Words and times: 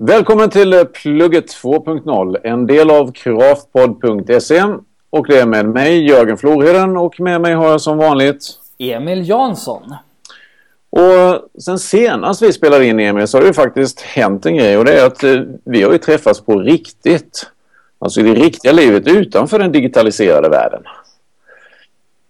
Välkommen 0.00 0.50
till 0.50 0.84
Plugget 0.92 1.54
2.0, 1.62 2.36
en 2.44 2.66
del 2.66 2.90
av 2.90 3.12
craftpod.se. 3.12 4.62
Och 5.10 5.26
det 5.26 5.38
är 5.38 5.46
med 5.46 5.66
mig 5.66 6.08
Jörgen 6.08 6.38
Florheden 6.38 6.96
och 6.96 7.20
med 7.20 7.40
mig 7.40 7.54
har 7.54 7.70
jag 7.70 7.80
som 7.80 7.98
vanligt 7.98 8.44
Emil 8.78 9.28
Jansson. 9.28 9.94
Och 10.90 11.60
sen 11.62 11.78
senast 11.78 12.42
vi 12.42 12.52
spelade 12.52 12.86
in 12.86 13.00
Emil 13.00 13.28
så 13.28 13.36
har 13.36 13.42
det 13.42 13.46
ju 13.46 13.54
faktiskt 13.54 14.00
hänt 14.00 14.46
en 14.46 14.56
grej 14.56 14.78
och 14.78 14.84
det 14.84 15.00
är 15.00 15.06
att 15.06 15.24
eh, 15.24 15.40
vi 15.64 15.82
har 15.82 15.92
ju 15.92 15.98
träffats 15.98 16.40
på 16.40 16.58
riktigt. 16.58 17.46
Alltså 17.98 18.20
i 18.20 18.22
det 18.22 18.34
riktiga 18.34 18.72
livet 18.72 19.06
utanför 19.06 19.58
den 19.58 19.72
digitaliserade 19.72 20.48
världen. 20.48 20.82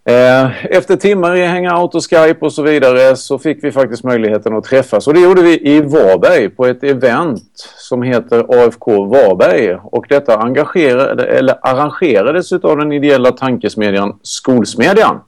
Eh, 0.08 0.66
efter 0.66 0.96
timmar 0.96 1.36
i 1.36 1.46
Hangout 1.46 1.94
och 1.94 2.10
Skype 2.10 2.46
och 2.46 2.52
så 2.52 2.62
vidare 2.62 3.16
så 3.16 3.38
fick 3.38 3.64
vi 3.64 3.72
faktiskt 3.72 4.04
möjligheten 4.04 4.56
att 4.56 4.64
träffas 4.64 5.06
och 5.06 5.14
det 5.14 5.20
gjorde 5.20 5.42
vi 5.42 5.76
i 5.76 5.80
Varberg 5.80 6.48
på 6.48 6.66
ett 6.66 6.84
event 6.84 7.72
som 7.76 8.02
heter 8.02 8.64
AFK 8.64 9.04
Varberg 9.04 9.74
och 9.82 10.06
detta 10.08 10.36
engagerade, 10.36 11.24
eller 11.24 11.58
arrangerades 11.62 12.52
av 12.52 12.76
den 12.76 12.92
ideella 12.92 13.32
tankesmedjan 13.32 14.18
Skolsmedjan. 14.22 15.20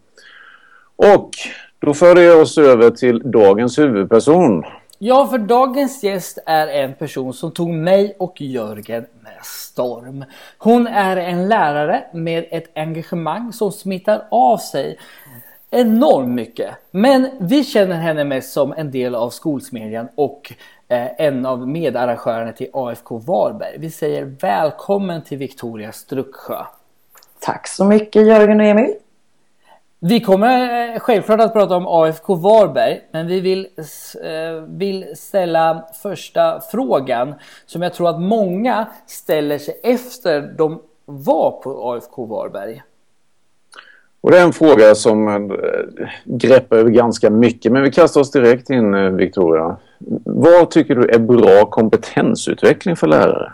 Och 0.96 1.30
då 1.80 1.94
förde 1.94 2.22
jag 2.22 2.40
oss 2.40 2.58
över 2.58 2.90
till 2.90 3.30
dagens 3.30 3.78
huvudperson. 3.78 4.64
Ja, 5.02 5.26
för 5.26 5.38
dagens 5.38 6.02
gäst 6.02 6.38
är 6.46 6.66
en 6.66 6.94
person 6.94 7.32
som 7.32 7.52
tog 7.52 7.68
mig 7.68 8.16
och 8.18 8.40
Jörgen 8.40 9.06
med 9.22 9.44
storm. 9.44 10.24
Hon 10.58 10.86
är 10.86 11.16
en 11.16 11.48
lärare 11.48 12.04
med 12.12 12.44
ett 12.50 12.70
engagemang 12.74 13.52
som 13.52 13.72
smittar 13.72 14.26
av 14.30 14.56
sig 14.56 14.98
enormt 15.70 16.28
mycket. 16.28 16.74
Men 16.90 17.30
vi 17.40 17.64
känner 17.64 17.96
henne 17.96 18.24
mest 18.24 18.52
som 18.52 18.72
en 18.72 18.90
del 18.90 19.14
av 19.14 19.30
Skolsmedjan 19.30 20.08
och 20.14 20.52
eh, 20.88 21.08
en 21.18 21.46
av 21.46 21.68
medarrangörerna 21.68 22.52
till 22.52 22.70
AFK 22.72 23.18
Varberg. 23.18 23.78
Vi 23.78 23.90
säger 23.90 24.24
välkommen 24.24 25.22
till 25.22 25.38
Victoria 25.38 25.92
Strucksjö. 25.92 26.64
Tack 27.40 27.68
så 27.68 27.84
mycket 27.84 28.26
Jörgen 28.26 28.60
och 28.60 28.66
Emil. 28.66 28.94
Vi 30.02 30.20
kommer 30.20 30.92
eh, 30.94 31.00
självklart 31.00 31.40
att 31.40 31.52
prata 31.52 31.76
om 31.76 31.86
AFK 31.86 32.34
Varberg, 32.34 33.00
men 33.12 33.26
vi 33.26 33.40
vill, 33.40 33.66
eh, 34.22 34.62
vill 34.68 35.04
ställa 35.16 35.84
första 36.02 36.60
frågan 36.60 37.34
som 37.66 37.82
jag 37.82 37.94
tror 37.94 38.08
att 38.08 38.20
många 38.20 38.86
ställer 39.06 39.58
sig 39.58 39.80
efter 39.82 40.54
de 40.58 40.82
var 41.04 41.50
på 41.50 41.90
AFK 41.90 42.26
Varberg. 42.26 42.82
Och 44.20 44.30
det 44.30 44.38
är 44.38 44.44
en 44.44 44.52
fråga 44.52 44.94
som 44.94 45.28
eh, 45.28 45.36
greppar 46.24 46.76
över 46.76 46.90
ganska 46.90 47.30
mycket, 47.30 47.72
men 47.72 47.82
vi 47.82 47.90
kastar 47.90 48.20
oss 48.20 48.30
direkt 48.30 48.70
in 48.70 49.16
Victoria. 49.16 49.76
Vad 50.24 50.70
tycker 50.70 50.94
du 50.94 51.08
är 51.08 51.18
bra 51.18 51.66
kompetensutveckling 51.66 52.96
för 52.96 53.06
lärare? 53.06 53.52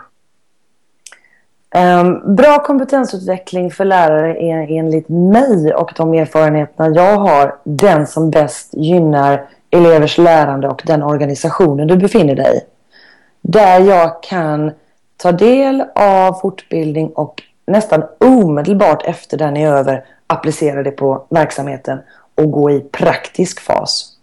Um, 1.77 2.35
bra 2.35 2.59
kompetensutveckling 2.59 3.71
för 3.71 3.85
lärare 3.85 4.37
är 4.37 4.77
enligt 4.77 5.09
mig 5.09 5.73
och 5.73 5.93
de 5.95 6.13
erfarenheterna 6.13 6.95
jag 6.95 7.17
har 7.17 7.55
den 7.63 8.07
som 8.07 8.29
bäst 8.29 8.73
gynnar 8.73 9.49
elevers 9.69 10.17
lärande 10.17 10.67
och 10.67 10.81
den 10.85 11.03
organisationen 11.03 11.87
du 11.87 11.97
befinner 11.97 12.35
dig 12.35 12.57
i. 12.57 12.61
Där 13.41 13.79
jag 13.79 14.23
kan 14.23 14.71
ta 15.17 15.31
del 15.31 15.83
av 15.95 16.33
fortbildning 16.33 17.09
och 17.09 17.43
nästan 17.65 18.03
omedelbart 18.19 19.05
efter 19.05 19.37
den 19.37 19.57
är 19.57 19.73
över 19.73 20.05
applicera 20.27 20.83
det 20.83 20.91
på 20.91 21.25
verksamheten 21.29 21.99
och 22.35 22.51
gå 22.51 22.71
i 22.71 22.79
praktisk 22.79 23.59
fas. 23.59 24.13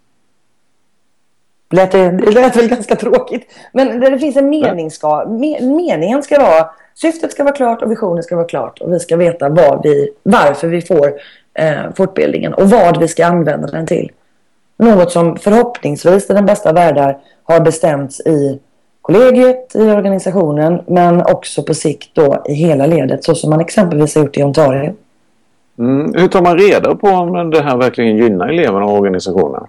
Det 1.69 1.93
lät 2.31 2.55
väl 2.55 2.69
ganska 2.69 2.95
tråkigt. 2.95 3.51
Men 3.71 3.99
det 3.99 4.19
finns 4.19 4.35
en 4.35 4.49
mening 4.49 4.91
ska, 4.91 5.25
meningen 5.61 6.23
ska 6.23 6.39
vara 6.39 6.69
Syftet 6.95 7.31
ska 7.31 7.43
vara 7.43 7.55
klart 7.55 7.81
och 7.81 7.91
visionen 7.91 8.23
ska 8.23 8.35
vara 8.35 8.47
klart 8.47 8.81
och 8.81 8.93
vi 8.93 8.99
ska 8.99 9.17
veta 9.17 9.49
vad 9.49 9.83
vi, 9.83 10.09
varför 10.23 10.67
vi 10.67 10.81
får 10.81 11.13
eh, 11.53 11.93
fortbildningen 11.95 12.53
och 12.53 12.69
vad 12.69 12.99
vi 12.99 13.07
ska 13.07 13.25
använda 13.25 13.67
den 13.67 13.87
till. 13.87 14.11
Något 14.77 15.11
som 15.11 15.37
förhoppningsvis 15.37 16.29
i 16.29 16.33
den 16.33 16.45
bästa 16.45 16.73
världar 16.73 17.17
har 17.43 17.59
bestämts 17.59 18.19
i 18.19 18.59
kollegiet, 19.01 19.75
i 19.75 19.81
organisationen 19.81 20.81
men 20.87 21.21
också 21.21 21.63
på 21.63 21.73
sikt 21.73 22.09
då 22.13 22.43
i 22.45 22.53
hela 22.53 22.85
ledet 22.85 23.23
så 23.23 23.35
som 23.35 23.49
man 23.49 23.61
exempelvis 23.61 24.15
har 24.15 24.23
gjort 24.23 24.37
i 24.37 24.43
Ontario. 24.43 24.95
Mm. 25.79 26.13
Hur 26.13 26.27
tar 26.27 26.41
man 26.41 26.57
reda 26.57 26.95
på 26.95 27.07
om 27.07 27.49
det 27.51 27.61
här 27.61 27.77
verkligen 27.77 28.17
gynnar 28.17 28.47
eleverna 28.47 28.85
och 28.85 28.97
organisationen? 28.97 29.67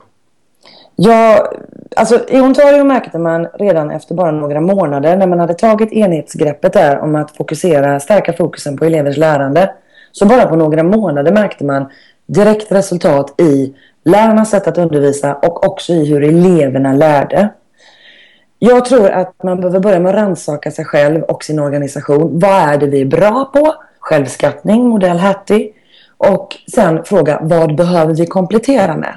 Ja, 0.97 1.53
alltså 1.97 2.21
i 2.29 2.41
Ontario 2.41 2.85
märkte 2.85 3.19
man 3.19 3.47
redan 3.55 3.91
efter 3.91 4.15
bara 4.15 4.31
några 4.31 4.61
månader 4.61 5.17
när 5.17 5.27
man 5.27 5.41
hade 5.41 5.55
tagit 5.55 5.93
enhetsgreppet 5.93 6.73
där 6.73 6.99
om 6.99 7.15
att 7.15 7.37
fokusera, 7.37 8.01
stärka 8.01 8.33
fokusen 8.33 8.77
på 8.77 8.85
elevers 8.85 9.17
lärande. 9.17 9.71
Så 10.13 10.27
bara 10.27 10.47
på 10.47 10.57
några 10.57 10.83
månader 10.83 11.33
märkte 11.33 11.65
man 11.65 11.91
direkt 12.27 12.73
resultat 12.73 13.41
i 13.41 13.75
lärarnas 14.05 14.51
sätt 14.51 14.67
att 14.67 14.79
undervisa 14.79 15.35
och 15.35 15.67
också 15.67 15.93
i 15.93 16.07
hur 16.07 16.25
eleverna 16.25 16.93
lärde. 16.93 17.49
Jag 18.59 18.85
tror 18.85 19.11
att 19.11 19.43
man 19.43 19.57
behöver 19.57 19.81
börja 19.81 20.01
med 20.01 20.11
att 20.11 20.17
rannsaka 20.17 20.71
sig 20.71 20.85
själv 20.85 21.23
och 21.23 21.45
sin 21.45 21.59
organisation. 21.59 22.39
Vad 22.39 22.69
är 22.69 22.79
det 22.79 22.87
vi 22.87 23.01
är 23.01 23.07
bra 23.07 23.51
på? 23.55 23.75
Självskattning, 24.01 24.89
modell 24.89 25.19
Hattie. 25.19 25.71
Och 26.19 26.57
sen 26.75 27.05
fråga, 27.05 27.39
vad 27.43 27.77
behöver 27.77 28.15
vi 28.15 28.27
komplettera 28.27 28.97
med? 28.97 29.15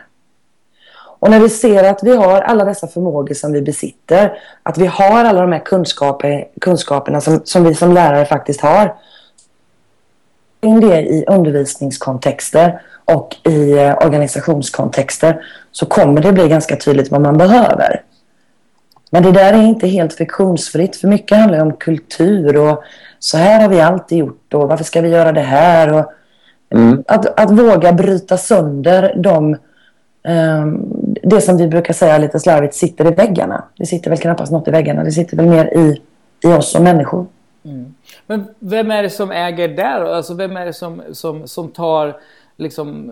Och 1.19 1.29
när 1.29 1.39
vi 1.39 1.49
ser 1.49 1.83
att 1.83 2.03
vi 2.03 2.15
har 2.15 2.41
alla 2.41 2.65
dessa 2.65 2.87
förmågor 2.87 3.33
som 3.33 3.51
vi 3.51 3.61
besitter, 3.61 4.39
att 4.63 4.77
vi 4.77 4.85
har 4.85 5.25
alla 5.25 5.41
de 5.41 5.51
här 5.51 5.65
kunskaper, 5.65 6.47
kunskaperna 6.61 7.21
som, 7.21 7.41
som 7.43 7.63
vi 7.63 7.75
som 7.75 7.93
lärare 7.93 8.25
faktiskt 8.25 8.61
har, 8.61 8.95
in 10.61 10.79
det 10.79 11.01
i 11.01 11.25
undervisningskontexter 11.27 12.81
och 13.05 13.35
i 13.43 13.71
eh, 13.71 13.97
organisationskontexter 13.97 15.41
så 15.71 15.85
kommer 15.85 16.21
det 16.21 16.31
bli 16.31 16.47
ganska 16.47 16.75
tydligt 16.75 17.11
vad 17.11 17.21
man 17.21 17.37
behöver. 17.37 18.03
Men 19.11 19.23
det 19.23 19.31
där 19.31 19.53
är 19.53 19.63
inte 19.63 19.87
helt 19.87 20.13
friktionsfritt 20.13 20.95
för 20.95 21.07
mycket 21.07 21.37
handlar 21.37 21.61
om 21.61 21.73
kultur 21.73 22.57
och 22.57 22.83
så 23.19 23.37
här 23.37 23.61
har 23.61 23.69
vi 23.69 23.81
alltid 23.81 24.17
gjort 24.17 24.53
och 24.53 24.67
varför 24.67 24.83
ska 24.83 25.01
vi 25.01 25.09
göra 25.09 25.31
det 25.31 25.41
här? 25.41 25.93
Och 25.93 26.13
mm. 26.69 27.03
att, 27.07 27.39
att 27.39 27.51
våga 27.51 27.93
bryta 27.93 28.37
sönder 28.37 29.13
de 29.17 29.57
Ehm, 30.23 30.98
det 31.29 31.41
som 31.41 31.57
vi 31.57 31.67
brukar 31.67 31.93
säga 31.93 32.17
lite 32.17 32.39
slarvigt 32.39 32.75
sitter 32.75 33.11
i 33.11 33.15
väggarna. 33.15 33.63
Det 33.77 33.85
sitter 33.85 34.09
väl 34.09 34.19
knappast 34.19 34.51
något 34.51 34.67
i 34.67 34.71
väggarna. 34.71 35.03
Det 35.03 35.11
sitter 35.11 35.37
väl 35.37 35.45
mer 35.45 35.65
i, 35.65 36.01
i 36.43 36.47
oss 36.47 36.71
som 36.71 36.83
människor. 36.83 37.25
Mm. 37.65 37.95
Men 38.27 38.47
vem 38.59 38.91
är 38.91 39.03
det 39.03 39.09
som 39.09 39.31
äger 39.31 39.67
där? 39.67 40.05
Alltså 40.05 40.33
vem 40.33 40.57
är 40.57 40.65
det 40.65 40.73
som, 40.73 41.01
som, 41.11 41.47
som 41.47 41.69
tar 41.69 42.17
liksom... 42.57 43.11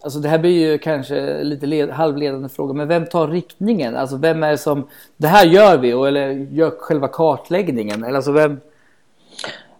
Alltså 0.00 0.18
det 0.18 0.28
här 0.28 0.38
blir 0.38 0.70
ju 0.70 0.78
kanske 0.78 1.42
lite 1.42 1.66
led, 1.66 1.90
halvledande 1.90 2.48
fråga, 2.48 2.74
men 2.74 2.88
vem 2.88 3.06
tar 3.06 3.28
riktningen? 3.28 3.96
Alltså 3.96 4.16
vem 4.16 4.42
är 4.42 4.50
det 4.50 4.58
som, 4.58 4.88
det 5.16 5.28
här 5.28 5.46
gör 5.46 5.78
vi, 5.78 5.90
eller 5.90 6.28
gör 6.28 6.70
själva 6.78 7.08
kartläggningen? 7.08 8.04
Eller 8.04 8.16
alltså 8.16 8.32
vem... 8.32 8.60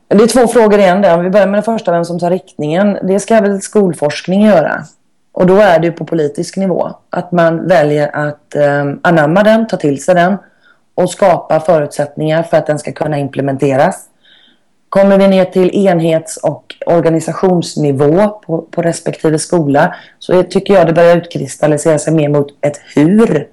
Det 0.08 0.22
är 0.22 0.26
två 0.26 0.46
frågor 0.46 0.78
igen 0.78 1.02
där. 1.02 1.18
Om 1.18 1.24
vi 1.24 1.30
börjar 1.30 1.46
med 1.46 1.54
den 1.54 1.62
första, 1.62 1.92
vem 1.92 2.04
som 2.04 2.18
tar 2.18 2.30
riktningen. 2.30 2.98
Det 3.02 3.20
ska 3.20 3.40
väl 3.40 3.60
skolforskning 3.60 4.46
göra. 4.46 4.82
Och 5.36 5.47
då 5.47 5.56
är 5.56 5.78
det 5.78 5.92
på 5.92 6.04
politisk 6.04 6.56
nivå. 6.56 6.91
Att 7.10 7.32
man 7.32 7.69
väljer 7.69 8.16
att 8.16 8.54
eh, 8.54 8.84
anamma 9.02 9.42
den, 9.42 9.66
ta 9.66 9.76
till 9.76 10.04
sig 10.04 10.14
den 10.14 10.36
och 10.94 11.10
skapa 11.10 11.60
förutsättningar 11.60 12.42
för 12.42 12.56
att 12.56 12.66
den 12.66 12.78
ska 12.78 12.92
kunna 12.92 13.19
implementeras. 13.19 14.04
Kommer 14.88 15.19
vi 15.19 15.28
ner 15.28 15.44
till 15.44 15.86
enhets 15.86 16.36
och 16.36 16.75
organisationsnivå 16.86 18.28
på, 18.28 18.62
på 18.62 18.82
respektive 18.82 19.38
skola 19.38 19.94
så 20.19 20.42
tycker 20.42 20.75
jag 20.75 20.86
det 20.86 20.92
börjar 20.92 21.16
utkristallisera 21.16 21.98
sig 21.98 22.12
mer 22.12 22.28
mot 22.28 22.46
ett 22.60 22.80
hur. 22.94 23.48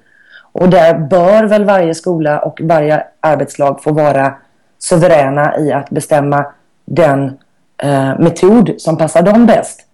Och 0.51 0.69
där 0.69 0.93
bör 0.93 1.43
väl 1.43 1.65
varje 1.65 1.95
skola 1.95 2.39
och 2.39 2.59
varje 2.63 3.03
arbetslag 3.19 3.83
få 3.83 3.91
vara 3.91 4.33
suveräna 4.79 5.59
i 5.59 5.71
att 5.71 5.89
bestämma 5.89 6.45
den 6.85 7.37
eh, 7.77 8.19
metod 8.19 8.73
som 8.77 8.97
passar 8.97 9.21
dem 9.21 9.45
bäst. 9.45 9.87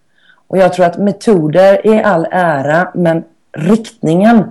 Och 0.50 0.58
jag 0.58 0.72
tror 0.72 0.86
att 0.86 0.98
metoder 0.98 1.86
är 1.86 2.02
all 2.02 2.26
ära, 2.30 2.90
men 2.94 3.24
riktningen 3.52 4.44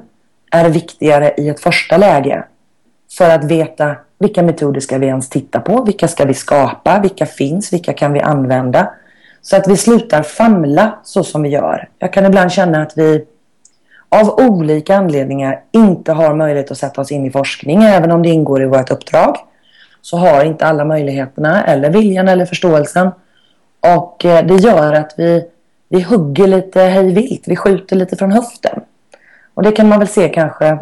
är 0.51 0.69
viktigare 0.69 1.33
i 1.37 1.49
ett 1.49 1.59
första 1.59 1.97
läge. 1.97 2.43
För 3.17 3.29
att 3.29 3.43
veta 3.43 3.95
vilka 4.19 4.43
metoder 4.43 4.79
ska 4.79 4.97
vi 4.97 5.07
ens 5.07 5.29
titta 5.29 5.59
på? 5.59 5.83
Vilka 5.83 6.07
ska 6.07 6.25
vi 6.25 6.33
skapa? 6.33 6.99
Vilka 6.99 7.25
finns? 7.25 7.73
Vilka 7.73 7.93
kan 7.93 8.13
vi 8.13 8.19
använda? 8.19 8.91
Så 9.41 9.55
att 9.55 9.67
vi 9.67 9.77
slutar 9.77 10.23
famla 10.23 10.99
så 11.03 11.23
som 11.23 11.41
vi 11.41 11.49
gör. 11.49 11.89
Jag 11.99 12.13
kan 12.13 12.25
ibland 12.25 12.51
känna 12.51 12.81
att 12.81 12.97
vi 12.97 13.25
av 14.09 14.29
olika 14.29 14.95
anledningar 14.95 15.61
inte 15.71 16.11
har 16.11 16.35
möjlighet 16.35 16.71
att 16.71 16.77
sätta 16.77 17.01
oss 17.01 17.11
in 17.11 17.25
i 17.25 17.31
forskning, 17.31 17.83
även 17.83 18.11
om 18.11 18.23
det 18.23 18.29
ingår 18.29 18.63
i 18.63 18.65
vårt 18.65 18.91
uppdrag. 18.91 19.35
Så 20.01 20.17
har 20.17 20.45
inte 20.45 20.65
alla 20.65 20.85
möjligheterna, 20.85 21.63
eller 21.63 21.89
viljan 21.89 22.27
eller 22.27 22.45
förståelsen. 22.45 23.11
Och 23.97 24.25
eh, 24.25 24.45
det 24.45 24.55
gör 24.55 24.93
att 24.93 25.13
vi 25.17 25.43
vi 25.89 26.01
hugger 26.01 26.47
lite 26.47 26.81
hejvilt, 26.81 27.43
vi 27.47 27.55
skjuter 27.55 27.95
lite 27.95 28.15
från 28.15 28.31
höften. 28.31 28.81
Och 29.53 29.63
det 29.63 29.71
kan 29.71 29.89
man 29.89 29.99
väl 29.99 30.07
se 30.07 30.29
kanske 30.29 30.79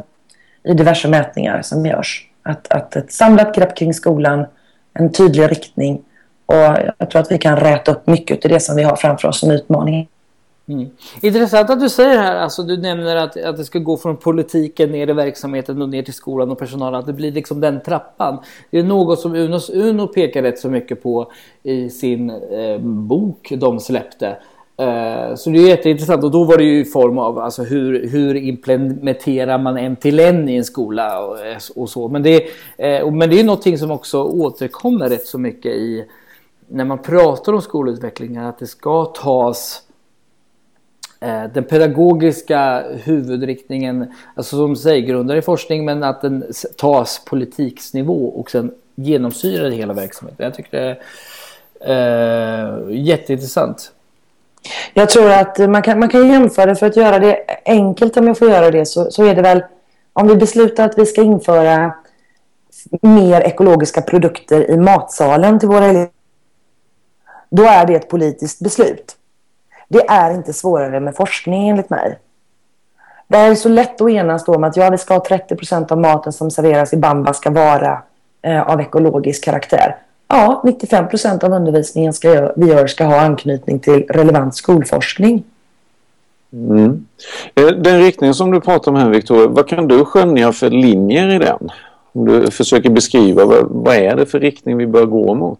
i 0.63 0.73
diverse 0.73 1.07
mätningar 1.07 1.61
som 1.61 1.85
görs. 1.85 2.27
Att, 2.43 2.71
att 2.71 2.95
ett 2.95 3.11
samlat 3.11 3.55
grepp 3.55 3.77
kring 3.77 3.93
skolan, 3.93 4.45
en 4.93 5.11
tydlig 5.11 5.51
riktning 5.51 6.03
och 6.45 6.77
jag 6.97 7.09
tror 7.09 7.21
att 7.21 7.31
vi 7.31 7.37
kan 7.37 7.57
räta 7.57 7.91
upp 7.91 8.07
mycket 8.07 8.45
av 8.45 8.51
det 8.51 8.59
som 8.59 8.75
vi 8.75 8.83
har 8.83 8.95
framför 8.95 9.27
oss 9.27 9.39
som 9.39 9.51
utmaning. 9.51 10.07
Mm. 10.67 10.89
Intressant 11.21 11.69
att 11.69 11.79
du 11.79 11.89
säger 11.89 12.17
här, 12.17 12.35
alltså 12.35 12.63
du 12.63 12.77
nämner 12.77 13.15
att, 13.15 13.37
att 13.37 13.57
det 13.57 13.65
ska 13.65 13.79
gå 13.79 13.97
från 13.97 14.17
politiken 14.17 14.91
ner 14.91 15.09
i 15.09 15.13
verksamheten 15.13 15.81
och 15.81 15.89
ner 15.89 16.03
till 16.03 16.13
skolan 16.13 16.51
och 16.51 16.59
personalen, 16.59 16.99
att 16.99 17.05
det 17.05 17.13
blir 17.13 17.31
liksom 17.31 17.61
den 17.61 17.81
trappan. 17.81 18.39
Det 18.71 18.79
är 18.79 18.83
något 18.83 19.19
som 19.19 19.35
Unos 19.35 19.69
Uno 19.69 20.07
pekar 20.07 20.41
rätt 20.41 20.59
så 20.59 20.69
mycket 20.69 21.03
på 21.03 21.31
i 21.63 21.89
sin 21.89 22.29
eh, 22.29 22.77
bok 22.79 23.53
de 23.57 23.79
släppte. 23.79 24.37
Eh, 24.79 25.35
så 25.35 25.49
det 25.49 25.57
är 25.57 25.67
jätteintressant 25.67 26.23
och 26.23 26.31
då 26.31 26.43
var 26.43 26.57
det 26.57 26.63
ju 26.63 26.79
i 26.79 26.85
form 26.85 27.17
av 27.17 27.39
alltså 27.39 27.63
hur, 27.63 28.07
hur 28.07 28.35
implementerar 28.35 29.57
man 29.57 29.77
en 29.77 29.95
till 29.95 30.19
en 30.19 30.49
i 30.49 30.55
en 30.55 30.63
skola 30.63 31.19
och, 31.25 31.45
eh, 31.45 31.57
och 31.75 31.89
så. 31.89 32.07
Men 32.07 32.23
det, 32.23 32.35
eh, 32.77 33.11
men 33.11 33.29
det 33.29 33.39
är 33.39 33.43
någonting 33.43 33.77
som 33.77 33.91
också 33.91 34.23
återkommer 34.23 35.09
rätt 35.09 35.25
så 35.25 35.37
mycket 35.37 35.71
i 35.71 36.05
när 36.67 36.85
man 36.85 37.01
pratar 37.01 37.53
om 37.53 37.61
skolutvecklingen 37.61 38.45
att 38.45 38.59
det 38.59 38.67
ska 38.67 39.05
tas 39.05 39.83
den 41.53 41.63
pedagogiska 41.63 42.83
huvudriktningen, 43.03 44.13
alltså 44.35 44.55
som 44.55 44.75
säger, 44.75 45.07
grundar 45.07 45.35
i 45.35 45.41
forskning 45.41 45.85
men 45.85 46.03
att 46.03 46.21
den 46.21 46.43
tas 46.77 47.25
politiksnivå 47.25 48.27
och 48.27 48.51
sen 48.51 48.71
genomsyrar 48.95 49.69
hela 49.69 49.93
verksamheten. 49.93 50.43
Jag 50.43 50.53
tycker 50.53 50.79
det 50.79 50.87
är 50.87 50.97
eh, 51.79 53.01
jätteintressant. 53.01 53.91
Jag 54.93 55.09
tror 55.09 55.31
att 55.31 55.57
man 55.57 55.81
kan, 55.81 55.99
man 55.99 56.09
kan 56.09 56.27
jämföra 56.27 56.75
för 56.75 56.85
att 56.85 56.97
göra 56.97 57.19
det 57.19 57.39
enkelt 57.65 58.17
om 58.17 58.27
jag 58.27 58.37
får 58.37 58.49
göra 58.49 58.71
det 58.71 58.85
så, 58.85 59.11
så 59.11 59.25
är 59.25 59.35
det 59.35 59.41
väl 59.41 59.63
om 60.13 60.27
vi 60.27 60.35
beslutar 60.35 60.85
att 60.85 60.97
vi 60.97 61.05
ska 61.05 61.21
införa 61.21 61.93
mer 63.01 63.41
ekologiska 63.41 64.01
produkter 64.01 64.71
i 64.71 64.77
matsalen 64.77 65.59
till 65.59 65.69
våra 65.69 65.85
elever 65.85 66.09
då 67.49 67.63
är 67.63 67.85
det 67.85 67.95
ett 67.95 68.09
politiskt 68.09 68.59
beslut. 68.59 69.15
Det 69.87 70.09
är 70.09 70.31
inte 70.31 70.53
svårare 70.53 70.99
med 70.99 71.15
forskning 71.15 71.69
enligt 71.69 71.89
mig. 71.89 72.19
Det 73.27 73.37
är 73.37 73.55
så 73.55 73.69
lätt 73.69 74.01
att 74.01 74.09
enas 74.09 74.47
om 74.47 74.63
att 74.63 74.77
ja, 74.77 74.89
vi 74.89 74.97
ska 74.97 75.13
ha 75.13 75.25
30 75.25 75.55
procent 75.55 75.91
av 75.91 75.97
maten 75.97 76.33
som 76.33 76.51
serveras 76.51 76.93
i 76.93 76.97
Bamba 76.97 77.33
ska 77.33 77.49
vara 77.49 78.01
eh, 78.41 78.61
av 78.61 78.81
ekologisk 78.81 79.43
karaktär. 79.43 79.97
Ja, 80.27 80.61
95 80.63 81.07
procent 81.07 81.43
av 81.43 81.51
undervisningen 81.51 82.13
ska, 82.13 82.51
vi 82.55 82.67
gör 82.67 82.87
ska 82.87 83.05
ha 83.05 83.19
anknytning 83.19 83.79
till 83.79 84.05
relevant 84.09 84.55
skolforskning. 84.55 85.43
Mm. 86.53 87.05
Eh, 87.55 87.67
den 87.67 87.99
riktning 87.99 88.33
som 88.33 88.51
du 88.51 88.61
pratar 88.61 88.91
om 88.91 88.97
här 88.97 89.09
Victoria, 89.09 89.47
vad 89.47 89.67
kan 89.67 89.87
du 89.87 90.05
skönja 90.05 90.53
för 90.53 90.69
linjer 90.69 91.35
i 91.35 91.37
den? 91.39 91.69
Om 92.13 92.25
du 92.25 92.51
försöker 92.51 92.89
beskriva 92.89 93.45
vad, 93.45 93.67
vad 93.69 93.95
är 93.95 94.15
det 94.15 94.25
för 94.25 94.39
riktning 94.39 94.77
vi 94.77 94.87
bör 94.87 95.05
gå 95.05 95.35
mot? 95.35 95.59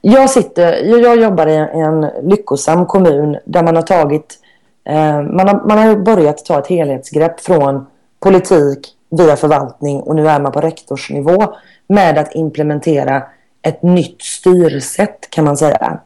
Jag, 0.00 0.30
sitter, 0.30 0.84
jag 0.84 1.22
jobbar 1.22 1.46
i 1.46 1.56
en 1.56 2.06
lyckosam 2.22 2.86
kommun 2.86 3.36
där 3.44 3.62
man 3.62 3.76
har 3.76 3.82
tagit 3.82 4.38
eh, 4.84 5.22
man, 5.22 5.48
har, 5.48 5.68
man 5.68 5.78
har 5.78 5.96
börjat 5.96 6.44
ta 6.44 6.58
ett 6.58 6.66
helhetsgrepp 6.66 7.40
från 7.40 7.86
politik 8.20 8.78
via 9.10 9.36
förvaltning 9.36 10.00
och 10.00 10.16
nu 10.16 10.28
är 10.28 10.40
man 10.40 10.52
på 10.52 10.60
rektorsnivå 10.60 11.54
med 11.88 12.18
att 12.18 12.34
implementera 12.34 13.22
ett 13.62 13.82
nytt 13.82 14.22
styrsätt 14.22 15.30
kan 15.30 15.44
man 15.44 15.56
säga. 15.56 16.00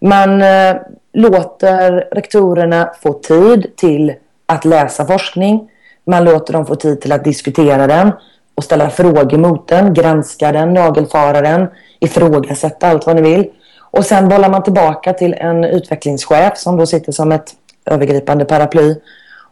Man 0.00 0.42
eh, 0.42 0.76
låter 1.12 2.08
rektorerna 2.12 2.90
få 3.02 3.12
tid 3.12 3.76
till 3.76 4.14
att 4.46 4.64
läsa 4.64 5.06
forskning. 5.06 5.70
Man 6.06 6.24
låter 6.24 6.52
dem 6.52 6.66
få 6.66 6.74
tid 6.74 7.00
till 7.00 7.12
att 7.12 7.24
diskutera 7.24 7.86
den 7.86 8.12
och 8.54 8.64
ställa 8.64 8.90
frågor 8.90 9.38
mot 9.38 9.68
den, 9.68 9.94
granska 9.94 10.52
den, 10.52 10.74
nagelfara 10.74 11.40
den, 11.40 11.66
ifrågasätta 12.00 12.88
allt 12.88 13.06
vad 13.06 13.16
ni 13.16 13.22
vill. 13.22 13.50
Och 13.90 14.04
sen 14.04 14.28
bollar 14.28 14.50
man 14.50 14.62
tillbaka 14.62 15.12
till 15.12 15.34
en 15.34 15.64
utvecklingschef 15.64 16.56
som 16.56 16.76
då 16.76 16.86
sitter 16.86 17.12
som 17.12 17.32
ett 17.32 17.52
övergripande 17.86 18.44
paraply. 18.44 18.94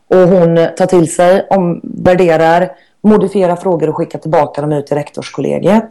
Och 0.09 0.29
hon 0.29 0.69
tar 0.77 0.87
till 0.87 1.15
sig, 1.15 1.47
omvärderar, 1.51 2.73
modifierar 3.01 3.57
frågor 3.57 3.89
och 3.89 3.97
skickar 3.97 4.19
tillbaka 4.19 4.61
dem 4.61 4.73
ut 4.73 4.87
till 4.87 4.97
rektorskollegiet. 4.97 5.89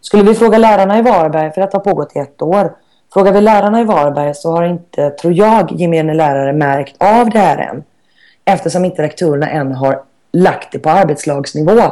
Skulle 0.00 0.22
vi 0.22 0.34
fråga 0.34 0.58
lärarna 0.58 0.98
i 0.98 1.02
Varberg, 1.02 1.52
för 1.52 1.60
detta 1.60 1.76
har 1.76 1.84
pågått 1.84 2.16
i 2.16 2.18
ett 2.18 2.42
år. 2.42 2.72
Frågar 3.12 3.32
vi 3.32 3.40
lärarna 3.40 3.80
i 3.80 3.84
Varberg 3.84 4.34
så 4.34 4.50
har 4.50 4.64
inte, 4.64 5.10
tror 5.10 5.32
jag, 5.32 5.72
gemene 5.72 6.14
lärare 6.14 6.52
märkt 6.52 6.96
av 6.98 7.30
det 7.30 7.38
här 7.38 7.58
än. 7.58 7.84
Eftersom 8.44 8.84
inte 8.84 9.02
rektorerna 9.02 9.50
än 9.50 9.72
har 9.72 10.02
lagt 10.32 10.72
det 10.72 10.78
på 10.78 10.90
arbetslagsnivå. 10.90 11.82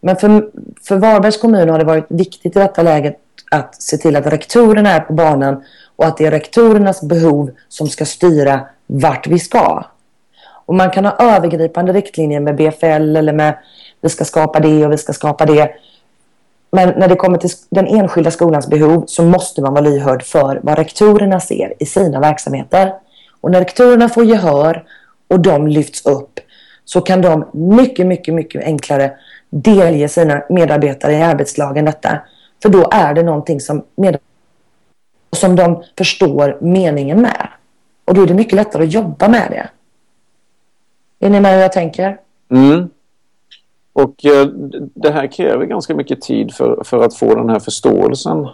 Men 0.00 0.16
för, 0.16 0.50
för 0.88 0.96
Varbergs 0.96 1.36
kommun 1.36 1.68
har 1.68 1.78
det 1.78 1.84
varit 1.84 2.06
viktigt 2.08 2.56
i 2.56 2.58
detta 2.58 2.82
läget 2.82 3.16
att 3.50 3.82
se 3.82 3.96
till 3.96 4.16
att 4.16 4.26
rektorerna 4.26 4.90
är 4.90 5.00
på 5.00 5.12
banan 5.12 5.64
och 5.96 6.04
att 6.04 6.16
det 6.16 6.26
är 6.26 6.30
rektorernas 6.30 7.02
behov 7.02 7.50
som 7.68 7.88
ska 7.88 8.04
styra 8.04 8.60
vart 8.86 9.26
vi 9.26 9.38
ska. 9.38 9.84
Och 10.66 10.74
man 10.74 10.90
kan 10.90 11.04
ha 11.04 11.16
övergripande 11.18 11.92
riktlinjer 11.92 12.40
med 12.40 12.56
BFL 12.56 13.16
eller 13.16 13.32
med 13.32 13.58
vi 14.00 14.08
ska 14.08 14.24
skapa 14.24 14.60
det 14.60 14.86
och 14.86 14.92
vi 14.92 14.98
ska 14.98 15.12
skapa 15.12 15.46
det. 15.46 15.70
Men 16.70 16.88
när 16.88 17.08
det 17.08 17.16
kommer 17.16 17.38
till 17.38 17.50
den 17.70 17.86
enskilda 17.86 18.30
skolans 18.30 18.68
behov 18.68 19.04
så 19.06 19.22
måste 19.22 19.62
man 19.62 19.72
vara 19.72 19.84
lyhörd 19.84 20.22
för 20.22 20.60
vad 20.62 20.78
rektorerna 20.78 21.40
ser 21.40 21.74
i 21.78 21.86
sina 21.86 22.20
verksamheter. 22.20 22.92
Och 23.40 23.50
när 23.50 23.58
rektorerna 23.58 24.08
får 24.08 24.24
gehör 24.24 24.84
och 25.28 25.40
de 25.40 25.68
lyfts 25.68 26.06
upp 26.06 26.40
så 26.84 27.00
kan 27.00 27.22
de 27.22 27.44
mycket, 27.52 28.06
mycket, 28.06 28.34
mycket 28.34 28.64
enklare 28.64 29.12
delge 29.50 30.08
sina 30.08 30.42
medarbetare 30.48 31.12
i 31.12 31.22
arbetslagen 31.22 31.84
detta. 31.84 32.20
För 32.62 32.68
då 32.68 32.88
är 32.90 33.14
det 33.14 33.22
någonting 33.22 33.60
som, 33.60 33.84
med, 33.96 34.18
som 35.32 35.56
de 35.56 35.82
förstår 35.98 36.58
meningen 36.60 37.20
med. 37.22 37.48
Och 38.04 38.14
då 38.14 38.22
är 38.22 38.26
det 38.26 38.34
mycket 38.34 38.52
lättare 38.52 38.82
att 38.84 38.92
jobba 38.92 39.28
med 39.28 39.50
det. 39.50 39.68
Är 41.26 41.30
ni 41.30 41.40
med 41.40 41.54
hur 41.54 41.60
jag 41.60 41.72
tänker? 41.72 42.18
Mm. 42.50 42.88
Och 43.96 44.24
eh, 44.24 44.46
det 44.94 45.10
här 45.10 45.26
kräver 45.26 45.64
ganska 45.64 45.94
mycket 45.94 46.20
tid 46.20 46.54
för, 46.54 46.84
för 46.84 47.04
att 47.04 47.14
få 47.14 47.34
den 47.34 47.50
här 47.50 47.58
förståelsen. 47.58 48.48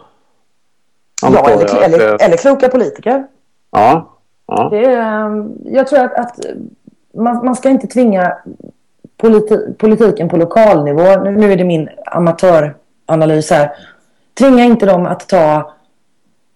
Ja, 1.23 1.51
eller, 1.51 1.85
eller, 1.85 2.23
eller 2.23 2.37
kloka 2.37 2.69
politiker. 2.69 3.27
Ja. 3.71 4.09
ja. 4.47 4.69
Det 4.71 4.85
är, 4.85 5.49
jag 5.65 5.87
tror 5.87 5.99
att, 5.99 6.15
att 6.15 6.37
man, 7.15 7.45
man 7.45 7.57
ska 7.57 7.69
inte 7.69 7.87
tvinga 7.87 8.37
politi 9.17 9.75
politiken 9.79 10.29
på 10.29 10.37
lokalnivå, 10.37 11.23
nu, 11.25 11.31
nu 11.31 11.53
är 11.53 11.57
det 11.57 11.65
min 11.65 11.89
amatöranalys 12.07 13.51
här, 13.51 13.73
tvinga 14.39 14.65
inte 14.65 14.87
dem 14.87 15.07
att 15.07 15.29
ta 15.29 15.73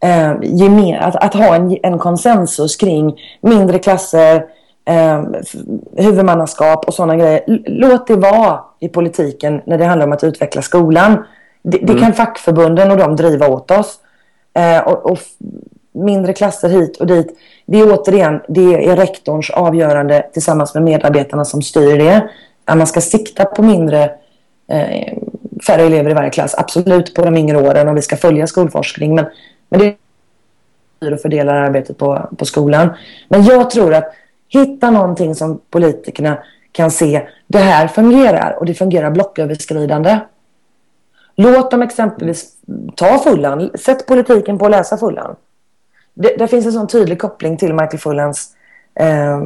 eh, 0.03 0.35
gemen, 0.43 1.01
att, 1.01 1.17
att, 1.17 1.35
ha 1.35 1.55
en, 1.55 1.79
en 1.83 1.99
konsensus 1.99 2.77
kring 2.77 3.21
mindre 3.41 3.79
klasser, 3.79 4.47
eh, 4.87 5.25
huvudmannaskap 5.97 6.85
och 6.85 6.95
sådana 6.95 7.17
grejer. 7.17 7.43
Låt 7.67 8.07
det 8.07 8.17
vara 8.17 8.61
i 8.81 8.89
politiken 8.89 9.61
när 9.67 9.79
det 9.79 9.85
handlar 9.85 10.07
om 10.07 10.13
att 10.13 10.25
utveckla 10.25 10.63
skolan. 10.63 11.25
Det, 11.63 11.79
det 11.79 11.93
mm. 11.93 12.03
kan 12.03 12.13
fackförbunden 12.13 12.91
och 12.91 12.97
de 12.97 13.17
driva 13.17 13.49
åt 13.49 13.71
oss. 13.71 13.99
Eh, 14.55 14.89
och, 14.89 15.11
och, 15.11 15.19
mindre 15.93 16.33
klasser 16.33 16.69
hit 16.69 16.97
och 16.97 17.07
dit. 17.07 17.39
Det 17.67 17.79
är 17.79 17.93
återigen, 17.93 18.41
det 18.49 18.89
är 18.89 18.97
rektorns 18.97 19.51
avgörande 19.51 20.27
tillsammans 20.33 20.75
med 20.75 20.83
medarbetarna 20.83 21.45
som 21.45 21.63
styr 21.63 21.99
det 21.99 22.29
att 22.65 22.79
man 22.79 22.87
ska 22.87 23.01
sikta 23.01 23.45
på 23.45 23.63
mindre, 23.63 24.11
eh, 24.69 25.19
färre 25.67 25.83
elever 25.83 26.11
i 26.11 26.15
varje 26.15 26.31
klass. 26.31 26.55
Absolut 26.59 27.15
på 27.15 27.25
de 27.25 27.37
yngre 27.37 27.59
åren 27.69 27.89
och 27.89 27.97
vi 27.97 28.03
ska 28.03 28.17
följa 28.17 28.47
skolforskning. 28.47 29.15
Men, 29.15 29.25
men 29.69 29.81
det 29.81 29.97
är 31.07 31.13
och 31.13 31.21
fördelar 31.21 31.55
arbetet 31.55 31.99
på, 31.99 32.29
på 32.39 32.45
skolan. 32.45 32.91
Men 33.29 33.45
jag 33.45 33.71
tror 33.71 33.95
att 33.95 34.13
hitta 34.49 34.91
någonting 34.91 35.35
som 35.35 35.61
politikerna 35.71 36.39
kan 36.73 36.91
se, 36.91 37.27
det 37.47 37.59
här 37.59 37.89
fungerar 37.89 38.57
och 38.59 38.67
det 38.67 38.75
fungerar 38.75 39.11
blocköverskridande. 39.11 40.19
Låt 41.37 41.71
dem 41.71 41.83
exempelvis 41.83 42.53
ta 42.97 43.19
Fullan, 43.19 43.71
sätt 43.75 44.07
politiken 44.07 44.59
på 44.59 44.65
att 44.65 44.71
läsa 44.71 44.97
Fullan. 44.97 45.37
Det, 46.15 46.37
det 46.39 46.49
finns 46.49 46.67
en 46.67 46.73
sån 46.73 46.89
tydlig 46.89 47.21
koppling 47.21 47.57
till 47.57 47.75
Michael 47.75 47.99
Fullans 47.99 48.49
eh, 48.95 49.43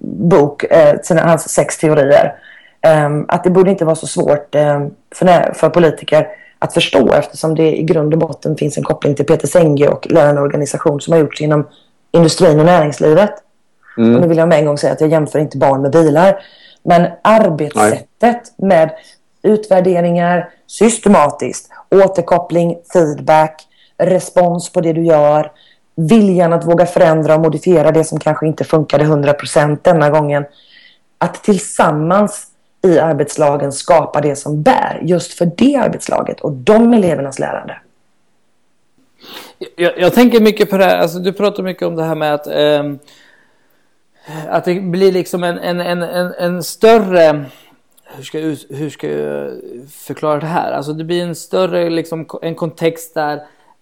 bok, 0.00 0.64
eh, 0.64 1.00
sina, 1.02 1.22
hans 1.22 1.48
sex 1.48 1.78
teorier. 1.78 2.34
Eh, 2.80 3.10
att 3.28 3.44
det 3.44 3.50
borde 3.50 3.70
inte 3.70 3.84
vara 3.84 3.96
så 3.96 4.06
svårt 4.06 4.54
ehm, 4.54 4.90
för, 5.14 5.52
för 5.54 5.68
politiker 5.68 6.28
att 6.58 6.74
förstå 6.74 7.12
eftersom 7.12 7.54
det 7.54 7.76
i 7.76 7.82
grund 7.82 8.12
och 8.12 8.20
botten 8.20 8.56
finns 8.56 8.76
en 8.76 8.84
koppling 8.84 9.14
till 9.14 9.26
Peter 9.26 9.48
Senge 9.48 9.88
och 9.88 10.06
lärande 10.10 10.40
organisation 10.40 11.00
som 11.00 11.12
har 11.12 11.20
gjorts 11.20 11.40
inom 11.40 11.66
industrin 12.10 12.60
och 12.60 12.66
näringslivet. 12.66 13.30
Mm. 13.98 14.14
Och 14.14 14.20
nu 14.20 14.28
vill 14.28 14.38
jag 14.38 14.48
med 14.48 14.58
en 14.58 14.66
gång 14.66 14.78
säga 14.78 14.92
att 14.92 15.00
jag 15.00 15.10
jämför 15.10 15.38
inte 15.38 15.58
barn 15.58 15.82
med 15.82 15.90
bilar. 15.90 16.40
Men 16.82 17.10
arbetssättet 17.22 18.06
Nej. 18.20 18.42
med 18.56 18.90
utvärderingar 19.42 20.48
systematiskt, 20.66 21.70
återkoppling, 21.90 22.76
feedback, 22.92 23.62
respons 23.98 24.72
på 24.72 24.80
det 24.80 24.92
du 24.92 25.04
gör, 25.04 25.52
viljan 25.96 26.52
att 26.52 26.66
våga 26.66 26.86
förändra 26.86 27.34
och 27.34 27.40
modifiera 27.40 27.92
det 27.92 28.04
som 28.04 28.18
kanske 28.18 28.46
inte 28.46 28.64
funkade 28.64 29.04
100% 29.04 29.78
denna 29.82 30.10
gången. 30.10 30.44
Att 31.18 31.44
tillsammans 31.44 32.46
i 32.84 32.98
arbetslagen 32.98 33.72
skapa 33.72 34.20
det 34.20 34.36
som 34.36 34.62
bär 34.62 35.00
just 35.02 35.32
för 35.32 35.50
det 35.56 35.76
arbetslaget 35.76 36.40
och 36.40 36.52
de 36.52 36.94
elevernas 36.94 37.38
lärande. 37.38 37.76
Jag, 39.76 39.98
jag 39.98 40.14
tänker 40.14 40.40
mycket 40.40 40.70
på 40.70 40.76
det 40.76 40.84
här, 40.84 40.98
alltså, 40.98 41.18
du 41.18 41.32
pratar 41.32 41.62
mycket 41.62 41.82
om 41.82 41.96
det 41.96 42.04
här 42.04 42.14
med 42.14 42.34
att, 42.34 42.46
eh, 42.46 42.82
att 44.48 44.64
det 44.64 44.80
blir 44.80 45.12
liksom 45.12 45.44
en, 45.44 45.58
en, 45.58 45.80
en, 45.80 46.02
en, 46.02 46.32
en 46.38 46.62
större 46.62 47.46
hur 48.08 48.22
ska, 48.22 48.40
jag, 48.40 48.56
hur 48.68 48.90
ska 48.90 49.10
jag 49.10 49.52
förklara 49.90 50.40
det 50.40 50.46
här? 50.46 50.72
Alltså 50.72 50.92
det 50.92 51.04
blir 51.04 51.22
en 51.22 51.34
större 51.34 51.90
liksom, 51.90 52.26
en 52.42 52.54
kontext 52.54 53.14
där, 53.14 53.36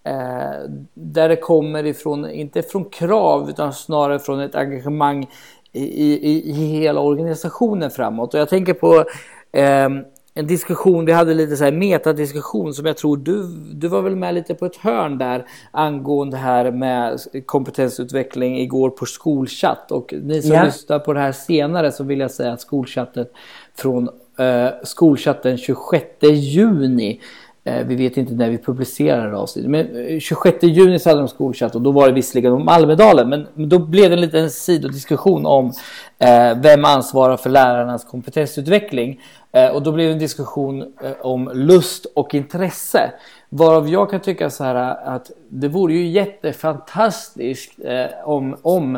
eh, 0.04 0.70
där 0.94 1.28
det 1.28 1.36
kommer 1.36 1.86
ifrån, 1.86 2.30
inte 2.30 2.62
från 2.62 2.84
krav 2.84 3.50
utan 3.50 3.72
snarare 3.72 4.18
från 4.18 4.40
ett 4.40 4.54
engagemang 4.54 5.26
i, 5.72 5.84
i, 5.84 6.50
i 6.50 6.52
hela 6.52 7.00
organisationen 7.00 7.90
framåt. 7.90 8.34
Och 8.34 8.40
jag 8.40 8.48
tänker 8.48 8.74
på 8.74 9.04
eh, 9.52 9.88
en 10.37 10.47
diskussion, 10.47 11.05
vi 11.05 11.12
hade 11.12 11.35
lite 11.35 11.57
så 11.57 11.64
här 11.64 11.73
metadiskussion 11.73 12.75
som 12.75 12.87
jag 12.87 12.97
tror 12.97 13.17
du, 13.17 13.47
du 13.73 13.88
var 13.88 14.03
väl 14.03 14.17
med 14.17 14.35
lite 14.35 14.55
på 14.55 14.67
ett 14.67 14.76
hörn 14.76 15.19
där 15.19 15.47
angående 15.71 16.37
här 16.37 16.71
med 16.71 17.21
kompetensutveckling 17.47 18.61
igår 18.61 18.91
på 18.91 19.07
skolchatt 19.07 19.91
och 19.91 20.14
ni 20.23 20.43
som 20.43 20.53
ja. 20.53 20.64
lyssnar 20.64 20.99
på 20.99 21.12
det 21.12 21.21
här 21.21 21.33
senare 21.33 21.93
så 21.93 22.05
vill 22.05 22.21
jag 22.21 22.31
säga 22.31 22.53
att 22.53 22.61
skolchatten 22.61 23.26
från 23.75 24.09
eh, 24.38 24.69
skolchatten 24.83 25.59
26 25.59 26.07
juni 26.23 27.21
eh, 27.64 27.87
vi 27.87 27.95
vet 27.95 28.17
inte 28.17 28.35
när 28.35 28.50
vi 28.50 28.59
publicerar 28.59 29.33
avsnittet. 29.33 29.71
Men 29.71 30.21
26 30.21 30.62
eh, 30.62 30.71
juni 30.71 30.99
så 30.99 31.09
hade 31.09 31.21
de 31.21 31.29
skolchatt 31.29 31.75
och 31.75 31.83
då 31.83 31.93
var 31.93 32.09
det 32.09 32.14
visserligen 32.14 32.53
om 32.53 32.69
Almedalen. 32.69 33.29
Men 33.29 33.69
då 33.69 33.79
blev 33.79 34.11
det 34.11 34.17
en 34.17 34.21
liten 34.21 34.50
sidodiskussion 34.50 35.47
om 35.47 35.73
Eh, 36.18 36.59
vem 36.59 36.85
ansvarar 36.85 37.37
för 37.37 37.50
lärarnas 37.50 38.04
kompetensutveckling. 38.04 39.21
Eh, 39.52 39.71
och 39.71 39.83
då 39.83 39.92
blev 39.92 40.06
det 40.06 40.12
en 40.12 40.18
diskussion 40.18 40.83
eh, 40.83 41.12
om 41.21 41.50
lust 41.54 42.06
och 42.14 42.35
intresse. 42.35 43.12
Varav 43.49 43.88
jag 43.88 44.11
kan 44.11 44.21
tycka 44.21 44.50
så 44.50 44.64
här 44.64 44.75
eh, 44.75 45.12
att 45.12 45.30
det 45.49 45.68
vore 45.68 45.92
ju 45.92 46.06
jättefantastiskt 46.06 47.78
eh, 47.85 48.28
om, 48.28 48.56
om, 48.62 48.97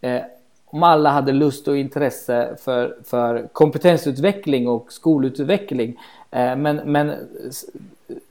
eh, 0.00 0.20
om 0.66 0.82
alla 0.82 1.10
hade 1.10 1.32
lust 1.32 1.68
och 1.68 1.76
intresse 1.76 2.56
för, 2.64 2.96
för 3.04 3.48
kompetensutveckling 3.52 4.68
och 4.68 4.92
skolutveckling. 4.92 5.98
Eh, 6.32 6.56
men, 6.56 6.76
men 6.76 7.12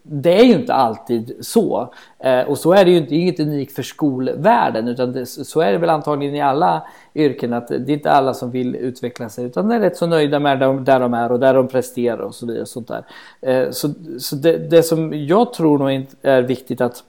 det 0.03 0.39
är 0.39 0.43
ju 0.43 0.53
inte 0.53 0.73
alltid 0.73 1.35
så. 1.41 1.93
Eh, 2.19 2.41
och 2.41 2.57
så 2.57 2.73
är 2.73 2.85
det 2.85 2.91
ju 2.91 2.97
inte, 2.97 3.09
det 3.09 3.15
inget 3.15 3.39
unikt 3.39 3.75
för 3.75 3.83
skolvärlden 3.83 4.87
utan 4.87 5.13
det, 5.13 5.25
så 5.25 5.61
är 5.61 5.71
det 5.71 5.77
väl 5.77 5.89
antagligen 5.89 6.35
i 6.35 6.41
alla 6.41 6.87
yrken 7.15 7.53
att 7.53 7.67
det 7.67 7.75
är 7.75 7.89
inte 7.89 8.11
alla 8.11 8.33
som 8.33 8.51
vill 8.51 8.75
utveckla 8.75 9.29
sig 9.29 9.45
utan 9.45 9.69
de 9.69 9.75
är 9.75 9.79
rätt 9.79 9.97
så 9.97 10.07
nöjda 10.07 10.39
med 10.39 10.59
där 10.59 10.67
de, 10.67 10.83
där 10.83 10.99
de 10.99 11.13
är 11.13 11.31
och 11.31 11.39
där 11.39 11.53
de 11.53 11.67
presterar 11.67 12.19
och 12.19 12.35
så 12.35 12.45
vidare. 12.45 12.61
Och 12.61 12.67
sånt 12.67 12.87
där. 12.87 13.03
Eh, 13.41 13.71
så 13.71 13.89
så 14.19 14.35
det, 14.35 14.57
det 14.57 14.83
som 14.83 15.25
jag 15.25 15.53
tror 15.53 15.77
nog 15.77 16.07
är 16.21 16.41
viktigt 16.41 16.81
att 16.81 17.03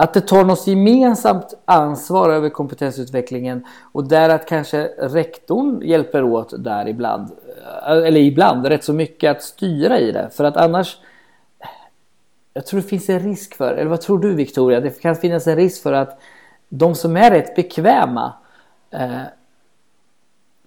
att 0.00 0.14
det 0.14 0.20
tar 0.20 0.44
något 0.44 0.66
gemensamt 0.66 1.54
ansvar 1.64 2.30
över 2.30 2.48
kompetensutvecklingen 2.48 3.66
och 3.92 4.08
där 4.08 4.28
att 4.28 4.48
kanske 4.48 4.84
rektorn 4.98 5.82
hjälper 5.82 6.22
åt 6.22 6.64
där 6.64 6.88
ibland. 6.88 7.30
Eh, 7.86 7.92
eller 7.92 8.20
ibland, 8.20 8.66
rätt 8.66 8.84
så 8.84 8.92
mycket 8.92 9.30
att 9.30 9.42
styra 9.42 9.98
i 9.98 10.12
det. 10.12 10.30
För 10.32 10.44
att 10.44 10.56
annars 10.56 10.98
jag 12.54 12.66
tror 12.66 12.80
det 12.80 12.86
finns 12.86 13.08
en 13.08 13.20
risk 13.20 13.54
för, 13.54 13.74
eller 13.74 13.90
vad 13.90 14.00
tror 14.00 14.18
du 14.18 14.34
Victoria? 14.34 14.80
Det 14.80 15.02
kan 15.02 15.16
finnas 15.16 15.46
en 15.46 15.56
risk 15.56 15.82
för 15.82 15.92
att 15.92 16.20
de 16.68 16.94
som 16.94 17.16
är 17.16 17.30
rätt 17.30 17.56
bekväma 17.56 18.32
eh, 18.90 19.22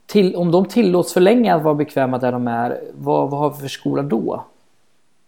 till, 0.05 0.35
om 0.35 0.51
de 0.51 0.65
tillåts 0.65 1.13
för 1.13 1.21
länge 1.21 1.55
att 1.55 1.63
vara 1.63 1.75
bekväma 1.75 2.17
där 2.17 2.31
de 2.31 2.47
är, 2.47 2.81
vad, 2.93 3.29
vad 3.29 3.39
har 3.39 3.49
vi 3.49 3.55
för 3.55 3.67
skola 3.67 4.03
då? 4.03 4.45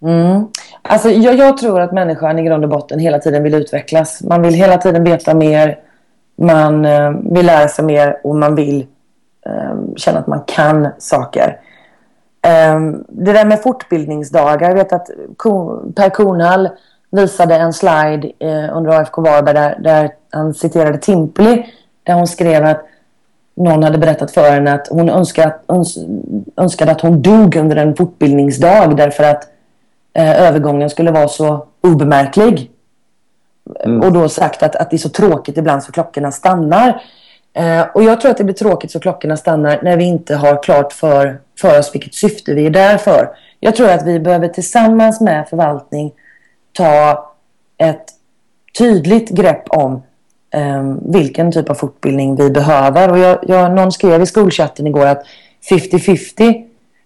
Mm. 0.01 0.47
Alltså, 0.81 1.09
jag, 1.09 1.35
jag, 1.35 1.57
tror 1.57 1.81
att 1.81 1.91
människan 1.91 2.39
i 2.39 2.43
grund 2.43 2.63
och 2.63 2.69
botten 2.69 2.99
hela 2.99 3.19
tiden 3.19 3.43
vill 3.43 3.53
utvecklas. 3.53 4.21
Man 4.23 4.41
vill 4.41 4.53
hela 4.53 4.77
tiden 4.77 5.03
veta 5.03 5.33
mer, 5.33 5.79
man 6.37 6.85
eh, 6.85 7.11
vill 7.11 7.45
lära 7.45 7.67
sig 7.67 7.85
mer 7.85 8.19
och 8.23 8.35
man 8.35 8.55
vill 8.55 8.87
eh, 9.45 9.95
känna 9.95 10.19
att 10.19 10.27
man 10.27 10.41
kan 10.47 10.87
saker. 10.97 11.59
Eh, 12.41 12.79
det 13.09 13.33
där 13.33 13.45
med 13.45 13.61
fortbildningsdagar. 13.61 14.69
Jag 14.69 14.75
vet 14.75 14.93
att 14.93 15.09
Per 15.95 16.09
Kornhall 16.09 16.69
visade 17.11 17.55
en 17.55 17.73
slide 17.73 18.31
eh, 18.39 18.77
under 18.77 18.91
AFK 18.91 19.21
Varberg 19.21 19.55
där, 19.55 19.79
där 19.79 20.09
han 20.29 20.53
citerade 20.53 20.97
Timpli. 20.97 21.65
Där 22.03 22.13
hon 22.13 22.27
skrev 22.27 22.65
att 22.65 22.85
någon 23.55 23.83
hade 23.83 23.97
berättat 23.97 24.31
för 24.31 24.51
henne 24.51 24.73
att 24.73 24.87
hon 24.87 25.09
önskade, 25.09 25.55
öns 25.67 25.97
önskade 26.57 26.91
att 26.91 27.01
hon 27.01 27.21
dog 27.21 27.55
under 27.55 27.75
en 27.75 27.95
fortbildningsdag 27.95 28.97
därför 28.97 29.23
att 29.23 29.43
eh, 30.15 30.41
övergången 30.41 30.89
skulle 30.89 31.11
vara 31.11 31.27
så 31.27 31.67
obemärklig. 31.81 32.71
Mm. 33.83 34.01
Och 34.01 34.13
då 34.13 34.29
sagt 34.29 34.63
att, 34.63 34.75
att 34.75 34.89
det 34.89 34.95
är 34.95 34.97
så 34.97 35.09
tråkigt 35.09 35.57
ibland 35.57 35.83
så 35.83 35.91
klockorna 35.91 36.31
stannar. 36.31 37.01
Eh, 37.53 37.81
och 37.93 38.03
jag 38.03 38.21
tror 38.21 38.31
att 38.31 38.37
det 38.37 38.43
blir 38.43 38.55
tråkigt 38.55 38.91
så 38.91 38.99
klockorna 38.99 39.37
stannar 39.37 39.79
när 39.83 39.97
vi 39.97 40.03
inte 40.03 40.35
har 40.35 40.63
klart 40.63 40.93
för, 40.93 41.39
för 41.59 41.79
oss 41.79 41.95
vilket 41.95 42.13
syfte 42.13 42.53
vi 42.53 42.65
är 42.65 42.69
där 42.69 42.97
för. 42.97 43.29
Jag 43.59 43.75
tror 43.75 43.89
att 43.89 44.07
vi 44.07 44.19
behöver 44.19 44.47
tillsammans 44.47 45.21
med 45.21 45.47
förvaltning 45.49 46.11
ta 46.73 47.25
ett 47.77 48.05
tydligt 48.77 49.29
grepp 49.29 49.63
om 49.69 50.03
eh, 50.53 50.95
vilken 51.01 51.51
typ 51.51 51.69
av 51.69 51.75
fortbildning 51.75 52.35
vi 52.35 52.49
behöver. 52.49 53.11
Och 53.11 53.17
jag, 53.17 53.39
jag, 53.47 53.71
någon 53.71 53.91
skrev 53.91 54.21
i 54.21 54.25
skolchatten 54.25 54.87
igår 54.87 55.05
att 55.05 55.25
50-50 55.69 56.65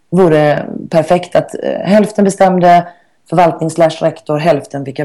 vore 0.09 0.65
perfekt. 0.89 1.35
Att 1.35 1.55
eh, 1.63 1.79
hälften 1.79 2.25
bestämde 2.25 2.87
förvaltning 3.29 3.69
rektor, 3.69 4.37
hälften 4.37 4.85
fick 4.85 4.99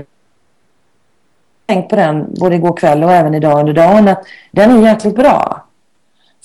tänkt 1.66 1.90
på 1.90 1.96
den 1.96 2.34
både 2.40 2.54
igår 2.54 2.76
kväll 2.76 3.04
och 3.04 3.12
även 3.12 3.34
idag 3.34 3.60
under 3.60 3.72
dagen 3.72 4.08
att 4.08 4.24
den 4.52 4.70
är 4.70 4.88
jäkligt 4.88 5.16
bra. 5.16 5.64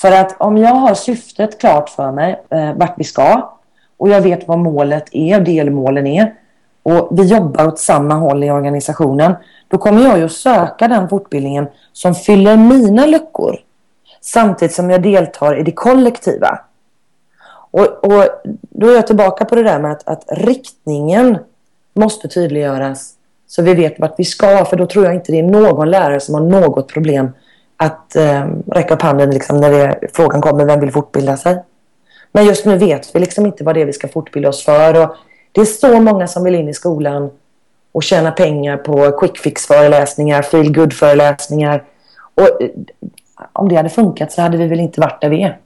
För 0.02 0.12
att 0.12 0.42
om 0.42 0.58
jag 0.58 0.76
har 0.76 0.94
syftet 0.94 1.60
klart 1.60 1.90
för 1.90 2.12
mig 2.12 2.42
eh, 2.50 2.74
vart 2.74 2.94
vi 2.98 3.04
ska 3.04 3.54
och 3.98 4.10
jag 4.10 4.22
vet 4.22 4.48
vad 4.48 4.60
målet 4.60 5.06
är, 5.12 5.40
delmålen 5.40 6.08
är 6.08 6.34
och 6.84 7.08
vi 7.12 7.24
jobbar 7.24 7.68
åt 7.68 7.80
samma 7.80 8.14
håll 8.14 8.44
i 8.44 8.52
organisationen 8.52 9.36
då 9.68 9.78
kommer 9.78 10.02
jag 10.02 10.18
ju 10.18 10.26
att 10.26 10.32
söka 10.32 10.88
den 10.88 11.10
fortbildningen 11.10 11.68
som 11.94 12.16
fyller 12.16 12.58
mina 12.58 13.06
luckor 13.06 13.60
samtidigt 14.22 14.76
som 14.76 14.90
jag 14.90 15.02
deltar 15.02 15.60
i 15.60 15.64
det 15.64 15.72
kollektiva. 15.72 16.60
Och, 17.72 18.06
och 18.06 18.26
då 18.62 18.90
är 18.90 18.96
jag 18.96 19.08
tillbaka 19.08 19.46
på 19.46 19.56
det 19.56 19.64
där 19.64 19.80
med 19.80 19.92
att, 19.92 20.08
att 20.08 20.24
riktningen 20.28 21.38
måste 22.00 22.28
tydliggöras 22.28 23.14
så 23.48 23.62
vi 23.62 23.74
vet 23.74 24.00
vart 24.00 24.14
vi 24.18 24.24
ska. 24.24 24.66
För 24.66 24.78
då 24.78 24.86
tror 24.86 25.06
jag 25.06 25.16
inte 25.16 25.32
det 25.32 25.40
är 25.40 25.44
någon 25.44 25.92
lärare 25.92 26.20
som 26.20 26.36
har 26.36 26.42
något 26.42 26.88
problem 26.88 27.30
att 27.78 28.16
eh, 28.16 28.48
räcka 28.68 28.94
upp 28.94 29.02
handen 29.02 29.32
liksom, 29.32 29.58
när 29.58 29.72
det, 29.72 30.00
frågan 30.14 30.42
kommer 30.42 30.66
vem 30.66 30.80
vill 30.80 30.92
fortbilda 30.92 31.38
sig. 31.38 31.64
Men 32.32 32.46
just 32.46 32.66
nu 32.66 32.78
vet 32.78 33.16
vi 33.16 33.20
liksom 33.20 33.46
inte 33.46 33.64
vad 33.64 33.76
det 33.76 33.82
är 33.82 33.86
vi 33.86 33.94
ska 33.94 34.08
fortbilda 34.08 34.50
oss 34.50 34.66
för. 34.66 35.04
Och 35.04 35.16
det 35.52 35.62
är 35.62 35.66
så 35.66 36.02
många 36.02 36.28
som 36.28 36.44
vill 36.44 36.56
in 36.56 36.70
i 36.70 36.74
skolan 36.74 37.30
och 37.92 38.04
tjäna 38.04 38.32
pengar 38.32 38.78
på 38.78 39.12
quick 39.12 39.38
fix-föreläsningar, 39.38 40.42
feel 40.42 40.74
good-föreläsningar. 40.74 41.84
Och 42.36 42.62
eh, 42.62 42.70
om 43.54 43.70
det 43.70 43.76
hade 43.76 43.90
funkat 43.90 44.32
så 44.32 44.42
hade 44.42 44.58
vi 44.58 44.68
väl 44.68 44.80
inte 44.80 45.02
varit 45.02 45.22
där 45.22 45.30
vi 45.30 45.44
är. 45.44 45.58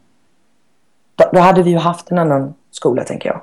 Då 1.31 1.39
hade 1.39 1.63
vi 1.63 1.69
ju 1.69 1.77
haft 1.77 2.11
en 2.11 2.17
annan 2.17 2.53
skola, 2.71 3.03
tänker 3.03 3.29
jag. 3.29 3.41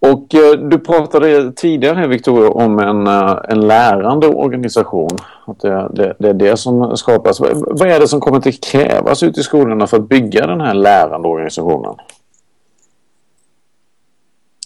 Och 0.00 0.34
eh, 0.34 0.52
du 0.52 0.78
pratade 0.78 1.52
tidigare 1.52 2.06
Victoria 2.06 2.50
om 2.50 2.78
en, 2.78 3.06
eh, 3.06 3.38
en 3.48 3.60
lärande 3.60 4.26
organisation. 4.28 5.18
Att 5.46 5.60
det, 5.60 5.88
det, 5.94 6.16
det, 6.18 6.28
är 6.28 6.34
det 6.34 6.56
som 6.56 6.96
skapas. 6.96 7.40
Vad 7.40 7.82
är 7.82 8.00
det 8.00 8.08
som 8.08 8.20
kommer 8.20 8.38
att 8.38 8.64
krävas 8.64 9.22
ute 9.22 9.40
i 9.40 9.42
skolorna 9.42 9.86
för 9.86 9.96
att 9.96 10.08
bygga 10.08 10.46
den 10.46 10.60
här 10.60 10.74
lärande 10.74 11.28
organisationen? 11.28 11.94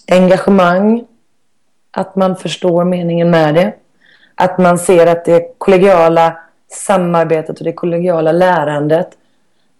Engagemang. 0.08 1.04
Att 1.90 2.16
man 2.16 2.36
förstår 2.36 2.84
meningen 2.84 3.30
med 3.30 3.54
det. 3.54 3.72
Att 4.34 4.58
man 4.58 4.78
ser 4.78 5.06
att 5.06 5.24
det 5.24 5.54
kollegiala 5.58 6.36
samarbetet 6.68 7.58
och 7.58 7.64
det 7.64 7.72
kollegiala 7.72 8.32
lärandet 8.32 9.08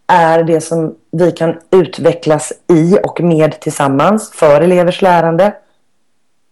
är 0.06 0.42
det 0.42 0.61
som 0.61 0.94
vi 1.11 1.32
kan 1.32 1.58
utvecklas 1.70 2.52
i 2.68 2.99
och 3.02 3.20
med 3.20 3.61
tillsammans 3.61 4.30
för 4.30 4.61
elevers 4.61 5.02
lärande. 5.02 5.54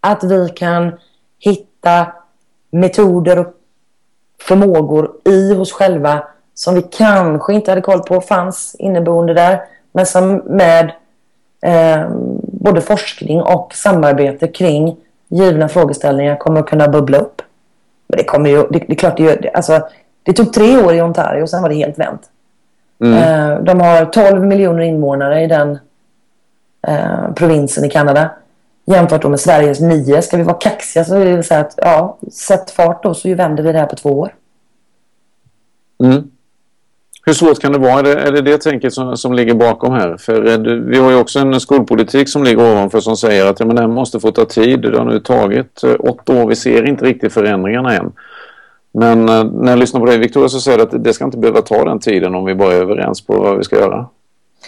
Att 0.00 0.24
vi 0.24 0.48
kan 0.48 0.92
hitta 1.38 2.12
metoder 2.70 3.38
och 3.38 3.54
förmågor 4.40 5.10
i 5.24 5.54
oss 5.54 5.72
själva 5.72 6.22
som 6.54 6.74
vi 6.74 6.82
kanske 6.82 7.54
inte 7.54 7.70
hade 7.70 7.80
koll 7.80 8.02
på 8.02 8.20
fanns 8.20 8.76
inneboende 8.78 9.34
där. 9.34 9.64
Men 9.92 10.06
som 10.06 10.34
med 10.36 10.92
eh, 11.62 12.08
både 12.42 12.80
forskning 12.80 13.42
och 13.42 13.74
samarbete 13.74 14.48
kring 14.48 14.96
givna 15.28 15.68
frågeställningar 15.68 16.36
kommer 16.36 16.60
att 16.60 16.66
kunna 16.66 16.88
bubbla 16.88 17.18
upp. 17.18 17.42
Men 18.06 18.18
det 18.18 18.24
kommer 18.24 18.50
ju, 18.50 18.56
det, 18.56 18.78
det 18.78 18.92
är 18.92 18.94
klart 18.94 19.16
det, 19.16 19.50
alltså, 19.54 19.80
det 20.22 20.32
tog 20.32 20.52
tre 20.52 20.84
år 20.84 20.94
i 20.94 21.02
Ontario 21.02 21.42
och 21.42 21.50
sen 21.50 21.62
var 21.62 21.68
det 21.68 21.74
helt 21.74 21.98
vänt. 21.98 22.31
Mm. 23.02 23.14
Eh, 23.14 23.62
de 23.62 23.80
har 23.80 24.04
12 24.04 24.44
miljoner 24.44 24.82
invånare 24.82 25.42
i 25.42 25.46
den 25.46 25.78
eh, 26.88 27.32
provinsen 27.34 27.84
i 27.84 27.90
Kanada. 27.90 28.30
Jämfört 28.86 29.24
med 29.24 29.40
Sveriges 29.40 29.80
9. 29.80 30.22
Ska 30.22 30.36
vi 30.36 30.42
vara 30.42 30.56
kaxiga 30.56 31.04
så 31.04 31.18
vill 31.18 31.28
jag 31.28 31.44
säga 31.44 31.60
att 31.60 31.74
ja, 31.76 32.18
sätt 32.32 32.70
fart 32.70 33.02
då 33.02 33.14
så 33.14 33.34
vänder 33.34 33.62
vi 33.62 33.72
det 33.72 33.78
här 33.78 33.86
på 33.86 33.96
två 33.96 34.10
år. 34.10 34.34
Mm. 36.04 36.30
Hur 37.26 37.32
svårt 37.32 37.60
kan 37.60 37.72
det 37.72 37.78
vara? 37.78 37.98
Är 37.98 38.02
det 38.02 38.14
är 38.14 38.32
det, 38.32 38.40
det 38.40 38.58
tänket 38.58 38.92
som, 38.92 39.16
som 39.16 39.32
ligger 39.32 39.54
bakom 39.54 39.92
här? 39.92 40.16
För 40.16 40.46
eh, 40.46 40.58
vi 40.76 40.98
har 40.98 41.10
ju 41.10 41.16
också 41.16 41.38
en 41.38 41.60
skolpolitik 41.60 42.28
som 42.28 42.44
ligger 42.44 42.72
ovanför 42.72 43.00
som 43.00 43.16
säger 43.16 43.46
att 43.46 43.60
ja, 43.60 43.66
men 43.66 43.76
det 43.76 43.82
här 43.82 43.88
måste 43.88 44.20
få 44.20 44.30
ta 44.30 44.44
tid. 44.44 44.80
Det 44.80 44.98
har 44.98 45.04
nu 45.04 45.20
tagit 45.20 45.84
åtta 45.98 46.42
år. 46.42 46.48
Vi 46.48 46.56
ser 46.56 46.88
inte 46.88 47.04
riktigt 47.04 47.32
förändringarna 47.32 47.94
än. 47.94 48.12
Men 48.92 49.28
eh, 49.28 49.44
när 49.44 49.72
jag 49.72 49.78
lyssnar 49.78 50.00
på 50.00 50.06
dig 50.06 50.18
Victoria 50.18 50.48
så 50.48 50.60
säger 50.60 50.78
du 50.78 50.84
att 50.84 51.04
det 51.04 51.12
ska 51.12 51.24
inte 51.24 51.38
behöva 51.38 51.62
ta 51.62 51.84
den 51.84 51.98
tiden 51.98 52.34
om 52.34 52.44
vi 52.44 52.54
bara 52.54 52.72
är 52.72 52.80
överens 52.80 53.26
på 53.26 53.40
vad 53.40 53.56
vi 53.56 53.64
ska 53.64 53.76
göra. 53.76 54.06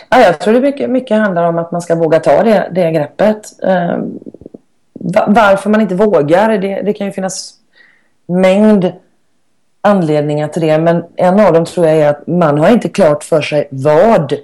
Ja, 0.09 0.21
jag 0.21 0.41
tror 0.41 0.55
det 0.55 0.61
mycket, 0.61 0.91
mycket 0.91 1.19
handlar 1.19 1.45
om 1.49 1.59
att 1.59 1.73
man 1.73 1.83
ska 1.83 1.95
våga 1.95 2.21
ta 2.21 2.43
det, 2.43 2.71
det 2.75 2.93
greppet. 2.93 3.63
Eh, 3.63 3.99
varför 5.27 5.71
man 5.71 5.81
inte 5.81 5.95
vågar, 5.95 6.59
det, 6.59 6.83
det 6.83 6.93
kan 6.93 7.07
ju 7.07 7.13
finnas 7.13 7.55
mängd 8.27 8.93
anledningar 9.81 10.49
till 10.49 10.63
det. 10.63 10.79
Men 10.79 11.05
en 11.17 11.41
av 11.41 11.53
dem 11.53 11.65
tror 11.65 11.87
jag 11.87 11.97
är 11.97 12.09
att 12.09 12.27
man 12.27 12.59
har 12.59 12.71
inte 12.71 12.89
klart 12.89 13.25
för 13.25 13.41
sig 13.41 13.69
vad 13.71 14.35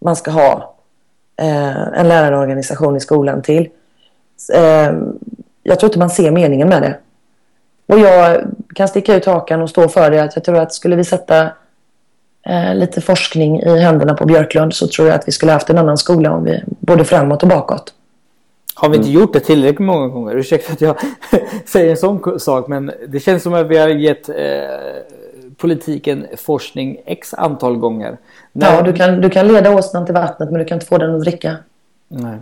man 0.00 0.16
ska 0.16 0.30
ha 0.30 0.74
eh, 1.36 1.98
en 1.98 2.08
lärarorganisation 2.08 2.96
i 2.96 3.00
skolan 3.00 3.42
till. 3.42 3.68
Eh, 4.54 4.92
jag 5.62 5.80
tror 5.80 5.88
inte 5.88 5.98
man 5.98 6.10
ser 6.10 6.30
meningen 6.30 6.68
med 6.68 6.82
det. 6.82 6.94
Och 7.86 7.98
jag 7.98 8.40
kan 8.74 8.88
sticka 8.88 9.14
ut 9.14 9.26
hakan 9.26 9.62
och 9.62 9.70
stå 9.70 9.88
för 9.88 10.10
det. 10.10 10.22
Att 10.22 10.36
jag 10.36 10.44
tror 10.44 10.58
att 10.58 10.72
skulle 10.72 10.96
vi 10.96 11.04
sätta 11.04 11.50
eh, 12.46 12.74
lite 12.74 13.00
forskning 13.00 13.60
i 13.60 13.78
händerna 13.78 14.14
på 14.14 14.26
Björklund 14.26 14.74
så 14.74 14.88
tror 14.88 15.08
jag 15.08 15.14
att 15.14 15.28
vi 15.28 15.32
skulle 15.32 15.52
haft 15.52 15.70
en 15.70 15.78
annan 15.78 15.98
skola 15.98 16.32
om 16.32 16.44
vi 16.44 16.62
både 16.66 17.04
framåt 17.04 17.42
och 17.42 17.48
bakåt. 17.48 17.92
Har 18.74 18.88
vi 18.88 18.96
inte 18.96 19.10
gjort 19.10 19.32
det 19.32 19.40
tillräckligt 19.40 19.86
många 19.86 20.08
gånger? 20.08 20.36
Ursäkta 20.36 20.72
att 20.72 20.80
jag 20.80 20.96
säger 21.66 21.90
en 21.90 21.96
sån 21.96 22.40
sak 22.40 22.68
men 22.68 22.92
det 23.08 23.20
känns 23.20 23.42
som 23.42 23.54
att 23.54 23.66
vi 23.66 23.78
har 23.78 23.88
gett 23.88 24.28
eh, 24.28 24.34
politiken 25.56 26.26
forskning 26.36 26.96
x 27.06 27.34
antal 27.34 27.76
gånger. 27.76 28.18
När... 28.52 28.74
Ja, 28.74 28.82
du 28.82 28.92
kan, 28.92 29.20
du 29.20 29.30
kan 29.30 29.48
leda 29.48 29.74
åsnan 29.74 30.06
till 30.06 30.14
vattnet 30.14 30.50
men 30.50 30.58
du 30.58 30.64
kan 30.64 30.76
inte 30.76 30.86
få 30.86 30.98
den 30.98 31.14
att 31.14 31.20
dricka. 31.20 31.56
Nej. 32.08 32.38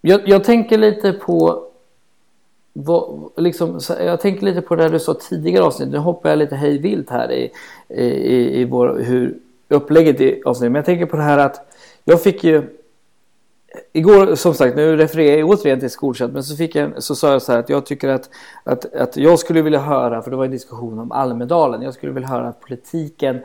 Jag, 0.00 0.28
jag 0.28 0.44
tänker 0.44 0.78
lite 0.78 1.12
på 1.12 1.64
vad, 2.72 3.30
liksom, 3.36 3.80
jag 3.88 4.20
tänker 4.20 4.44
lite 4.44 4.60
på 4.60 4.76
det 4.76 4.88
du 4.88 4.98
sa 4.98 5.14
tidigare 5.14 5.64
avsnitt. 5.64 5.88
Nu 5.88 5.98
hoppar 5.98 6.30
jag 6.30 6.38
lite 6.38 6.56
hejvilt 6.56 7.10
här 7.10 7.32
i, 7.32 7.52
i, 7.88 8.60
i 8.60 8.64
vår, 8.64 8.98
hur 8.98 9.38
upplägget 9.68 10.20
i 10.20 10.42
avsnittet. 10.44 10.72
Men 10.72 10.78
jag 10.78 10.84
tänker 10.84 11.06
på 11.06 11.16
det 11.16 11.22
här 11.22 11.38
att 11.38 11.72
jag 12.04 12.22
fick 12.22 12.44
ju 12.44 12.76
Igår, 13.92 14.34
som 14.34 14.54
sagt, 14.54 14.76
nu 14.76 14.96
refererar 14.96 15.38
jag 15.38 15.48
återigen 15.48 15.80
till 15.80 15.90
skolchatt, 15.90 16.32
men 16.32 16.44
så, 16.44 16.56
fick 16.56 16.74
jag, 16.74 17.02
så 17.02 17.14
sa 17.14 17.32
jag 17.32 17.42
så 17.42 17.52
här 17.52 17.58
att 17.58 17.68
jag 17.68 17.86
tycker 17.86 18.08
att, 18.08 18.30
att, 18.64 18.94
att 18.94 19.16
jag 19.16 19.38
skulle 19.38 19.62
vilja 19.62 19.78
höra, 19.78 20.22
för 20.22 20.30
det 20.30 20.36
var 20.36 20.44
en 20.44 20.50
diskussion 20.50 20.98
om 20.98 21.12
Almedalen, 21.12 21.82
jag 21.82 21.94
skulle 21.94 22.12
vilja 22.12 22.28
höra 22.28 22.48
att 22.48 22.60
politiken 22.60 23.40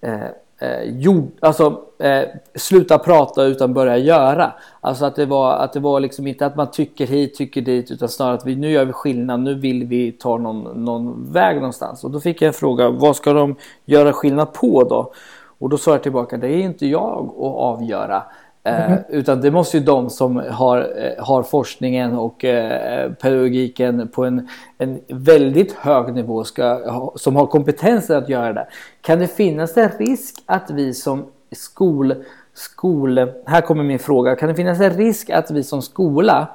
eh, 0.00 0.20
eh, 0.58 0.82
gjord, 0.82 1.30
alltså, 1.40 1.80
eh, 1.98 2.22
sluta 2.54 2.98
prata 2.98 3.44
utan 3.44 3.74
börja 3.74 3.96
göra. 3.96 4.52
Alltså 4.80 5.04
att 5.04 5.16
det 5.16 5.26
var, 5.26 5.52
att 5.52 5.72
det 5.72 5.80
var 5.80 6.00
liksom 6.00 6.26
inte 6.26 6.46
att 6.46 6.56
man 6.56 6.70
tycker 6.70 7.06
hit, 7.06 7.34
tycker 7.34 7.60
dit, 7.60 7.90
utan 7.90 8.08
snarare 8.08 8.34
att 8.34 8.46
vi, 8.46 8.56
nu 8.56 8.70
gör 8.70 8.84
vi 8.84 8.92
skillnad, 8.92 9.40
nu 9.40 9.54
vill 9.54 9.86
vi 9.86 10.12
ta 10.12 10.36
någon, 10.36 10.84
någon 10.84 11.32
väg 11.32 11.56
någonstans. 11.56 12.04
Och 12.04 12.10
då 12.10 12.20
fick 12.20 12.42
jag 12.42 12.46
en 12.46 12.54
fråga, 12.54 12.90
vad 12.90 13.16
ska 13.16 13.32
de 13.32 13.56
göra 13.84 14.12
skillnad 14.12 14.52
på 14.52 14.84
då? 14.84 15.12
Och 15.58 15.68
då 15.68 15.78
sa 15.78 15.90
jag 15.90 16.02
tillbaka, 16.02 16.36
det 16.36 16.48
är 16.48 16.60
inte 16.60 16.86
jag 16.86 17.26
att 17.26 17.54
avgöra. 17.54 18.22
Mm. 18.62 18.98
utan 19.08 19.40
det 19.40 19.50
måste 19.50 19.78
ju 19.78 19.84
de 19.84 20.10
som 20.10 20.36
har, 20.36 20.78
eh, 20.78 21.24
har 21.24 21.42
forskningen 21.42 22.14
och 22.14 22.44
eh, 22.44 23.12
pedagogiken 23.12 24.08
på 24.08 24.24
en, 24.24 24.48
en 24.78 25.00
väldigt 25.08 25.72
hög 25.72 26.14
nivå 26.14 26.44
ska, 26.44 26.80
som 27.16 27.36
har 27.36 27.46
kompetensen 27.46 28.16
att 28.16 28.28
göra 28.28 28.52
det. 28.52 28.66
Kan 29.00 29.18
det 29.18 29.28
finnas 29.28 29.76
en 29.76 29.90
risk 29.98 30.34
att 30.46 30.70
vi 30.70 30.94
som 30.94 31.26
skol, 31.52 32.14
skol... 32.54 33.32
Här 33.46 33.60
kommer 33.60 33.84
min 33.84 33.98
fråga. 33.98 34.36
Kan 34.36 34.48
det 34.48 34.54
finnas 34.54 34.80
en 34.80 34.90
risk 34.90 35.30
att 35.30 35.50
vi 35.50 35.62
som 35.62 35.82
skola 35.82 36.48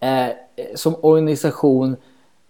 eh, 0.00 0.28
som 0.74 0.94
organisation 1.00 1.96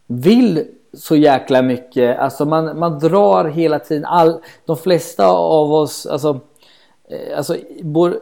vill 0.06 0.64
så 0.92 1.16
jäkla 1.16 1.62
mycket. 1.62 2.18
Alltså 2.18 2.44
man, 2.44 2.78
man 2.78 2.98
drar 2.98 3.44
hela 3.44 3.78
tiden. 3.78 4.04
All, 4.04 4.40
de 4.66 4.76
flesta 4.76 5.26
av 5.28 5.72
oss, 5.72 6.06
alltså 6.06 6.40
Eh, 7.14 7.36
alltså, 7.36 7.56
bor, 7.82 8.10
eh, 8.10 8.16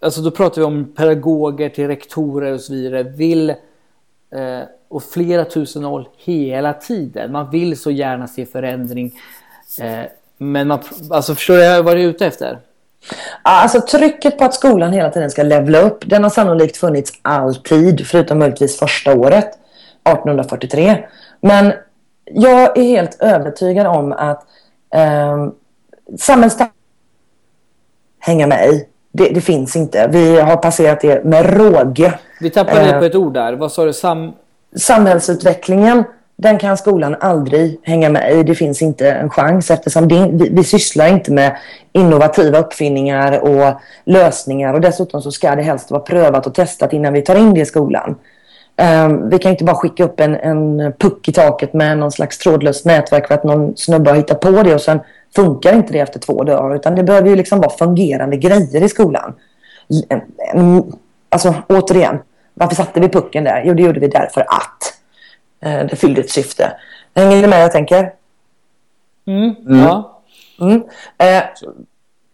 alltså 0.00 0.20
då 0.20 0.30
pratar 0.30 0.60
vi 0.60 0.64
om 0.66 0.94
pedagoger 0.96 1.68
till 1.68 1.86
rektorer 1.86 2.52
och 2.52 2.60
så 2.60 2.72
vidare, 2.72 3.02
vill 3.02 3.50
eh, 3.50 4.62
och 4.88 5.02
flera 5.02 5.44
tusen 5.44 5.84
år 5.84 6.08
hela 6.16 6.72
tiden. 6.72 7.32
Man 7.32 7.50
vill 7.50 7.78
så 7.78 7.90
gärna 7.90 8.26
se 8.26 8.46
förändring. 8.46 9.18
Eh, 9.80 10.04
men 10.38 10.68
man, 10.68 10.78
alltså 11.10 11.34
förstår 11.34 11.58
jag 11.58 11.82
vad 11.82 11.96
du 11.96 12.02
är 12.02 12.06
ute 12.08 12.26
efter? 12.26 12.58
Alltså 13.42 13.80
trycket 13.80 14.38
på 14.38 14.44
att 14.44 14.54
skolan 14.54 14.92
hela 14.92 15.10
tiden 15.10 15.30
ska 15.30 15.42
levla 15.42 15.80
upp, 15.80 15.98
den 16.06 16.22
har 16.22 16.30
sannolikt 16.30 16.76
funnits 16.76 17.12
alltid, 17.22 18.06
förutom 18.06 18.38
möjligtvis 18.38 18.78
första 18.78 19.16
året, 19.16 19.48
1843. 20.04 21.06
Men 21.40 21.72
jag 22.24 22.78
är 22.78 22.82
helt 22.82 23.22
övertygad 23.22 23.86
om 23.86 24.12
att 24.12 24.46
eh, 24.94 25.48
hänga 28.26 28.46
med 28.46 28.68
i. 28.68 28.84
Det, 29.12 29.28
det, 29.28 29.40
finns 29.40 29.76
inte. 29.76 30.08
Vi 30.12 30.40
har 30.40 30.56
passerat 30.56 31.00
det 31.00 31.24
med 31.24 31.56
råge. 31.56 32.12
Vi 32.40 32.50
tappade 32.50 32.90
eh, 32.90 32.98
på 32.98 33.04
ett 33.04 33.14
ord 33.14 33.34
där. 33.34 33.52
Vad 33.52 33.72
sa 33.72 33.84
du? 33.84 33.92
Sam... 33.92 34.32
Samhällsutvecklingen, 34.76 36.04
den 36.36 36.58
kan 36.58 36.76
skolan 36.76 37.16
aldrig 37.20 37.80
hänga 37.82 38.08
med 38.08 38.32
i. 38.32 38.42
Det 38.42 38.54
finns 38.54 38.82
inte 38.82 39.10
en 39.10 39.30
chans 39.30 39.70
eftersom 39.70 40.08
det, 40.08 40.28
vi, 40.32 40.48
vi 40.48 40.64
sysslar 40.64 41.08
inte 41.08 41.32
med 41.32 41.56
innovativa 41.92 42.58
uppfinningar 42.58 43.40
och 43.40 43.80
lösningar. 44.04 44.74
Och 44.74 44.80
dessutom 44.80 45.22
så 45.22 45.30
ska 45.30 45.54
det 45.54 45.62
helst 45.62 45.90
vara 45.90 46.02
prövat 46.02 46.46
och 46.46 46.54
testat 46.54 46.92
innan 46.92 47.12
vi 47.12 47.22
tar 47.22 47.36
in 47.36 47.54
det 47.54 47.60
i 47.60 47.66
skolan. 47.66 48.16
Um, 48.82 49.30
vi 49.30 49.38
kan 49.38 49.50
inte 49.50 49.64
bara 49.64 49.76
skicka 49.76 50.04
upp 50.04 50.20
en, 50.20 50.36
en 50.36 50.92
puck 50.98 51.28
i 51.28 51.32
taket 51.32 51.72
med 51.72 51.98
någon 51.98 52.12
slags 52.12 52.38
trådlöst 52.38 52.84
nätverk 52.84 53.26
för 53.26 53.34
att 53.34 53.44
någon 53.44 53.76
snubbe 53.76 54.10
har 54.10 54.16
hittat 54.16 54.40
på 54.40 54.50
det 54.62 54.74
och 54.74 54.80
sen 54.80 55.00
funkar 55.36 55.74
inte 55.74 55.92
det 55.92 55.98
efter 55.98 56.20
två 56.20 56.44
dagar 56.44 56.76
utan 56.76 56.94
det 56.94 57.02
behöver 57.02 57.28
ju 57.28 57.36
liksom 57.36 57.60
vara 57.60 57.70
fungerande 57.70 58.36
grejer 58.36 58.82
i 58.82 58.88
skolan. 58.88 59.34
Alltså 61.28 61.54
återigen, 61.68 62.18
varför 62.54 62.76
satte 62.76 63.00
vi 63.00 63.08
pucken 63.08 63.44
där? 63.44 63.62
Jo, 63.64 63.74
det 63.74 63.82
gjorde 63.82 64.00
vi 64.00 64.08
därför 64.08 64.40
att 64.40 64.94
eh, 65.60 65.86
det 65.86 65.96
fyllde 65.96 66.20
ett 66.20 66.30
syfte. 66.30 66.72
Hänger 67.14 67.42
ni 67.42 67.46
med 67.46 67.62
jag 67.62 67.72
tänker? 67.72 68.12
Mm, 69.26 69.54
mm. 69.66 69.78
Ja. 69.78 70.22
Mm. 70.60 70.82
Eh, 71.18 71.42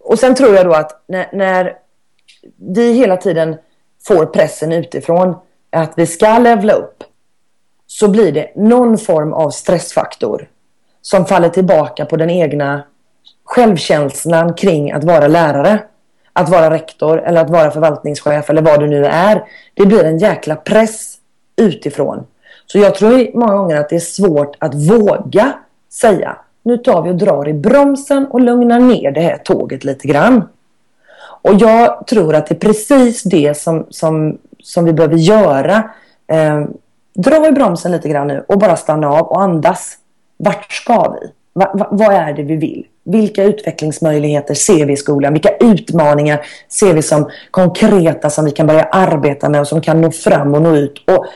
och 0.00 0.18
sen 0.18 0.34
tror 0.34 0.54
jag 0.54 0.66
då 0.66 0.72
att 0.72 1.04
när, 1.08 1.28
när 1.32 1.76
vi 2.56 2.92
hela 2.92 3.16
tiden 3.16 3.56
får 4.06 4.26
pressen 4.26 4.72
utifrån 4.72 5.36
att 5.70 5.92
vi 5.96 6.06
ska 6.06 6.38
levla 6.38 6.72
upp 6.72 7.04
så 7.86 8.08
blir 8.08 8.32
det 8.32 8.52
någon 8.56 8.98
form 8.98 9.32
av 9.32 9.50
stressfaktor 9.50 10.48
som 11.02 11.26
faller 11.26 11.48
tillbaka 11.48 12.04
på 12.04 12.16
den 12.16 12.30
egna 12.30 12.82
självkänslan 13.52 14.54
kring 14.54 14.92
att 14.92 15.04
vara 15.04 15.28
lärare, 15.28 15.82
att 16.32 16.48
vara 16.48 16.70
rektor 16.70 17.22
eller 17.22 17.40
att 17.40 17.50
vara 17.50 17.70
förvaltningschef 17.70 18.50
eller 18.50 18.62
vad 18.62 18.80
du 18.80 18.86
nu 18.86 19.06
är. 19.06 19.44
Det 19.74 19.86
blir 19.86 20.04
en 20.04 20.18
jäkla 20.18 20.56
press 20.56 21.14
utifrån. 21.56 22.26
Så 22.66 22.78
jag 22.78 22.94
tror 22.94 23.38
många 23.38 23.56
gånger 23.56 23.76
att 23.76 23.88
det 23.88 23.96
är 23.96 24.00
svårt 24.00 24.56
att 24.58 24.74
våga 24.74 25.52
säga 25.92 26.36
nu 26.62 26.76
tar 26.76 27.02
vi 27.02 27.10
och 27.10 27.16
drar 27.16 27.48
i 27.48 27.52
bromsen 27.52 28.26
och 28.26 28.40
lugnar 28.40 28.80
ner 28.80 29.10
det 29.10 29.20
här 29.20 29.36
tåget 29.36 29.84
lite 29.84 30.08
grann. 30.08 30.48
Och 31.42 31.54
jag 31.54 32.06
tror 32.06 32.34
att 32.34 32.46
det 32.46 32.54
är 32.54 32.58
precis 32.58 33.22
det 33.22 33.56
som, 33.56 33.86
som, 33.90 34.38
som 34.62 34.84
vi 34.84 34.92
behöver 34.92 35.16
göra. 35.16 35.90
Eh, 36.26 36.64
dra 37.14 37.48
i 37.48 37.52
bromsen 37.52 37.92
lite 37.92 38.08
grann 38.08 38.28
nu 38.28 38.44
och 38.48 38.58
bara 38.58 38.76
stanna 38.76 39.08
av 39.08 39.26
och 39.26 39.42
andas. 39.42 39.98
Vart 40.36 40.72
ska 40.72 41.16
vi? 41.20 41.32
Va, 41.54 41.72
va, 41.74 41.88
vad 41.90 42.14
är 42.14 42.32
det 42.32 42.42
vi 42.42 42.56
vill? 42.56 42.86
Vilka 43.04 43.44
utvecklingsmöjligheter 43.44 44.54
ser 44.54 44.86
vi 44.86 44.92
i 44.92 44.96
skolan? 44.96 45.32
Vilka 45.32 45.56
utmaningar 45.60 46.46
ser 46.68 46.94
vi 46.94 47.02
som 47.02 47.30
konkreta 47.50 48.30
som 48.30 48.44
vi 48.44 48.50
kan 48.50 48.66
börja 48.66 48.82
arbeta 48.82 49.48
med 49.48 49.60
och 49.60 49.68
som 49.68 49.80
kan 49.80 50.00
nå 50.00 50.10
fram 50.10 50.54
och 50.54 50.62
nå 50.62 50.76
ut? 50.76 51.04
Och 51.06 51.26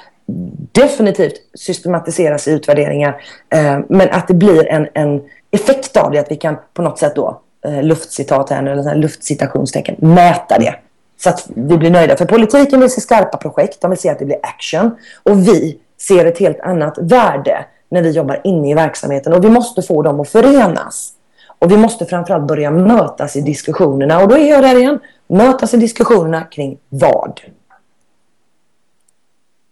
definitivt 0.73 1.35
systematiseras 1.55 2.49
i 2.49 2.51
utvärderingar. 2.51 3.23
Eh, 3.55 3.79
men 3.89 4.11
att 4.11 4.29
det 4.29 4.35
blir 4.35 4.67
en, 4.67 4.89
en 4.95 5.23
effekt 5.51 5.97
av 5.97 6.13
det, 6.13 6.19
att 6.19 6.31
vi 6.31 6.37
kan 6.37 6.57
på 6.75 6.83
något 6.83 6.99
sätt 6.99 7.17
då, 7.17 7.41
eh, 7.67 7.83
luftcitat 7.83 8.51
här 8.51 8.63
nu, 8.63 8.73
eller 8.73 8.95
luftcitationstecken, 8.95 9.97
mäta 9.99 10.59
det. 10.59 10.75
Så 11.19 11.29
att 11.29 11.49
vi 11.55 11.79
blir 11.79 11.91
nöjda. 11.91 12.17
För 12.17 12.25
politiken 12.25 12.81
vill 12.81 12.91
se 12.91 13.01
skarpa 13.01 13.37
projekt, 13.37 13.81
de 13.81 13.91
vill 13.91 13.99
se 13.99 14.09
att 14.09 14.19
det 14.19 14.25
blir 14.25 14.39
action. 14.43 14.97
Och 15.23 15.49
vi 15.49 15.79
ser 16.01 16.25
ett 16.25 16.39
helt 16.39 16.61
annat 16.61 16.99
värde 16.99 17.65
när 17.89 18.03
vi 18.03 18.11
jobbar 18.11 18.41
inne 18.45 18.71
i 18.71 18.75
verksamheten. 18.75 19.33
Och 19.33 19.45
vi 19.45 19.51
måste 19.51 19.83
få 19.83 20.03
dem 20.03 20.21
att 20.21 20.29
förenas. 20.29 21.13
Och 21.59 21.71
vi 21.71 21.77
måste 21.77 22.07
framförallt 22.07 22.49
börja 22.49 22.71
mötas 22.71 23.37
i 23.37 23.41
diskussionerna. 23.41 24.23
Och 24.23 24.29
då 24.29 24.37
är 24.37 24.51
jag 24.51 24.63
där 24.63 24.79
igen. 24.79 24.99
Mötas 25.27 25.75
i 25.75 25.77
diskussionerna 25.77 26.43
kring 26.43 26.79
vad? 26.89 27.41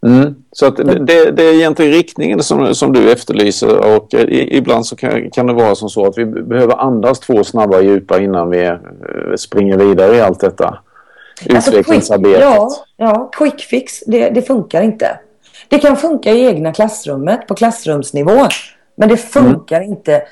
Mm. 0.07 0.35
Så 0.53 0.66
att 0.66 0.77
det, 0.77 1.31
det, 1.31 1.42
är 1.42 1.55
egentligen 1.55 1.92
riktningen 1.92 2.42
som, 2.42 2.74
som 2.74 2.92
du 2.92 3.12
efterlyser 3.12 3.96
och 3.96 4.14
i, 4.14 4.57
ibland 4.57 4.87
så 4.87 4.96
kan, 4.96 5.31
kan, 5.31 5.46
det 5.46 5.53
vara 5.53 5.74
som 5.74 5.88
så 5.88 6.07
att 6.07 6.18
vi 6.18 6.27
behöver 6.27 6.77
andas 6.77 7.20
två 7.20 7.44
snabba 7.44 7.81
djupa 7.81 8.20
innan 8.20 8.50
vi 8.50 8.64
eh, 8.64 8.77
springer 9.37 9.77
vidare 9.79 10.16
i 10.16 10.20
allt 10.20 10.40
detta 10.40 10.79
utvecklingsarbetet. 11.46 12.44
Alltså, 12.44 12.81
quick, 12.81 12.96
ja, 12.98 13.07
ja, 13.07 13.31
quick 13.33 13.61
fix, 13.61 14.00
det, 14.07 14.31
det, 14.31 14.42
funkar 14.42 14.83
inte. 14.83 15.18
Det 15.68 15.79
kan 15.79 15.96
funka 15.96 16.31
i 16.31 16.46
egna 16.46 16.72
klassrummet 16.72 17.46
på 17.46 17.55
klassrumsnivå 17.55 18.48
men 18.96 19.09
det 19.09 19.16
funkar 19.16 19.77
mm. 19.77 19.90
inte 19.90 20.22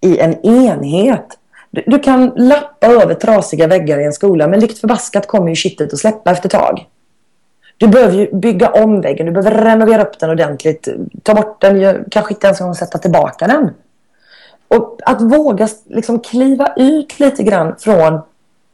i 0.00 0.18
en 0.18 0.46
enhet. 0.46 1.26
Du, 1.70 1.82
du, 1.86 1.98
kan 1.98 2.32
lappa 2.36 2.86
över 2.86 3.14
trasiga 3.14 3.66
väggar 3.66 3.98
i 3.98 4.04
en 4.04 4.12
skola 4.12 4.46
men 4.46 4.60
likt 4.60 4.78
förbaskat 4.78 5.26
kommer 5.26 5.48
ju 5.48 5.54
kittet 5.54 5.92
att 5.92 5.98
släppa 5.98 6.30
efter 6.30 6.48
tag. 6.48 6.86
Du 7.76 7.88
behöver 7.88 8.14
ju 8.14 8.30
bygga 8.32 8.70
om 8.70 9.00
väggen, 9.00 9.26
du 9.26 9.32
behöver 9.32 9.64
renovera 9.64 10.02
upp 10.02 10.18
den 10.18 10.30
ordentligt. 10.30 10.88
Ta 11.22 11.34
bort 11.34 11.60
den, 11.60 12.04
kanske 12.10 12.34
inte 12.34 12.46
ens 12.46 12.78
sätta 12.78 12.98
tillbaka 12.98 13.46
den. 13.46 13.70
Och 14.68 14.98
att 15.04 15.20
våga 15.22 15.68
liksom 15.84 16.20
kliva 16.20 16.72
ut 16.76 17.20
lite 17.20 17.42
grann 17.42 17.74
från 17.78 18.20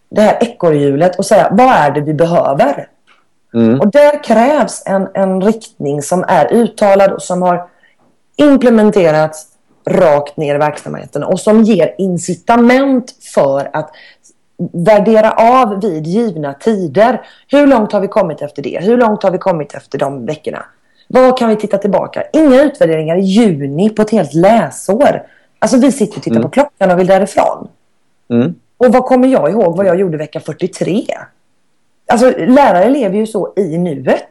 det 0.08 0.20
här 0.20 0.38
ekorrhjulet 0.40 1.18
och 1.18 1.26
säga 1.26 1.48
vad 1.50 1.66
är 1.66 1.90
det 1.90 2.00
vi 2.00 2.14
behöver? 2.14 2.88
Mm. 3.54 3.80
Och 3.80 3.90
där 3.90 4.24
krävs 4.24 4.82
en, 4.86 5.08
en 5.14 5.42
riktning 5.42 6.02
som 6.02 6.24
är 6.28 6.52
uttalad 6.52 7.12
och 7.12 7.22
som 7.22 7.42
har 7.42 7.68
implementerats 8.36 9.46
rakt 9.86 10.36
ner 10.36 10.54
i 10.54 10.58
verksamheten 10.58 11.22
och 11.22 11.40
som 11.40 11.62
ger 11.62 11.94
incitament 11.98 13.14
för 13.34 13.70
att 13.72 13.90
värdera 14.72 15.30
av 15.32 15.80
vid 15.80 16.06
givna 16.06 16.54
tider. 16.54 17.20
Hur 17.48 17.66
långt 17.66 17.92
har 17.92 18.00
vi 18.00 18.08
kommit 18.08 18.42
efter 18.42 18.62
det? 18.62 18.78
Hur 18.82 18.96
långt 18.96 19.22
har 19.22 19.30
vi 19.30 19.38
kommit 19.38 19.74
efter 19.74 19.98
de 19.98 20.26
veckorna? 20.26 20.64
Vad 21.08 21.38
kan 21.38 21.48
vi 21.48 21.56
titta 21.56 21.78
tillbaka? 21.78 22.22
Inga 22.32 22.62
utvärderingar 22.62 23.16
i 23.16 23.20
juni 23.20 23.90
på 23.90 24.02
ett 24.02 24.10
helt 24.10 24.34
läsår. 24.34 25.26
Alltså 25.58 25.76
vi 25.76 25.92
sitter 25.92 26.16
och 26.16 26.22
tittar 26.22 26.36
mm. 26.36 26.42
på 26.42 26.48
klockan 26.48 26.90
och 26.90 26.98
vill 26.98 27.06
därifrån. 27.06 27.68
Mm. 28.30 28.54
Och 28.76 28.92
vad 28.92 29.04
kommer 29.04 29.28
jag 29.28 29.50
ihåg 29.50 29.76
vad 29.76 29.86
jag 29.86 30.00
gjorde 30.00 30.16
vecka 30.16 30.40
43? 30.40 31.06
Alltså 32.06 32.32
lärare 32.38 32.88
lever 32.88 33.16
ju 33.16 33.26
så 33.26 33.52
i 33.56 33.78
nuet. 33.78 34.28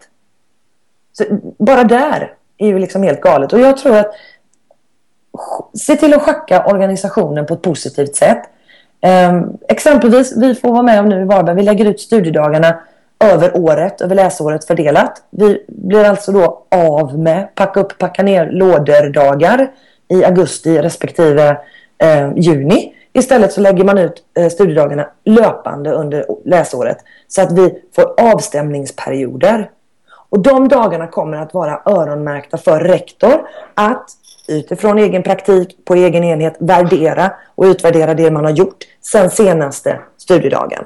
Så 1.14 1.24
bara 1.60 1.84
där 1.84 2.34
är 2.58 2.68
ju 2.68 2.80
liksom 2.80 3.04
helt 3.04 3.22
galet. 3.22 3.54
Och 3.54 3.60
jag 3.60 3.78
tror 3.78 3.98
att 3.98 4.14
se 5.74 5.96
till 5.96 6.14
att 6.14 6.22
schacka 6.22 6.66
organisationen 6.66 7.46
på 7.46 7.54
ett 7.54 7.62
positivt 7.62 8.16
sätt. 8.16 8.42
Um, 9.30 9.58
exempelvis, 9.68 10.38
vi 10.38 10.56
får 10.56 10.72
vara 10.72 10.84
med 10.84 11.00
om 11.00 11.10
nu 11.10 11.22
i 11.22 11.26
Varberg, 11.26 11.56
vi 11.56 11.64
lägger 11.64 11.86
ut 11.86 12.00
studiedagarna 12.00 12.80
över 13.20 13.58
året, 13.58 14.02
över 14.02 14.16
läsåret 14.16 14.66
fördelat. 14.66 15.24
Vi 15.30 15.66
blir 15.68 16.04
alltså 16.04 16.32
då 16.32 16.66
av 16.70 17.20
med 17.20 17.56
packa 17.56 17.80
upp, 17.80 17.98
packa 17.98 18.24
ner 18.24 18.52
lådor-dagar 18.52 19.72
i 20.08 20.26
augusti 20.26 20.82
respektive 20.82 21.58
eh, 21.98 22.32
juni. 22.36 22.94
Istället 23.14 23.54
så 23.54 23.62
lägger 23.62 23.84
man 23.84 23.98
ut 23.98 24.24
eh, 24.38 24.50
studiedagarna 24.50 25.08
löpande 25.26 25.92
under 25.92 26.26
läsåret 26.46 26.98
så 27.28 27.42
att 27.42 27.52
vi 27.52 27.84
får 27.96 28.14
avstämningsperioder. 28.34 29.70
Och 30.30 30.40
de 30.40 30.68
dagarna 30.68 31.08
kommer 31.08 31.38
att 31.38 31.54
vara 31.54 31.82
öronmärkta 31.86 32.58
för 32.58 32.80
rektor 32.80 33.48
att 33.74 34.10
utifrån 34.48 34.98
egen 34.98 35.24
praktik 35.24 35.86
på 35.86 35.96
egen 35.96 36.24
enhet 36.24 36.56
värdera 36.60 37.32
och 37.56 37.64
utvärdera 37.66 38.14
det 38.14 38.32
man 38.32 38.46
har 38.46 38.52
gjort 38.52 38.84
sen 39.02 39.30
senaste 39.30 40.00
studiedagen. 40.18 40.84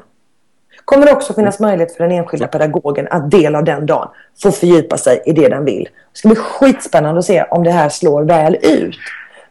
Kommer 0.86 1.06
det 1.06 1.14
också 1.14 1.34
finnas 1.34 1.60
möjlighet 1.60 1.96
för 1.96 2.04
den 2.04 2.12
enskilda 2.12 2.48
pedagogen 2.48 3.08
att 3.12 3.32
del 3.32 3.56
av 3.56 3.64
den 3.64 3.86
dagen 3.86 4.08
få 4.42 4.52
fördjupa 4.52 4.98
sig 4.98 5.24
i 5.26 5.32
det 5.32 5.50
den 5.50 5.66
vill. 5.66 5.84
Det 5.84 6.18
ska 6.18 6.28
bli 6.28 6.36
skitspännande 6.36 7.20
att 7.20 7.26
se 7.26 7.44
om 7.44 7.64
det 7.64 7.72
här 7.72 7.90
slår 7.90 8.24
väl 8.24 8.56
ut. 8.62 8.96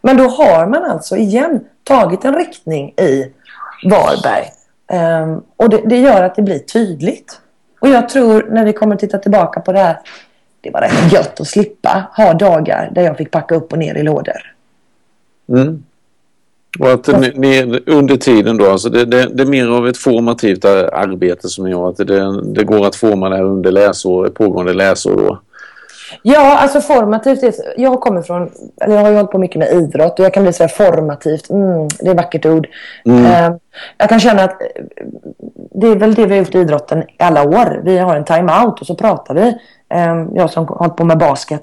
Men 0.02 0.16
då 0.16 0.24
har 0.24 0.66
man 0.66 0.84
alltså 0.84 1.16
igen 1.16 1.60
tagit 1.84 2.24
en 2.24 2.34
riktning 2.34 2.88
i 2.88 3.32
Varberg. 3.84 4.44
Um, 5.22 5.42
och 5.56 5.68
det, 5.68 5.82
det, 5.86 6.00
gör 6.00 6.22
att 6.22 6.34
det 6.34 6.42
blir 6.42 6.58
tydligt. 6.58 7.40
Och 7.80 7.88
jag 7.88 8.08
tror 8.08 8.46
när 8.50 8.64
vi 8.64 8.72
kommer 8.72 8.96
titta 8.96 9.18
tillbaka 9.18 9.60
på 9.60 9.72
det 9.72 9.78
här 9.78 9.98
det 10.64 10.70
var 10.70 10.80
rätt 10.80 11.12
gött 11.12 11.40
att 11.40 11.46
slippa 11.46 12.06
ha 12.16 12.34
dagar 12.34 12.90
där 12.94 13.02
jag 13.02 13.16
fick 13.16 13.30
packa 13.30 13.54
upp 13.54 13.72
och 13.72 13.78
ner 13.78 13.94
i 13.94 14.02
lådor. 14.02 14.54
Mm. 15.48 15.82
Och 16.78 16.92
att 16.92 17.20
ni, 17.20 17.32
ni, 17.34 17.80
under 17.86 18.16
tiden 18.16 18.56
då, 18.56 18.70
alltså 18.70 18.88
det, 18.88 19.04
det, 19.04 19.28
det, 19.34 19.42
är 19.42 19.46
mer 19.46 19.68
av 19.68 19.88
ett 19.88 19.96
formativt 19.96 20.64
arbete 20.64 21.48
som 21.48 21.68
gör 21.68 21.88
att 21.88 21.96
det, 21.96 22.42
det 22.42 22.64
går 22.64 22.86
att 22.86 22.96
forma 22.96 23.28
det 23.28 23.36
här 23.36 23.44
under 23.44 23.72
läsår, 23.72 24.28
pågående 24.28 24.72
läsår 24.72 25.16
då? 25.16 25.40
Ja, 26.22 26.58
alltså 26.58 26.80
formativt. 26.80 27.60
Jag 27.76 28.00
kommer 28.00 28.22
från, 28.22 28.50
eller 28.80 28.94
jag 28.94 29.02
har 29.02 29.10
ju 29.10 29.16
hållit 29.16 29.30
på 29.30 29.38
mycket 29.38 29.58
med 29.58 29.72
idrott 29.72 30.18
och 30.18 30.24
jag 30.24 30.34
kan 30.34 30.42
bli 30.42 30.52
så 30.52 30.68
formativt. 30.68 31.50
Mm, 31.50 31.88
det 32.00 32.06
är 32.06 32.10
ett 32.10 32.16
vackert 32.16 32.46
ord. 32.46 32.68
Mm. 33.04 33.24
Uh, 33.24 33.58
jag 33.98 34.08
kan 34.08 34.20
känna 34.20 34.44
att 34.44 34.62
det 35.70 35.86
är 35.86 35.96
väl 35.96 36.14
det 36.14 36.26
vi 36.26 36.32
har 36.32 36.38
gjort 36.38 36.54
i 36.54 36.58
idrotten 36.58 37.02
i 37.02 37.16
alla 37.18 37.42
år. 37.42 37.80
Vi 37.84 37.98
har 37.98 38.16
en 38.16 38.24
time-out 38.24 38.80
och 38.80 38.86
så 38.86 38.94
pratar 38.94 39.34
vi. 39.34 39.46
Uh, 39.94 40.28
jag 40.34 40.50
som 40.50 40.68
har 40.68 40.76
hållit 40.76 40.96
på 40.96 41.04
med 41.04 41.18
basket. 41.18 41.62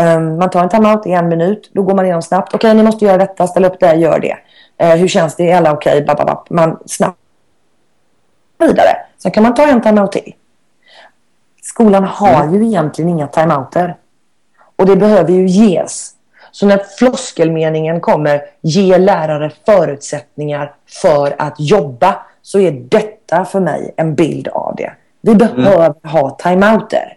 Uh, 0.00 0.20
man 0.20 0.50
tar 0.50 0.62
en 0.62 0.68
time-out 0.68 1.06
i 1.06 1.12
en 1.12 1.28
minut. 1.28 1.70
Då 1.74 1.82
går 1.82 1.94
man 1.94 2.04
igenom 2.04 2.22
snabbt. 2.22 2.54
Okej, 2.54 2.68
okay, 2.68 2.76
ni 2.76 2.82
måste 2.82 3.04
göra 3.04 3.18
detta. 3.18 3.46
Ställ 3.46 3.64
upp 3.64 3.80
det, 3.80 3.94
gör 3.94 4.20
det. 4.20 4.36
hur 4.96 5.08
känns 5.08 5.36
det? 5.36 5.50
Är 5.50 5.56
alla 5.56 5.72
okej? 5.72 6.06
Okay? 6.10 6.34
Man 6.50 6.78
snabbt 6.86 7.18
vidare. 8.58 8.96
Sen 9.18 9.32
kan 9.32 9.42
man 9.42 9.54
ta 9.54 9.66
en 9.66 9.80
time-out 9.80 10.12
till. 10.12 10.34
Skolan 11.74 12.04
har 12.04 12.42
mm. 12.42 12.54
ju 12.54 12.66
egentligen 12.66 13.10
inga 13.10 13.26
timeouter. 13.26 13.96
Och 14.76 14.86
det 14.86 14.96
behöver 14.96 15.32
ju 15.32 15.46
ges. 15.46 16.10
Så 16.50 16.66
när 16.66 16.82
floskelmeningen 16.98 18.00
kommer, 18.00 18.42
ge 18.60 18.98
lärare 18.98 19.52
förutsättningar 19.66 20.74
för 21.02 21.34
att 21.38 21.54
jobba, 21.58 22.26
så 22.42 22.58
är 22.58 22.72
detta 22.72 23.44
för 23.44 23.60
mig 23.60 23.94
en 23.96 24.14
bild 24.14 24.48
av 24.48 24.76
det. 24.76 24.92
Vi 25.20 25.34
behöver 25.34 25.84
mm. 25.86 25.94
ha 26.02 26.30
timeouter. 26.30 27.16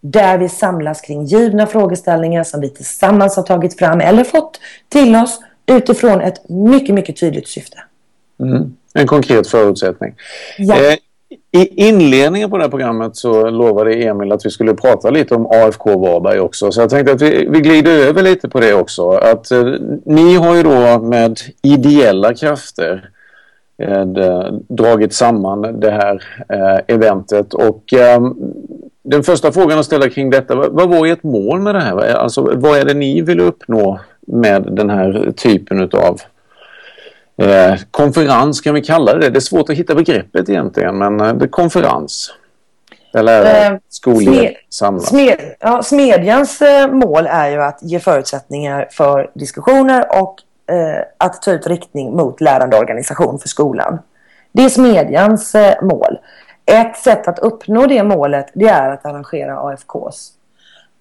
Där 0.00 0.38
vi 0.38 0.48
samlas 0.48 1.00
kring 1.00 1.24
givna 1.24 1.66
frågeställningar 1.66 2.44
som 2.44 2.60
vi 2.60 2.68
tillsammans 2.68 3.36
har 3.36 3.42
tagit 3.42 3.78
fram 3.78 4.00
eller 4.00 4.24
fått 4.24 4.60
till 4.88 5.16
oss 5.16 5.40
utifrån 5.66 6.20
ett 6.20 6.48
mycket, 6.48 6.94
mycket 6.94 7.20
tydligt 7.20 7.48
syfte. 7.48 7.78
Mm. 8.40 8.76
En 8.94 9.06
konkret 9.06 9.48
förutsättning. 9.48 10.14
Ja. 10.58 10.74
Eh, 10.76 10.96
i 11.50 11.88
inledningen 11.88 12.50
på 12.50 12.56
det 12.56 12.62
här 12.62 12.70
programmet 12.70 13.16
så 13.16 13.50
lovade 13.50 13.94
Emil 13.94 14.32
att 14.32 14.46
vi 14.46 14.50
skulle 14.50 14.74
prata 14.74 15.10
lite 15.10 15.34
om 15.34 15.46
AFK 15.46 15.98
Varberg 15.98 16.40
också. 16.40 16.72
Så 16.72 16.80
jag 16.80 16.90
tänkte 16.90 17.12
att 17.12 17.22
vi, 17.22 17.46
vi 17.50 17.60
glider 17.60 17.90
över 17.90 18.22
lite 18.22 18.48
på 18.48 18.60
det 18.60 18.74
också. 18.74 19.10
Att 19.10 19.50
eh, 19.50 19.64
ni 20.04 20.34
har 20.34 20.56
ju 20.56 20.62
då 20.62 20.98
med 20.98 21.38
ideella 21.62 22.34
krafter 22.34 23.10
eh, 23.82 24.04
dragit 24.68 25.14
samman 25.14 25.80
det 25.80 25.90
här 25.90 26.22
eh, 26.48 26.94
eventet 26.94 27.54
och 27.54 27.92
eh, 27.92 28.20
den 29.02 29.22
första 29.22 29.52
frågan 29.52 29.78
att 29.78 29.86
ställa 29.86 30.08
kring 30.08 30.30
detta, 30.30 30.54
vad, 30.54 30.72
vad 30.72 30.88
var 30.88 31.06
ert 31.06 31.22
mål 31.22 31.60
med 31.60 31.74
det 31.74 31.80
här? 31.80 31.96
Alltså 31.96 32.50
vad 32.54 32.78
är 32.78 32.84
det 32.84 32.94
ni 32.94 33.20
vill 33.20 33.40
uppnå 33.40 34.00
med 34.26 34.68
den 34.70 34.90
här 34.90 35.32
typen 35.36 35.80
utav 35.80 36.20
eh, 37.38 37.78
konferens 37.90 38.60
kan 38.60 38.74
vi 38.74 38.80
kalla 38.80 39.14
det. 39.14 39.30
Det 39.30 39.38
är 39.38 39.40
svårt 39.40 39.70
att 39.70 39.76
hitta 39.76 39.94
begreppet 39.94 40.48
egentligen 40.48 40.98
men 40.98 41.20
eh, 41.20 41.34
det 41.34 41.44
är 41.44 41.48
konferens. 41.48 42.32
Eller 43.14 43.70
eh, 43.72 43.78
skolledning 43.88 44.56
samlas. 44.70 45.06
Smed, 45.06 45.54
ja, 45.60 45.82
smedjans 45.82 46.62
eh, 46.62 46.90
mål 46.90 47.26
är 47.26 47.50
ju 47.50 47.62
att 47.62 47.78
ge 47.82 48.00
förutsättningar 48.00 48.88
för 48.90 49.30
diskussioner 49.34 50.22
och 50.22 50.36
eh, 50.74 51.02
att 51.18 51.42
ta 51.42 51.52
ut 51.52 51.66
riktning 51.66 52.16
mot 52.16 52.40
lärande 52.40 52.78
organisation 52.78 53.38
för 53.38 53.48
skolan. 53.48 53.98
Det 54.52 54.64
är 54.64 54.68
smedjans 54.68 55.54
eh, 55.54 55.82
mål. 55.82 56.18
Ett 56.66 56.96
sätt 56.96 57.28
att 57.28 57.38
uppnå 57.38 57.86
det 57.86 58.02
målet 58.02 58.46
det 58.54 58.68
är 58.68 58.90
att 58.90 59.06
arrangera 59.06 59.58
AFKs. 59.60 60.32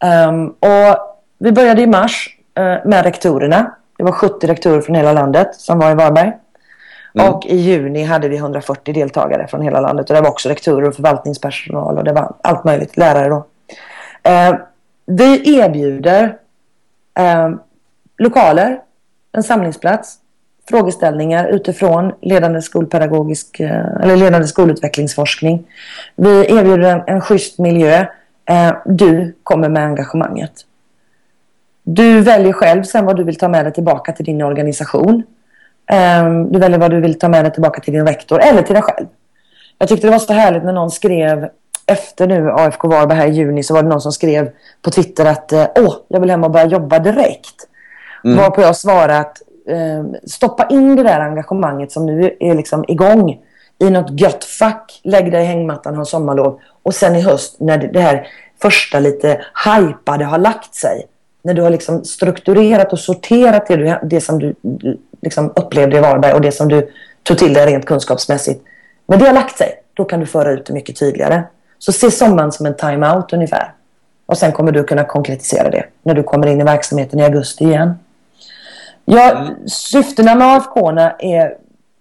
Um, 0.04 0.10
ehm, 0.10 0.48
och 0.50 1.18
vi 1.40 1.52
började 1.52 1.82
i 1.82 1.88
mars 1.88 2.38
uh, 2.60 2.64
med 2.86 3.04
rektorerna 3.04 3.76
det 3.98 4.04
var 4.04 4.12
70 4.12 4.48
rektorer 4.48 4.82
från 4.82 4.96
hela 4.96 5.14
landet 5.14 5.56
som 5.56 5.80
var 5.80 5.92
i 5.92 5.96
Varberg. 5.96 6.34
Mm. 7.16 7.34
Och 7.34 7.46
i 7.46 7.56
juni 7.56 8.04
hade 8.04 8.30
vi 8.30 8.38
140 8.38 8.94
deltagare 8.94 9.48
från 9.48 9.62
hela 9.62 9.82
landet. 9.82 10.10
Och 10.10 10.16
det 10.16 10.22
var 10.22 10.30
också 10.30 10.50
rektorer 10.50 10.88
och 10.88 10.96
förvaltningspersonal 10.96 11.98
och 11.98 12.04
det 12.04 12.14
var 12.14 12.36
allt 12.42 12.64
möjligt, 12.64 12.98
lärare 12.98 13.30
då. 13.30 13.46
Eh, 14.24 14.56
vi 15.06 15.60
erbjuder 15.60 16.38
eh, 17.20 17.50
lokaler, 18.18 18.80
en 19.32 19.44
samlingsplats, 19.44 20.18
frågeställningar 20.70 21.48
utifrån 21.48 22.14
ledande 22.22 22.62
skolpedagogisk 22.62 23.60
eh, 23.60 23.96
eller 24.02 24.16
ledande 24.16 24.48
skolutvecklingsforskning. 24.48 25.68
Vi 26.16 26.30
erbjuder 26.30 26.90
en, 26.90 27.02
en 27.08 27.22
schysst 27.22 27.60
miljö. 27.60 28.06
Eh, 28.46 28.74
du 28.86 29.36
kommer 29.44 29.70
med 29.70 29.84
engagemanget. 29.84 30.67
Du 31.90 32.22
väljer 32.22 32.54
själv 32.54 32.84
sen 32.84 33.06
vad 33.06 33.16
du 33.16 33.24
vill 33.24 33.38
ta 33.38 33.48
med 33.48 33.66
dig 33.66 33.74
tillbaka 33.74 34.12
till 34.12 34.26
din 34.26 34.42
organisation. 34.42 35.24
Um, 36.22 36.52
du 36.52 36.60
väljer 36.60 36.80
vad 36.80 36.92
du 36.92 37.02
vill 37.02 37.20
ta 37.20 37.28
med 37.28 37.46
dig 37.46 37.54
tillbaka 37.54 37.82
till 37.82 37.94
din 37.94 38.08
rektor 38.08 38.42
eller 38.42 38.62
till 38.62 38.74
dig 38.74 38.84
själv. 38.84 39.08
Jag 39.78 39.90
tyckte 39.90 40.08
det 40.08 40.12
var 40.12 40.20
så 40.20 40.34
härligt 40.34 40.64
när 40.64 40.74
någon 40.74 40.92
skrev 40.92 41.50
efter 41.86 42.28
nu 42.28 42.52
AFK 42.52 42.88
Varberg 42.88 43.18
här 43.18 43.28
i 43.28 43.32
juni 43.32 43.64
så 43.64 43.74
var 43.74 43.84
det 43.84 43.90
någon 43.90 44.02
som 44.02 44.12
skrev 44.12 44.50
på 44.82 44.92
Twitter 44.92 45.26
att 45.26 45.52
eh, 45.52 45.68
åh, 45.76 45.96
jag 46.08 46.20
vill 46.20 46.30
hem 46.30 46.44
och 46.44 46.52
börja 46.52 46.66
jobba 46.66 47.00
direkt. 47.00 47.68
Mm. 48.24 48.38
Varpå 48.38 48.62
jag 48.62 48.76
svarade 48.76 49.18
att 49.18 49.42
eh, 49.68 50.22
stoppa 50.26 50.68
in 50.70 50.96
det 50.96 51.04
där 51.04 51.20
engagemanget 51.20 51.92
som 51.92 52.06
nu 52.06 52.38
är 52.40 52.56
liksom 52.56 52.86
igång 52.88 53.40
i 53.80 53.90
något 53.90 54.22
gött 54.22 54.44
fack. 54.44 55.02
Lägg 55.04 55.32
dig 55.32 55.44
i 55.44 55.46
hängmattan, 55.46 55.96
ha 55.96 56.06
sommarlov. 56.06 56.60
Och 56.84 56.96
sen 56.96 57.16
i 57.16 57.22
höst 57.22 57.56
när 57.60 57.78
det 57.78 58.00
här 58.00 58.28
första 58.62 59.00
lite 59.00 59.42
hypade 59.66 60.26
har 60.26 60.38
lagt 60.38 60.76
sig. 60.76 61.08
När 61.48 61.54
du 61.54 61.62
har 61.62 61.70
liksom 61.70 62.06
strukturerat 62.06 62.94
och 62.94 63.00
sorterat 63.00 63.68
det, 63.68 64.00
det 64.04 64.22
som 64.22 64.40
du 64.40 64.56
liksom 65.22 65.54
upplevde 65.56 65.98
i 65.98 66.00
Varberg 66.00 66.34
och 66.34 66.42
det 66.42 66.52
som 66.52 66.68
du 66.68 66.90
tog 67.24 67.38
till 67.38 67.54
dig 67.54 67.66
rent 67.66 67.86
kunskapsmässigt. 67.86 68.64
När 69.06 69.18
det 69.18 69.26
har 69.26 69.34
lagt 69.34 69.58
sig, 69.58 69.74
då 69.94 70.06
kan 70.06 70.20
du 70.20 70.26
föra 70.26 70.52
ut 70.52 70.66
det 70.66 70.74
mycket 70.74 71.00
tydligare. 71.00 71.44
Så 71.80 71.92
se 71.92 72.12
sommaren 72.12 72.52
som 72.52 72.66
en 72.66 72.76
time-out 72.76 73.34
ungefär. 73.34 73.74
Och 74.26 74.38
sen 74.38 74.52
kommer 74.52 74.72
du 74.72 74.84
kunna 74.84 75.04
konkretisera 75.04 75.70
det 75.70 75.86
när 76.04 76.14
du 76.14 76.24
kommer 76.24 76.48
in 76.48 76.62
i 76.62 76.64
verksamheten 76.64 77.20
i 77.20 77.24
augusti 77.24 77.64
igen. 77.64 78.00
Ja. 79.06 79.48
Syftena 79.68 80.36
med 80.36 80.48
AFK 80.48 80.90
är 81.20 81.58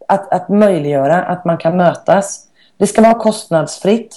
att, 0.08 0.32
att 0.32 0.48
möjliggöra 0.48 1.22
att 1.22 1.44
man 1.44 1.58
kan 1.58 1.76
mötas. 1.76 2.46
Det 2.76 2.86
ska 2.86 3.02
vara 3.02 3.14
kostnadsfritt. 3.14 4.16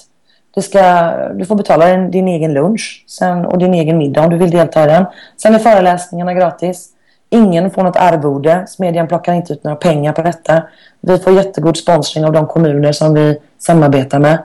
Du, 0.54 0.62
ska, 0.62 1.12
du 1.34 1.44
får 1.44 1.54
betala 1.54 1.86
din, 1.86 2.10
din 2.10 2.28
egen 2.28 2.52
lunch 2.52 3.04
sen, 3.08 3.46
och 3.46 3.58
din 3.58 3.74
egen 3.74 3.98
middag 3.98 4.24
om 4.24 4.30
du 4.30 4.36
vill 4.36 4.50
delta 4.50 4.84
i 4.84 4.86
den. 4.86 5.04
Sen 5.36 5.54
är 5.54 5.58
föreläsningarna 5.58 6.34
gratis. 6.34 6.88
Ingen 7.30 7.70
får 7.70 7.82
något 7.82 7.96
arvode. 7.96 8.64
Smedjan 8.68 9.08
plockar 9.08 9.32
inte 9.32 9.52
ut 9.52 9.64
några 9.64 9.76
pengar 9.76 10.12
på 10.12 10.22
detta. 10.22 10.62
Vi 11.00 11.18
får 11.18 11.32
jättegod 11.32 11.76
sponsring 11.76 12.24
av 12.24 12.32
de 12.32 12.46
kommuner 12.46 12.92
som 12.92 13.14
vi 13.14 13.38
samarbetar 13.58 14.18
med. 14.18 14.38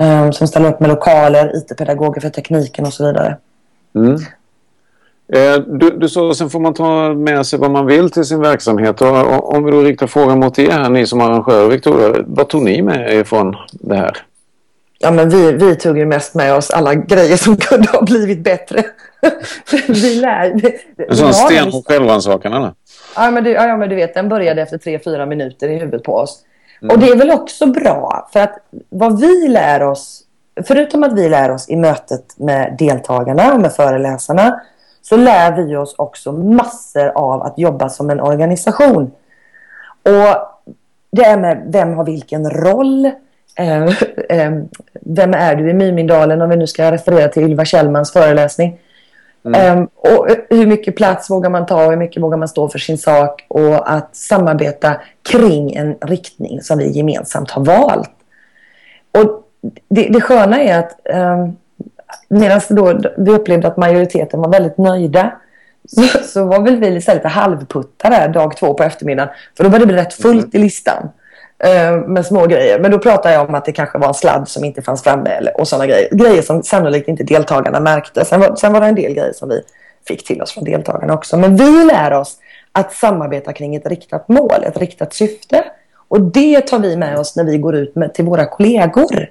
Um, 0.00 0.32
som 0.32 0.48
ställer 0.48 0.68
upp 0.68 0.80
med 0.80 0.88
lokaler, 0.88 1.56
IT-pedagoger 1.56 2.20
för 2.20 2.28
tekniken 2.28 2.86
och 2.86 2.92
så 2.92 3.06
vidare. 3.06 3.36
Mm. 3.94 4.14
Eh, 5.32 5.58
du, 5.66 5.90
du 5.90 6.08
sa 6.08 6.34
sen 6.34 6.50
får 6.50 6.60
man 6.60 6.74
ta 6.74 7.14
med 7.14 7.46
sig 7.46 7.58
vad 7.58 7.70
man 7.70 7.86
vill 7.86 8.10
till 8.10 8.24
sin 8.24 8.40
verksamhet. 8.40 9.00
Och, 9.00 9.08
och, 9.08 9.54
om 9.54 9.64
vi 9.64 9.70
då 9.70 9.82
riktar 9.82 10.06
frågan 10.06 10.40
mot 10.40 10.58
er 10.58 10.70
här, 10.70 10.90
ni 10.90 11.06
som 11.06 11.20
arrangörer, 11.20 11.68
Victoria. 11.68 12.24
Vad 12.26 12.48
tog 12.48 12.62
ni 12.62 12.82
med 12.82 13.14
er 13.14 13.24
från 13.24 13.56
det 13.72 13.96
här? 13.96 14.16
Ja, 14.98 15.10
men 15.10 15.28
vi, 15.28 15.52
vi 15.52 15.76
tog 15.76 15.98
ju 15.98 16.06
mest 16.06 16.34
med 16.34 16.54
oss 16.54 16.70
alla 16.70 16.94
grejer 16.94 17.36
som 17.36 17.56
kunde 17.56 17.88
ha 17.88 18.02
blivit 18.02 18.44
bättre. 18.44 18.84
vi 19.88 20.14
lär... 20.14 20.54
Vi, 20.54 20.78
en 21.08 21.16
sån 21.16 21.34
sten 21.34 21.70
på 21.70 21.82
självrannsakan, 21.86 22.52
eller? 22.52 22.72
Ja 23.16 23.30
men, 23.30 23.44
du, 23.44 23.50
ja, 23.50 23.76
men 23.76 23.88
du 23.88 23.94
vet, 23.94 24.14
den 24.14 24.28
började 24.28 24.62
efter 24.62 24.78
tre, 24.78 24.98
fyra 24.98 25.26
minuter 25.26 25.68
i 25.68 25.78
huvudet 25.78 26.02
på 26.02 26.14
oss. 26.14 26.42
Mm. 26.82 26.94
Och 26.94 27.00
det 27.00 27.10
är 27.10 27.16
väl 27.16 27.30
också 27.30 27.66
bra, 27.66 28.28
för 28.32 28.40
att 28.40 28.58
vad 28.88 29.20
vi 29.20 29.48
lär 29.48 29.82
oss, 29.82 30.22
förutom 30.66 31.04
att 31.04 31.18
vi 31.18 31.28
lär 31.28 31.50
oss 31.50 31.68
i 31.68 31.76
mötet 31.76 32.38
med 32.38 32.76
deltagarna 32.78 33.54
och 33.54 33.60
med 33.60 33.72
föreläsarna, 33.72 34.60
så 35.02 35.16
lär 35.16 35.52
vi 35.52 35.76
oss 35.76 35.94
också 35.98 36.32
massor 36.32 37.12
av 37.14 37.42
att 37.42 37.58
jobba 37.58 37.88
som 37.88 38.10
en 38.10 38.20
organisation. 38.20 39.10
Och 40.02 40.36
det 41.12 41.24
är 41.24 41.36
med 41.36 41.62
vem 41.66 41.94
har 41.94 42.04
vilken 42.04 42.50
roll, 42.50 43.10
vem 45.00 45.34
är 45.34 45.56
du 45.56 45.70
i 45.70 45.74
Mymindalen 45.74 46.42
om 46.42 46.50
vi 46.50 46.56
nu 46.56 46.66
ska 46.66 46.92
referera 46.92 47.28
till 47.28 47.42
Ylva 47.42 47.64
Kjellmans 47.64 48.12
föreläsning. 48.12 48.78
Mm. 49.44 49.78
Um, 49.78 49.88
och 49.94 50.28
hur 50.50 50.66
mycket 50.66 50.96
plats 50.96 51.30
vågar 51.30 51.50
man 51.50 51.66
ta 51.66 51.84
och 51.84 51.90
hur 51.90 51.98
mycket 51.98 52.22
vågar 52.22 52.36
man 52.36 52.48
stå 52.48 52.68
för 52.68 52.78
sin 52.78 52.98
sak 52.98 53.44
och 53.48 53.92
att 53.92 54.16
samarbeta 54.16 54.96
kring 55.30 55.74
en 55.74 55.96
riktning 56.00 56.62
som 56.62 56.78
vi 56.78 56.90
gemensamt 56.90 57.50
har 57.50 57.64
valt. 57.64 58.10
Och 59.18 59.42
det, 59.88 60.08
det 60.08 60.20
sköna 60.20 60.60
är 60.60 60.78
att 60.78 61.00
um, 61.14 61.56
medan 62.28 62.60
då 62.68 63.00
vi 63.16 63.30
upplevde 63.30 63.68
att 63.68 63.76
majoriteten 63.76 64.40
var 64.40 64.48
väldigt 64.48 64.78
nöjda 64.78 65.32
så, 65.88 66.02
så 66.24 66.44
var 66.44 66.60
väl 66.60 66.76
vi 66.76 66.90
lite 66.90 67.28
halvputtade 67.28 68.28
dag 68.28 68.56
två 68.56 68.74
på 68.74 68.82
eftermiddagen 68.82 69.34
för 69.56 69.64
då 69.64 69.70
började 69.70 69.92
det 69.92 70.00
rätt 70.00 70.14
fullt 70.14 70.54
i 70.54 70.58
listan. 70.58 71.08
Eh, 71.58 71.96
med 71.96 72.26
små 72.26 72.46
grejer. 72.46 72.78
Men 72.78 72.90
då 72.90 72.98
pratar 72.98 73.30
jag 73.30 73.48
om 73.48 73.54
att 73.54 73.64
det 73.64 73.72
kanske 73.72 73.98
var 73.98 74.08
en 74.08 74.14
sladd 74.14 74.48
som 74.48 74.64
inte 74.64 74.82
fanns 74.82 75.02
framme 75.02 75.30
eller, 75.30 75.60
och 75.60 75.68
sådana 75.68 75.86
grejer. 75.86 76.08
Grejer 76.10 76.42
som 76.42 76.62
sannolikt 76.62 77.08
inte 77.08 77.24
deltagarna 77.24 77.80
märkte. 77.80 78.24
Sen 78.24 78.40
var, 78.40 78.56
sen 78.56 78.72
var 78.72 78.80
det 78.80 78.86
en 78.86 78.94
del 78.94 79.12
grejer 79.12 79.32
som 79.32 79.48
vi 79.48 79.62
fick 80.08 80.26
till 80.26 80.42
oss 80.42 80.52
från 80.52 80.64
deltagarna 80.64 81.14
också. 81.14 81.36
Men 81.36 81.56
vi 81.56 81.84
lär 81.84 82.12
oss 82.12 82.36
att 82.72 82.92
samarbeta 82.92 83.52
kring 83.52 83.76
ett 83.76 83.86
riktat 83.86 84.28
mål, 84.28 84.64
ett 84.64 84.76
riktat 84.76 85.14
syfte. 85.14 85.64
Och 86.08 86.20
det 86.20 86.60
tar 86.60 86.78
vi 86.78 86.96
med 86.96 87.18
oss 87.18 87.36
när 87.36 87.44
vi 87.44 87.58
går 87.58 87.76
ut 87.76 87.96
med, 87.96 88.14
till 88.14 88.24
våra 88.24 88.46
kollegor. 88.46 89.30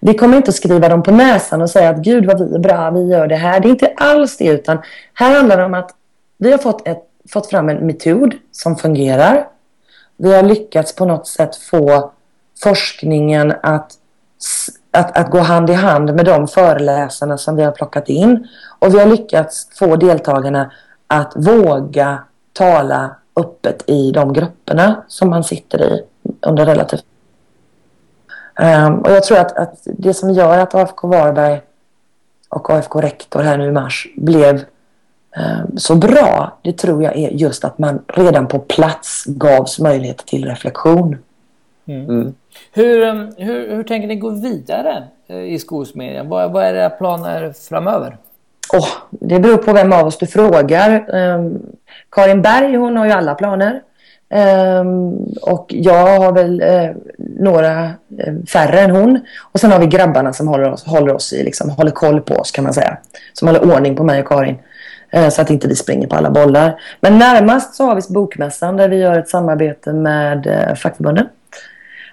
Vi 0.00 0.14
kommer 0.14 0.36
inte 0.36 0.48
att 0.48 0.54
skriva 0.54 0.88
dem 0.88 1.02
på 1.02 1.10
näsan 1.10 1.62
och 1.62 1.70
säga 1.70 1.90
att 1.90 1.96
gud 1.96 2.26
vad 2.26 2.48
vi 2.48 2.54
är 2.54 2.58
bra, 2.58 2.90
vi 2.90 3.08
gör 3.08 3.26
det 3.26 3.36
här. 3.36 3.60
Det 3.60 3.68
är 3.68 3.70
inte 3.70 3.92
alls 3.96 4.36
det 4.36 4.44
utan 4.44 4.78
här 5.14 5.34
handlar 5.34 5.56
det 5.56 5.64
om 5.64 5.74
att 5.74 5.90
vi 6.38 6.50
har 6.50 6.58
fått, 6.58 6.88
ett, 6.88 7.02
fått 7.32 7.50
fram 7.50 7.68
en 7.68 7.86
metod 7.86 8.34
som 8.52 8.76
fungerar 8.76 9.46
vi 10.22 10.34
har 10.34 10.42
lyckats 10.42 10.94
på 10.94 11.04
något 11.04 11.26
sätt 11.26 11.56
få 11.56 12.10
forskningen 12.62 13.54
att, 13.62 13.92
att, 14.90 15.18
att 15.18 15.30
gå 15.30 15.38
hand 15.38 15.70
i 15.70 15.72
hand 15.72 16.14
med 16.14 16.24
de 16.24 16.48
föreläsarna 16.48 17.38
som 17.38 17.56
vi 17.56 17.62
har 17.62 17.72
plockat 17.72 18.08
in. 18.08 18.48
Och 18.78 18.94
vi 18.94 18.98
har 18.98 19.06
lyckats 19.06 19.68
få 19.78 19.96
deltagarna 19.96 20.70
att 21.06 21.32
våga 21.36 22.18
tala 22.52 23.16
öppet 23.36 23.84
i 23.86 24.10
de 24.10 24.32
grupperna 24.32 25.02
som 25.08 25.30
man 25.30 25.44
sitter 25.44 25.82
i 25.82 26.02
under 26.40 26.66
relativt 26.66 27.04
um, 28.60 28.98
Och 28.98 29.10
jag 29.10 29.22
tror 29.22 29.38
att, 29.38 29.56
att 29.56 29.78
det 29.84 30.14
som 30.14 30.30
gör 30.30 30.58
att 30.58 30.74
AFK 30.74 31.08
Varberg 31.08 31.60
och 32.48 32.70
AFK 32.70 33.00
Rektor 33.00 33.42
här 33.42 33.58
nu 33.58 33.68
i 33.68 33.72
mars 33.72 34.06
blev 34.16 34.64
så 35.76 35.94
bra, 35.94 36.58
det 36.62 36.72
tror 36.72 37.02
jag 37.02 37.16
är 37.16 37.30
just 37.30 37.64
att 37.64 37.78
man 37.78 38.02
redan 38.06 38.46
på 38.46 38.58
plats 38.58 39.24
gavs 39.26 39.78
möjlighet 39.78 40.18
till 40.18 40.44
reflektion. 40.44 41.16
Mm. 41.86 42.08
Mm. 42.08 42.34
Hur, 42.72 43.02
eh, 43.02 43.14
hur, 43.36 43.76
hur 43.76 43.82
tänker 43.82 44.08
ni 44.08 44.16
gå 44.16 44.30
vidare 44.30 45.04
eh, 45.28 45.42
i 45.42 45.58
Skolsmedjan? 45.58 46.28
Vad, 46.28 46.52
vad 46.52 46.64
är 46.64 46.74
era 46.74 46.90
planer 46.90 47.52
framöver? 47.68 48.16
Oh, 48.72 48.88
det 49.10 49.40
beror 49.40 49.56
på 49.56 49.72
vem 49.72 49.92
av 49.92 50.06
oss 50.06 50.18
du 50.18 50.26
frågar. 50.26 51.14
Um, 51.14 51.62
Karin 52.10 52.42
Berg 52.42 52.76
hon 52.76 52.96
har 52.96 53.06
ju 53.06 53.12
alla 53.12 53.34
planer. 53.34 53.82
Um, 54.80 55.12
och 55.42 55.66
jag 55.68 56.20
har 56.20 56.32
väl 56.32 56.62
uh, 56.62 56.90
några 57.18 57.84
uh, 57.84 58.44
färre 58.52 58.80
än 58.80 58.90
hon. 58.90 59.20
Och 59.52 59.60
sen 59.60 59.72
har 59.72 59.78
vi 59.78 59.86
grabbarna 59.86 60.32
som 60.32 60.48
håller 60.48 60.72
oss, 60.72 60.84
håller 60.84 61.14
oss 61.14 61.32
i, 61.32 61.42
liksom, 61.42 61.70
håller 61.70 61.90
koll 61.90 62.20
på 62.20 62.34
oss 62.34 62.50
kan 62.50 62.64
man 62.64 62.74
säga. 62.74 62.98
Som 63.32 63.48
håller 63.48 63.74
ordning 63.74 63.96
på 63.96 64.04
mig 64.04 64.20
och 64.20 64.28
Karin. 64.28 64.58
Eh, 65.10 65.28
så 65.28 65.42
att 65.42 65.50
inte 65.50 65.68
vi 65.68 65.76
springer 65.76 66.06
på 66.06 66.16
alla 66.16 66.30
bollar. 66.30 66.80
Men 67.00 67.18
närmast 67.18 67.74
så 67.74 67.84
har 67.84 67.94
vi 67.94 68.02
Bokmässan 68.08 68.76
där 68.76 68.88
vi 68.88 68.96
gör 68.96 69.18
ett 69.18 69.28
samarbete 69.28 69.92
med 69.92 70.46
eh, 70.46 70.74
fackförbunden. 70.74 71.26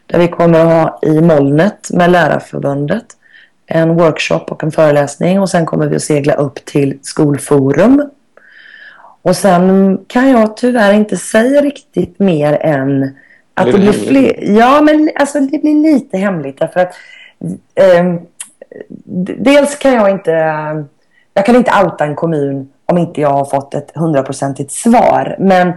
Där 0.05 0.19
vi 0.19 0.27
kommer 0.27 0.60
att 0.60 0.65
ha 0.65 0.99
i 1.01 1.21
molnet 1.21 1.89
med 1.93 2.12
Lärarförbundet 2.12 3.05
en 3.67 3.95
workshop 3.95 4.45
och 4.47 4.63
en 4.63 4.71
föreläsning 4.71 5.41
och 5.41 5.49
sen 5.49 5.65
kommer 5.65 5.88
vi 5.88 5.95
att 5.95 6.01
segla 6.01 6.33
upp 6.33 6.65
till 6.65 6.99
Skolforum. 7.01 8.10
Och 9.21 9.36
sen 9.36 9.97
kan 10.07 10.29
jag 10.29 10.57
tyvärr 10.57 10.93
inte 10.93 11.17
säga 11.17 11.62
riktigt 11.62 12.19
mer 12.19 12.53
än 12.53 13.15
att 13.53 13.65
det, 13.65 13.71
det 13.71 13.77
blir 13.77 13.91
fler. 13.91 14.57
Ja, 14.57 14.81
men 14.81 15.10
alltså 15.15 15.39
det 15.39 15.57
blir 15.57 15.93
lite 15.93 16.17
hemligt 16.17 16.60
därför 16.60 16.79
att 16.79 16.93
eh, 17.75 18.15
dels 19.38 19.75
kan 19.75 19.93
jag 19.93 20.10
inte 20.10 20.31
jag 21.33 21.45
kan 21.45 21.55
inte 21.55 21.71
outa 21.83 22.05
en 22.05 22.15
kommun 22.15 22.69
om 22.88 22.97
inte 22.97 23.21
jag 23.21 23.30
har 23.30 23.45
fått 23.45 23.73
ett 23.73 23.91
hundraprocentigt 23.95 24.71
svar. 24.71 25.36
Men 25.39 25.73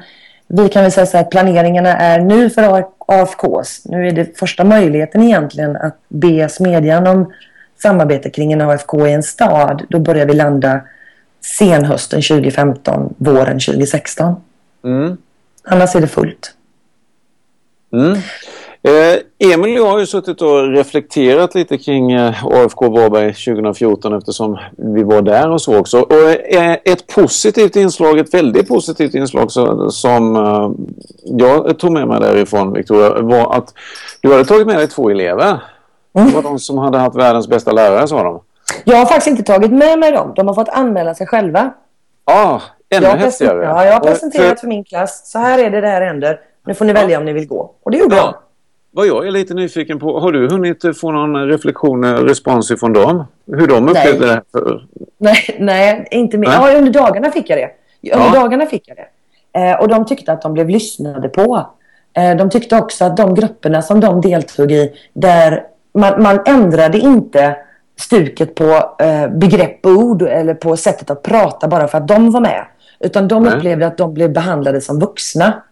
vi 0.49 0.69
kan 0.69 0.83
väl 0.83 0.93
säga 0.93 1.07
så 1.07 1.19
att 1.19 1.31
planeringarna 1.31 1.97
är 1.97 2.21
nu 2.21 2.51
för 2.51 2.85
AFKs. 3.07 3.85
Nu 3.85 4.09
är 4.09 4.13
det 4.13 4.39
första 4.39 4.65
möjligheten 4.65 5.23
egentligen 5.23 5.77
att 5.77 5.97
be 6.09 6.49
Smedjan 6.49 7.07
om 7.07 7.33
samarbete 7.83 8.31
kring 8.31 8.53
en 8.53 8.61
AFK 8.61 9.07
i 9.07 9.13
en 9.13 9.23
stad. 9.23 9.83
Då 9.89 9.99
börjar 9.99 10.27
vi 10.27 10.35
landa 10.35 10.81
senhösten 11.41 12.23
2015, 12.23 13.15
våren 13.19 13.61
2016. 13.61 14.35
Mm. 14.85 15.17
Annars 15.65 15.97
är 15.97 16.01
det 16.01 16.07
fullt. 16.07 16.55
Mm. 17.93 18.19
Eh, 18.83 19.53
Emil 19.53 19.81
och 19.81 19.87
jag 19.87 19.91
har 19.91 19.99
ju 19.99 20.07
suttit 20.07 20.43
och 20.43 20.73
reflekterat 20.73 21.55
lite 21.55 21.79
kring 21.79 22.13
eh, 22.13 22.47
AFK 22.47 22.89
Varberg 22.89 23.35
2014 23.35 24.15
eftersom 24.15 24.59
vi 24.77 25.03
var 25.03 25.23
där 25.23 25.51
och 25.51 25.63
så 25.63 25.79
också. 25.79 26.01
Och 26.01 26.31
eh, 26.55 26.77
ett 26.85 27.07
positivt 27.07 27.77
inslag, 27.77 28.19
ett 28.19 28.35
väldigt 28.35 28.69
positivt 28.69 29.15
inslag 29.15 29.53
så, 29.53 29.91
som 29.91 30.37
eh, 30.37 30.71
jag 31.25 31.79
tog 31.79 31.93
med 31.93 32.09
mig 32.09 32.21
därifrån 32.21 32.73
Victoria 32.73 33.23
var 33.23 33.55
att 33.57 33.75
du 34.21 34.33
hade 34.33 34.45
tagit 34.45 34.67
med 34.67 34.77
dig 34.77 34.89
två 34.89 35.11
elever. 35.11 35.63
Mm. 36.15 36.29
Det 36.29 36.35
var 36.35 36.43
de 36.43 36.59
som 36.59 36.79
hade 36.79 36.99
haft 36.99 37.17
världens 37.17 37.49
bästa 37.49 37.73
lärare 37.73 38.09
sa 38.09 38.23
de. 38.23 38.41
Jag 38.85 38.97
har 38.97 39.07
faktiskt 39.07 39.27
inte 39.27 39.43
tagit 39.43 39.73
med 39.73 39.99
mig 39.99 40.13
dem. 40.13 40.33
De 40.37 40.47
har 40.47 40.55
fått 40.55 40.69
anmäla 40.69 41.15
sig 41.15 41.27
själva. 41.27 41.71
Ja, 42.25 42.35
ah, 42.35 42.63
Ännu 42.97 43.07
jag 43.07 43.17
häftigare. 43.17 43.65
Ja, 43.65 43.85
jag 43.85 43.93
har 43.93 44.01
presenterat 44.01 44.49
För- 44.49 44.57
för 44.57 44.67
min 44.67 44.85
klass. 44.85 45.31
Så 45.31 45.39
här 45.39 45.59
är 45.59 45.71
det 45.71 45.81
det 45.81 45.89
här 45.89 46.01
händer. 46.01 46.41
Nu 46.67 46.75
får 46.75 46.85
ni 46.85 46.93
välja 46.93 47.19
om 47.19 47.25
ni 47.25 47.33
vill 47.33 47.47
gå. 47.47 47.71
Och 47.83 47.91
det 47.91 47.99
gjorde 47.99 48.17
de. 48.17 48.35
Vad 48.93 49.07
jag 49.07 49.27
är 49.27 49.31
lite 49.31 49.55
nyfiken 49.55 49.99
på, 49.99 50.21
har 50.21 50.33
du 50.33 50.49
hunnit 50.49 50.99
få 51.01 51.11
någon 51.13 51.49
reflektion, 51.49 52.05
respons 52.05 52.71
ifrån 52.71 52.93
dem? 52.93 53.25
Hur 53.47 53.67
de 53.67 53.89
upplevde 53.89 54.27
Nej. 54.27 54.41
det 54.53 54.59
här? 54.59 54.87
Nej, 55.19 55.57
nej, 55.59 56.09
inte 56.11 56.39
mer. 56.39 56.49
Ja, 56.49 56.79
under 56.79 56.93
dagarna 56.93 57.31
fick 57.31 57.51
jag 57.51 57.59
det. 57.59 57.71
Under 58.15 58.27
Ja. 58.35 58.41
dagarna 58.41 58.67
fick 58.67 58.89
jag 58.89 58.97
det. 58.97 59.07
Eh, 59.61 59.81
och 59.81 59.89
de 59.89 60.07
tyckte 60.07 60.33
att 60.33 60.43
de 60.43 60.53
blev 60.53 60.69
lyssnade 60.69 61.29
på. 61.29 61.67
Eh, 62.17 62.37
de 62.37 62.51
tyckte 62.51 62.77
också 62.77 63.05
att 63.05 63.17
de 63.17 63.35
grupperna 63.35 63.83
som 63.83 64.01
de 64.01 64.21
deltog 64.21 64.73
i, 64.73 64.93
där 65.13 65.63
man, 65.95 66.23
man 66.23 66.41
ändrade 66.47 66.99
inte 66.99 67.57
stuket 67.99 68.55
på 68.55 68.95
eh, 68.99 69.29
begrepp 69.29 69.87
och 69.87 69.93
ord 69.93 70.23
eller 70.23 70.55
på 70.55 70.77
sättet 70.77 71.11
att 71.11 71.23
prata 71.23 71.69
bara 71.69 71.89
för 71.89 71.99
att 71.99 72.09
de 72.09 72.31
var 72.31 72.41
med. 72.41 72.65
Utan 73.01 73.29
de 73.29 73.43
Nej. 73.43 73.53
upplevde 73.57 73.87
att 73.87 73.99
de 73.99 74.15
blev 74.15 74.33
behandlade 74.33 74.81
som 74.81 74.99
vuxna. 74.99 75.63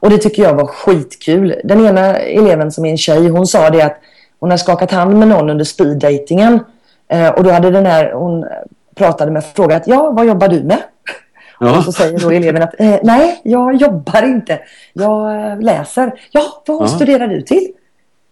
Och 0.00 0.10
det 0.10 0.18
tycker 0.18 0.42
jag 0.42 0.54
var 0.54 0.66
skitkul. 0.66 1.54
Den 1.64 1.86
ena 1.86 2.16
eleven 2.16 2.72
som 2.72 2.84
är 2.84 2.90
en 2.90 2.96
tjej, 2.98 3.28
hon 3.28 3.46
sa 3.46 3.70
det 3.70 3.82
att 3.82 3.96
hon 4.40 4.50
har 4.50 4.58
skakat 4.58 4.90
hand 4.90 5.18
med 5.18 5.28
någon 5.28 5.50
under 5.50 5.64
speeddatingen. 5.64 6.60
Eh, 7.08 7.28
och 7.28 7.44
då 7.44 7.50
hade 7.50 7.70
den 7.70 7.86
här, 7.86 8.12
hon 8.12 8.46
pratade 8.94 9.30
med 9.30 9.44
frågat, 9.44 9.82
ja 9.86 10.10
vad 10.10 10.26
jobbar 10.26 10.48
du 10.48 10.62
med? 10.62 10.78
Ja. 11.60 11.78
Och 11.78 11.84
så 11.84 11.92
säger 11.92 12.18
då 12.18 12.30
eleven 12.30 12.62
att 12.62 12.80
eh, 12.80 12.96
nej, 13.02 13.40
jag 13.42 13.74
jobbar 13.74 14.22
inte. 14.22 14.58
Jag 14.92 15.50
eh, 15.52 15.60
läser. 15.60 16.12
Ja, 16.30 16.42
vad 16.66 16.82
Ja. 16.82 16.88
studerar 16.88 17.28
du 17.28 17.42
till? 17.42 17.68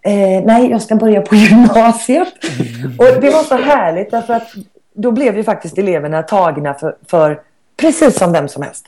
Eh, 0.02 0.44
nej, 0.44 0.70
jag 0.70 0.82
ska 0.82 0.94
börja 0.96 1.20
på 1.20 1.34
gymnasiet. 1.34 2.28
Och 2.98 3.20
det 3.20 3.30
var 3.30 3.42
så 3.42 3.56
härligt 3.56 4.10
därför 4.10 4.34
att 4.34 4.48
då 4.94 5.10
blev 5.10 5.36
ju 5.36 5.44
faktiskt 5.44 5.78
eleverna 5.78 6.22
tagna 6.22 6.74
för, 6.74 6.96
för 7.06 7.40
precis 7.76 8.18
som 8.18 8.32
vem 8.32 8.48
som 8.48 8.62
helst. 8.62 8.86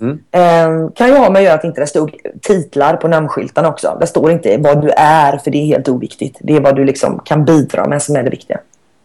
Mm. 0.00 0.18
Eh, 0.32 0.90
kan 0.94 1.08
ju 1.08 1.14
ha 1.14 1.30
med 1.30 1.40
att 1.40 1.44
göra 1.44 1.54
att 1.54 1.64
inte 1.64 1.80
det 1.80 1.86
stod 1.86 2.10
titlar 2.42 2.96
på 2.96 3.08
namnskyltarna 3.08 3.68
också. 3.68 3.96
Det 4.00 4.06
står 4.06 4.30
inte 4.30 4.56
vad 4.56 4.82
du 4.82 4.90
är 4.96 5.38
för 5.38 5.50
det 5.50 5.58
är 5.58 5.66
helt 5.66 5.88
oviktigt. 5.88 6.38
Det 6.40 6.56
är 6.56 6.60
vad 6.60 6.76
du 6.76 6.84
liksom 6.84 7.20
kan 7.24 7.44
bidra 7.44 7.88
med 7.88 8.02
som 8.02 8.16
är 8.16 8.22
det 8.22 8.30
viktiga. 8.30 8.60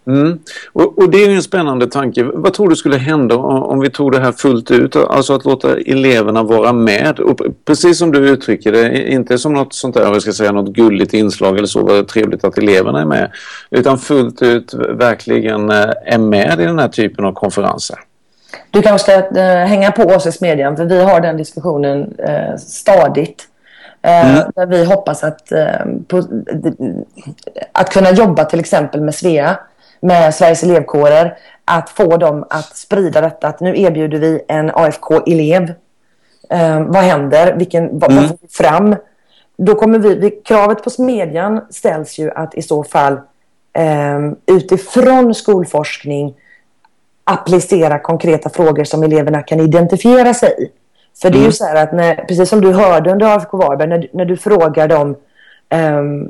Mm. 0.08 0.40
Och, 0.74 0.98
och 0.98 1.10
det 1.10 1.24
är 1.24 1.30
ju 1.30 1.36
en 1.36 1.44
spännande 1.44 1.88
tanke. 1.88 2.24
Vad 2.24 2.54
tror 2.54 2.70
du 2.70 2.76
skulle 2.76 2.98
hända 2.98 3.36
om, 3.36 3.64
om 3.64 3.80
vi 3.80 3.90
tog 3.90 4.12
det 4.12 4.20
här 4.20 4.32
fullt 4.32 4.72
ut? 4.72 4.96
Alltså 4.96 5.34
att 5.34 5.46
låta 5.46 5.78
eleverna 5.78 6.44
vara 6.44 6.74
med. 6.74 7.20
Och 7.20 7.42
precis 7.66 8.00
som 8.00 8.12
du 8.12 8.30
uttrycker 8.30 8.72
det, 8.72 9.12
inte 9.12 9.38
som 9.38 9.54
något 9.54 9.74
sånt 9.74 9.96
där, 9.96 10.02
jag 10.02 10.22
ska 10.22 10.32
säga 10.32 10.52
något 10.52 10.74
gulligt 10.74 11.14
inslag 11.14 11.58
eller 11.58 11.68
så, 11.68 11.86
vad 11.86 12.08
trevligt 12.08 12.44
att 12.44 12.58
eleverna 12.58 13.02
är 13.02 13.06
med. 13.06 13.32
Utan 13.72 13.98
fullt 13.98 14.42
ut 14.42 14.74
verkligen 14.90 15.70
eh, 15.70 15.90
är 16.06 16.18
med 16.18 16.60
i 16.60 16.64
den 16.64 16.80
här 16.80 16.90
typen 16.90 17.26
av 17.26 17.34
konferenser. 17.34 17.98
Du 18.72 18.82
kanske 18.82 19.12
ska 19.12 19.40
eh, 19.40 19.66
hänga 19.66 19.92
på 19.92 20.04
oss 20.04 20.26
i 20.26 20.32
Smedjan 20.32 20.78
för 20.78 20.86
vi 20.86 21.04
har 21.04 21.22
den 21.22 21.38
diskussionen 21.38 22.16
eh, 22.20 22.56
stadigt. 22.58 23.44
Eh, 24.02 24.30
Mm. 24.32 24.52
Där 24.56 24.66
vi 24.66 24.86
hoppas 24.86 25.24
att, 25.24 25.52
eh, 25.52 25.86
på, 26.08 26.24
att 27.72 27.90
kunna 27.90 28.12
jobba 28.12 28.46
till 28.46 28.60
exempel 28.60 29.02
med 29.02 29.16
Svea, 29.16 29.60
med 30.00 30.36
Sveriges 30.36 30.64
elevkårer, 30.64 31.38
att 31.66 31.90
få 31.90 32.18
dem 32.18 32.46
att 32.50 32.78
sprida 32.78 33.22
detta. 33.22 33.48
Att 33.48 33.60
nu 33.60 33.82
erbjuder 33.82 34.20
vi 34.20 34.42
en 34.48 34.70
AFK-elev. 34.74 35.74
Eh, 36.50 36.82
vad 36.82 37.04
händer? 37.04 37.54
Vilken, 37.54 38.00
vad, 38.00 38.12
Mm. 38.12 38.24
vad 38.24 38.30
får 38.30 38.38
vi 38.42 38.48
fram? 38.48 38.96
Då 39.58 39.76
kommer 39.76 40.00
vi, 40.00 40.16
vi, 40.16 40.30
kravet 40.32 40.84
på 40.84 40.90
Smedjan 40.90 41.62
ställs 41.70 42.20
ju 42.20 42.32
att 42.32 42.56
i 42.56 42.62
så 42.62 42.84
fall 42.84 43.20
utifrån 44.46 45.36
skolforskning 45.36 46.34
applicera 47.30 48.00
konkreta 48.00 48.50
frågor 48.50 48.84
som 48.84 49.04
eleverna 49.04 49.42
kan 49.42 49.60
identifiera 49.60 50.34
sig 50.34 50.50
i. 50.60 50.68
För 51.22 51.30
det 51.30 51.36
är 51.38 51.40
ju 51.40 51.44
Mm. 51.44 51.52
så 51.52 51.66
här 51.66 51.76
att 51.84 51.94
när, 51.94 52.16
precis 52.16 52.50
som 52.50 52.62
du 52.62 52.74
hörde 52.74 53.12
under 53.12 53.36
AFK 53.36 53.58
Varberg, 53.58 53.88
när, 53.90 54.08
när 54.14 54.26
du 54.26 54.38
frågar 54.38 54.88
dem 54.88 55.16
ehm, 55.70 56.28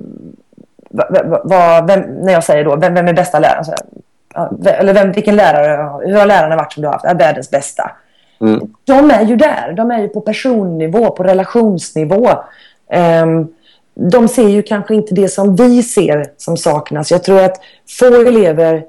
va, 0.90 1.06
va, 1.26 1.42
va, 1.44 1.86
vem, 1.88 2.02
när 2.02 2.34
jag 2.34 2.44
säger 2.44 2.66
då, 2.66 2.76
vem, 2.76 2.94
vem 2.94 3.08
är 3.08 3.14
bästa 3.14 3.40
läraren? 3.40 3.66
Så 3.66 3.74
eller 4.66 4.94
vem, 4.94 5.12
vilken 5.12 5.36
lärare, 5.36 6.00
hur 6.06 6.18
har 6.18 6.26
lärarna 6.26 6.56
varit 6.56 6.74
som 6.74 6.82
du 6.82 6.88
har 6.88 6.94
haft? 6.94 7.06
Ja, 7.06 7.14
världens 7.14 7.52
bästa. 7.52 7.92
Mm. 8.42 8.60
De 8.84 9.12
är 9.12 9.26
ju 9.26 9.36
där, 9.36 9.74
de 9.78 9.92
är 9.92 10.00
ju 10.00 10.08
på 10.08 10.22
personnivå, 10.22 11.10
på 11.12 11.24
relationsnivå. 11.24 12.30
Ehm, 12.92 13.48
de 13.94 14.28
ser 14.28 14.48
ju 14.50 14.62
kanske 14.62 14.96
inte 14.96 15.16
det 15.16 15.28
som 15.30 15.56
vi 15.56 15.84
ser 15.84 16.26
som 16.38 16.58
saknas. 16.58 17.12
Jag 17.12 17.24
tror 17.24 17.42
att 17.44 17.62
få 18.00 18.06
elever 18.06 18.84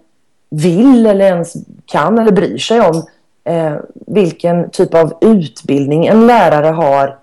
vill 0.50 1.06
eller 1.06 1.24
ens 1.24 1.54
kan 1.86 2.18
eller 2.18 2.32
bryr 2.32 2.58
sig 2.58 2.80
om 2.80 3.06
eh, 3.44 3.74
vilken 4.06 4.70
typ 4.70 4.94
av 4.94 5.18
utbildning 5.20 6.06
en 6.06 6.26
lärare 6.26 6.66
har 6.66 7.18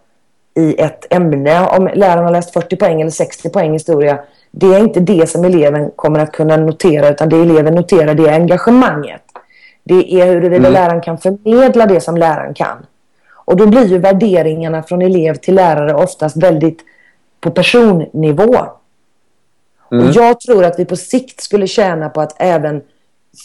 i 0.55 0.81
ett 0.81 1.13
ämne. 1.13 1.67
Om 1.67 1.89
läraren 1.93 2.23
har 2.23 2.31
läst 2.31 2.53
40 2.53 2.75
poäng 2.75 3.01
eller 3.01 3.11
60 3.11 3.49
poäng 3.49 3.73
historia, 3.73 4.19
det 4.51 4.67
är 4.67 4.79
inte 4.79 4.99
det 4.99 5.29
som 5.29 5.45
eleven 5.45 5.91
kommer 5.95 6.19
att 6.19 6.31
kunna 6.31 6.57
notera 6.57 7.09
utan 7.09 7.29
det 7.29 7.37
eleven 7.37 7.75
noterar 7.75 8.13
det 8.13 8.27
är 8.27 8.33
engagemanget. 8.33 9.21
Det 9.83 10.21
är 10.21 10.25
huruvida 10.25 10.67
Mm. 10.67 10.73
läraren 10.73 11.01
kan 11.01 11.17
förmedla 11.17 11.85
det 11.85 12.01
som 12.01 12.17
läraren 12.17 12.53
kan. 12.53 12.85
Och 13.33 13.57
då 13.57 13.67
blir 13.67 13.85
ju 13.85 13.97
värderingarna 13.97 14.83
från 14.83 15.01
elev 15.01 15.35
till 15.35 15.55
lärare 15.55 15.93
oftast 15.93 16.37
väldigt 16.37 16.79
på 17.41 17.51
personnivå. 17.51 18.57
Mm. 19.91 20.07
Och 20.07 20.13
jag 20.13 20.39
tror 20.39 20.65
att 20.65 20.79
vi 20.79 20.85
på 20.85 20.95
sikt 20.95 21.41
skulle 21.41 21.67
tjäna 21.67 22.09
på 22.09 22.21
att 22.21 22.35
även 22.37 22.81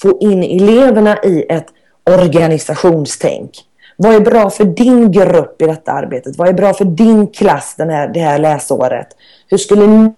få 0.02 0.18
in 0.20 0.42
eleverna 0.42 1.18
i 1.22 1.46
ett 1.48 1.66
organisationstänk. 2.04 3.50
Vad 3.96 4.14
är 4.14 4.20
bra 4.20 4.50
för 4.50 4.64
din 4.64 5.12
grupp 5.12 5.62
i 5.62 5.66
detta 5.66 5.92
arbetet? 5.92 6.36
Vad 6.36 6.48
är 6.48 6.52
bra 6.52 6.72
för 6.74 6.84
din 6.84 7.26
klass 7.26 7.74
den 7.78 7.90
här, 7.90 8.08
det 8.08 8.20
här 8.20 8.38
läsåret? 8.38 9.06
Hur 9.48 9.58
skulle 9.58 9.86
ni 9.86 10.12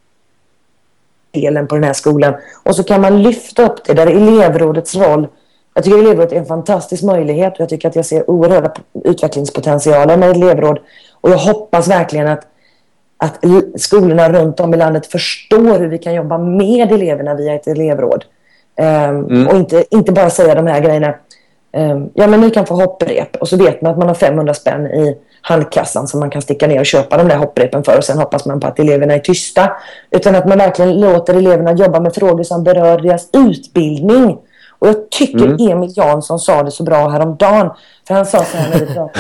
delen 1.31 1.67
på 1.67 1.75
den 1.75 1.85
här 1.85 1.93
skolan? 1.93 2.35
Och 2.63 2.77
så 2.77 2.85
kan 2.85 3.01
man 3.01 3.23
lyfta 3.23 3.67
upp 3.67 3.85
det 3.85 3.95
där 3.95 4.07
elevrådets 4.07 4.97
roll. 4.97 5.27
Jag 5.75 5.85
tycker 5.85 5.99
elevrådet 5.99 6.33
är 6.33 6.37
en 6.37 6.47
fantastisk 6.47 7.03
möjlighet 7.03 7.53
och 7.53 7.61
jag 7.61 7.69
tycker 7.69 7.89
att 7.89 7.97
jag 7.97 8.07
ser 8.07 8.31
oerhörda 8.31 8.73
utvecklingspotentialer 9.05 10.17
med 10.17 10.31
elevråd. 10.31 10.79
Och 11.21 11.31
jag 11.31 11.39
hoppas 11.39 11.89
verkligen 11.89 12.29
att 12.29 12.47
att 13.17 13.45
skolorna 13.77 14.33
runt 14.33 14.61
om 14.61 14.75
i 14.75 14.77
landet 14.77 15.07
förstår 15.07 15.79
hur 15.79 15.89
vi 15.89 15.99
kan 15.99 16.15
jobba 16.15 16.39
med 16.39 16.93
eleverna 16.93 17.35
via 17.35 17.55
ett 17.55 17.67
elevråd. 17.67 18.25
Ehm, 18.77 19.25
Mm. 19.27 19.49
Och 19.49 19.57
inte, 19.57 19.85
inte 19.91 20.13
bara 20.13 20.31
säga 20.31 20.55
de 20.55 20.67
här 20.67 20.81
grejerna. 20.81 21.15
ehm, 21.73 22.11
ja, 22.15 22.27
men 22.27 22.41
ni 22.41 22.51
kan 22.51 22.67
få 22.67 22.75
hopprep. 22.75 23.37
Och 23.37 23.49
så 23.49 23.57
vet 23.57 23.83
man 23.83 23.93
att 23.93 23.99
man 23.99 24.09
har 24.09 24.15
500 24.15 24.55
spänn 24.55 24.87
i 24.87 25.17
handkassan 25.43 26.09
som 26.09 26.21
man 26.21 26.31
kan 26.31 26.43
sticka 26.43 26.67
ner 26.67 26.81
och 26.81 26.87
köpa 26.87 27.17
de 27.17 27.29
där 27.29 27.37
hopprepen 27.37 27.85
för. 27.85 27.99
Och 27.99 28.05
sen 28.05 28.19
hoppas 28.19 28.47
man 28.47 28.61
på 28.61 28.67
att 28.67 28.79
eleverna 28.79 29.15
är 29.15 29.19
tysta. 29.19 29.73
Utan 30.11 30.35
att 30.35 30.49
man 30.49 30.59
verkligen 30.59 31.01
låter 31.01 31.35
eleverna 31.35 31.73
jobba 31.73 32.01
med 32.01 32.15
frågor 32.15 32.43
som 32.43 32.65
berör 32.65 32.99
deras 32.99 33.29
utbildning. 33.33 34.39
Och 34.79 34.89
jag 34.89 35.11
tycker 35.11 35.45
Mm. 35.47 35.69
Emil 35.71 35.93
Jansson 35.97 36.39
sa 36.39 36.63
det 36.63 36.71
så 36.71 36.83
bra 36.83 37.09
häromdagen. 37.09 37.71
För 38.09 38.15
han 38.15 38.27
sa 38.27 38.45
så 38.45 38.57
här 38.57 38.71
när 38.71 38.79
vi 38.79 38.87
pratade. 38.87 39.11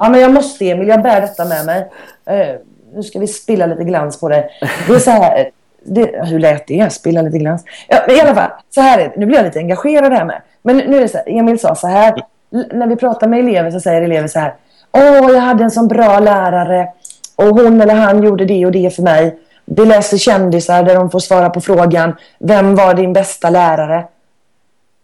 Ja, 0.00 0.08
men 0.08 0.20
jag 0.20 0.32
måste 0.32 0.64
Emil, 0.70 0.88
jag 0.88 1.02
bär 1.02 1.20
detta 1.20 1.44
med 1.44 1.66
mig. 1.66 1.90
Eh, 2.26 2.54
nu 2.94 3.02
ska 3.02 3.18
vi 3.18 3.26
spilla 3.26 3.66
lite 3.66 3.84
glans 3.84 4.20
på 4.20 4.28
det. 4.28 4.48
Det 4.88 4.94
är 4.94 4.98
så 4.98 5.10
här. 5.10 5.50
Det, 5.88 6.24
hur 6.24 6.38
lät 6.38 6.66
det? 6.66 6.92
Spilla 6.92 7.22
lite 7.22 7.38
glans? 7.38 7.64
Ja, 7.88 7.98
men 8.06 8.16
I 8.16 8.20
alla 8.20 8.34
fall, 8.34 8.50
så 8.70 8.80
här 8.80 8.98
är 8.98 9.04
det. 9.08 9.12
Nu 9.16 9.26
blir 9.26 9.36
jag 9.36 9.44
lite 9.44 9.58
engagerad 9.58 10.12
här 10.12 10.24
med. 10.24 10.42
Men 10.62 10.76
nu 10.76 10.96
är 10.96 11.00
det 11.00 11.08
så 11.08 11.18
här, 11.18 11.38
Emil 11.38 11.58
sa 11.58 11.74
så 11.74 11.86
här. 11.86 12.22
När 12.50 12.86
vi 12.86 12.96
pratar 12.96 13.28
med 13.28 13.38
elever 13.38 13.70
så 13.70 13.80
säger 13.80 14.02
elever 14.02 14.28
så 14.28 14.38
här. 14.38 14.54
Åh, 14.92 15.30
jag 15.30 15.40
hade 15.40 15.64
en 15.64 15.70
sån 15.70 15.88
bra 15.88 16.18
lärare. 16.18 16.88
Och 17.36 17.46
hon 17.46 17.80
eller 17.80 17.94
han 17.94 18.22
gjorde 18.22 18.44
det 18.44 18.66
och 18.66 18.72
det 18.72 18.94
för 18.96 19.02
mig. 19.02 19.38
Vi 19.64 19.86
läser 19.86 20.16
kändisar 20.16 20.82
där 20.82 20.94
de 20.94 21.10
får 21.10 21.18
svara 21.18 21.50
på 21.50 21.60
frågan. 21.60 22.16
Vem 22.38 22.74
var 22.74 22.94
din 22.94 23.12
bästa 23.12 23.50
lärare? 23.50 24.04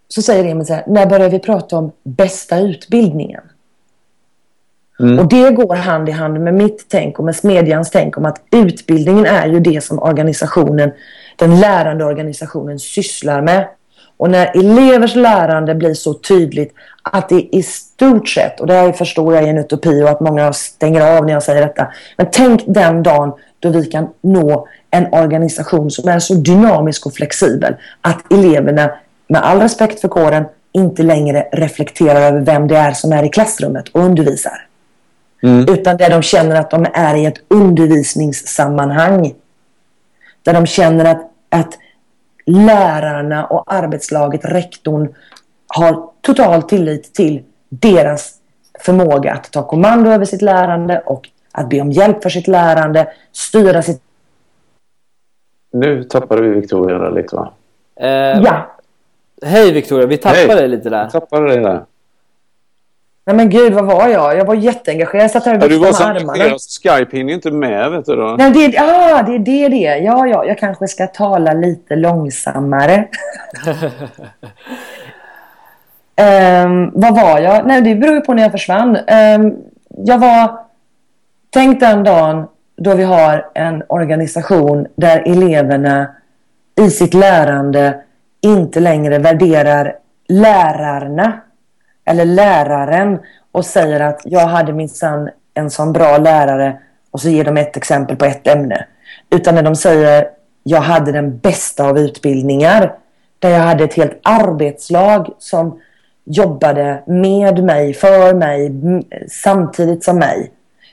Så 0.08 0.22
säger 0.22 0.44
Emil 0.50 0.66
så 0.66 0.74
här. 0.74 0.84
När 0.86 1.06
börjar 1.06 1.28
vi 1.28 1.38
prata 1.38 1.76
om 1.76 1.92
bästa 2.04 2.58
utbildningen? 2.58 3.42
Mm. 5.00 5.18
Och 5.18 5.28
det 5.28 5.50
går 5.50 5.74
hand 5.74 6.08
i 6.08 6.12
hand 6.12 6.40
med 6.40 6.54
mitt 6.54 6.86
tänk 6.88 7.18
och 7.18 7.24
med 7.24 7.36
Smedjans 7.36 7.90
tänk 7.90 8.18
om 8.18 8.24
att 8.24 8.40
utbildningen 8.50 9.26
är 9.26 9.46
ju 9.46 9.60
det 9.60 9.84
som 9.84 9.98
organisationen, 9.98 10.92
den 11.36 11.60
lärande 11.60 12.04
organisationen 12.04 12.78
sysslar 12.78 13.42
med. 13.42 13.68
Och 14.16 14.30
när 14.30 14.58
elevers 14.58 15.14
lärande 15.14 15.74
blir 15.74 15.94
så 15.94 16.14
tydligt 16.14 16.74
att 17.02 17.28
det 17.28 17.56
i 17.56 17.62
stort 17.62 18.28
sett, 18.28 18.60
och 18.60 18.66
det 18.66 18.74
här 18.74 18.92
förstår 18.92 19.34
jag 19.34 19.44
är 19.44 19.48
en 19.48 19.58
utopi 19.58 20.02
och 20.02 20.08
att 20.08 20.20
många 20.20 20.52
stänger 20.52 21.16
av 21.16 21.26
när 21.26 21.32
jag 21.32 21.42
säger 21.42 21.62
detta, 21.62 21.92
men 22.16 22.26
tänk 22.32 22.62
den 22.66 23.02
dagen 23.02 23.32
då 23.60 23.68
vi 23.68 23.84
kan 23.84 24.08
nå 24.20 24.68
en 24.90 25.06
organisation 25.12 25.90
som 25.90 26.08
är 26.08 26.18
så 26.18 26.34
dynamisk 26.34 27.06
och 27.06 27.14
flexibel 27.14 27.74
att 28.00 28.32
eleverna, 28.32 28.90
med 29.28 29.44
all 29.44 29.60
respekt 29.60 30.00
för 30.00 30.08
kåren, 30.08 30.44
inte 30.72 31.02
längre 31.02 31.46
reflekterar 31.52 32.20
över 32.20 32.40
vem 32.40 32.68
det 32.68 32.76
är 32.76 32.92
som 32.92 33.12
är 33.12 33.22
i 33.22 33.28
klassrummet 33.28 33.88
och 33.88 34.00
undervisar 34.00 34.66
Mm. 35.44 35.74
utan 35.74 35.96
där 35.96 36.10
de 36.10 36.22
känner 36.22 36.60
att 36.60 36.70
de 36.70 36.86
är 36.94 37.14
i 37.16 37.26
ett 37.26 37.40
undervisningssammanhang. 37.48 39.34
Där 40.42 40.52
de 40.52 40.66
känner 40.66 41.04
att, 41.04 41.30
att 41.48 41.78
lärarna 42.46 43.46
och 43.46 43.72
arbetslaget, 43.72 44.44
rektorn, 44.44 45.14
har 45.66 46.08
total 46.20 46.62
tillit 46.62 47.14
till 47.14 47.42
deras 47.68 48.34
förmåga 48.80 49.32
att 49.32 49.52
ta 49.52 49.62
kommando 49.62 50.10
över 50.10 50.24
sitt 50.24 50.42
lärande 50.42 51.02
och 51.06 51.28
att 51.52 51.68
be 51.68 51.80
om 51.80 51.90
hjälp 51.92 52.22
för 52.22 52.30
sitt 52.30 52.48
lärande, 52.48 53.08
styra 53.32 53.82
sitt... 53.82 54.02
Nu 55.72 56.04
tappade 56.04 56.42
vi 56.42 56.48
Victoria 56.48 56.98
där 56.98 57.10
lite 57.10 57.36
va? 57.36 57.52
Eh, 58.00 58.08
Ja, 58.08 58.74
Hej 59.42 59.72
Victoria, 59.72 60.06
vi 60.06 60.16
tappade 60.16 60.54
dig 60.54 60.68
lite 60.68 60.90
där. 60.90 61.02
Jag 61.02 61.10
tappade 61.10 61.54
det 61.54 61.60
där. 61.60 61.84
Nej 63.26 63.36
men 63.36 63.50
gud 63.50 63.72
vad 63.72 63.84
var 63.84 64.08
jag? 64.08 64.36
Jag 64.36 64.44
var 64.44 64.54
jätteengagerad. 64.54 65.24
Jag 65.24 65.30
satt 65.30 65.44
här 65.44 65.56
och 65.56 65.62
Ja, 65.64 65.68
du 65.68 65.78
var 65.78 65.86
viftade 65.86 65.94
så 65.96 66.04
med 66.04 66.16
armarna. 66.16 66.32
engagerad 66.32 66.60
så 66.60 66.80
Skype 66.82 67.16
hinner 67.16 67.28
ju 67.30 67.34
inte 67.34 67.50
med 67.50 67.90
vet 67.90 68.04
du 68.06 68.16
då. 68.16 68.34
Nej, 68.38 68.50
det, 68.50 68.78
ah, 68.78 69.22
det 69.22 69.34
är 69.34 69.38
det 69.38 69.68
det 69.68 69.86
är. 69.86 69.96
Ja, 69.96 70.26
ja, 70.26 70.44
jag 70.44 70.58
kanske 70.58 70.88
ska 70.88 71.06
tala 71.06 71.52
lite 71.52 71.96
långsammare. 71.96 73.08
Ehm, 76.16 76.90
vad 76.94 77.14
var 77.14 77.38
jag? 77.38 77.66
Nej, 77.66 77.82
det 77.82 77.94
beror 77.94 78.14
ju 78.14 78.20
på 78.20 78.34
när 78.34 78.42
jag 78.42 78.52
försvann. 78.52 78.96
Ehm, 79.06 79.54
jag 79.88 80.18
var... 80.18 80.58
Tänk 81.50 81.80
den 81.80 82.04
dagen 82.04 82.46
då 82.76 82.94
vi 82.94 83.02
har 83.04 83.50
en 83.54 83.82
organisation 83.88 84.86
där 84.96 85.22
eleverna 85.26 86.06
i 86.80 86.90
sitt 86.90 87.14
lärande 87.14 88.02
inte 88.40 88.80
längre 88.80 89.18
värderar 89.18 89.96
lärarna 90.28 91.32
eller 92.04 92.24
läraren 92.24 93.18
och 93.52 93.66
säger 93.66 94.00
att 94.00 94.20
jag 94.24 94.46
hade 94.46 94.72
minsann 94.72 95.30
en 95.54 95.70
sån 95.70 95.92
bra 95.92 96.18
lärare 96.18 96.78
och 97.10 97.20
så 97.20 97.28
ger 97.28 97.44
de 97.44 97.56
ett 97.56 97.76
exempel 97.76 98.16
på 98.16 98.24
ett 98.24 98.46
ämne. 98.46 98.86
Utan 99.30 99.54
när 99.54 99.62
de 99.62 99.76
säger 99.76 100.28
jag 100.62 100.80
hade 100.80 101.12
den 101.12 101.38
bästa 101.38 101.88
av 101.88 101.98
utbildningar 101.98 102.94
där 103.38 103.50
jag 103.50 103.60
hade 103.60 103.84
ett 103.84 103.94
helt 103.94 104.20
arbetslag 104.22 105.34
som 105.38 105.80
jobbade 106.24 107.02
med 107.06 107.64
mig, 107.64 107.94
för 107.94 108.34
mig, 108.34 108.72
samtidigt 109.28 110.04
som 110.04 110.18
mig. 110.18 110.50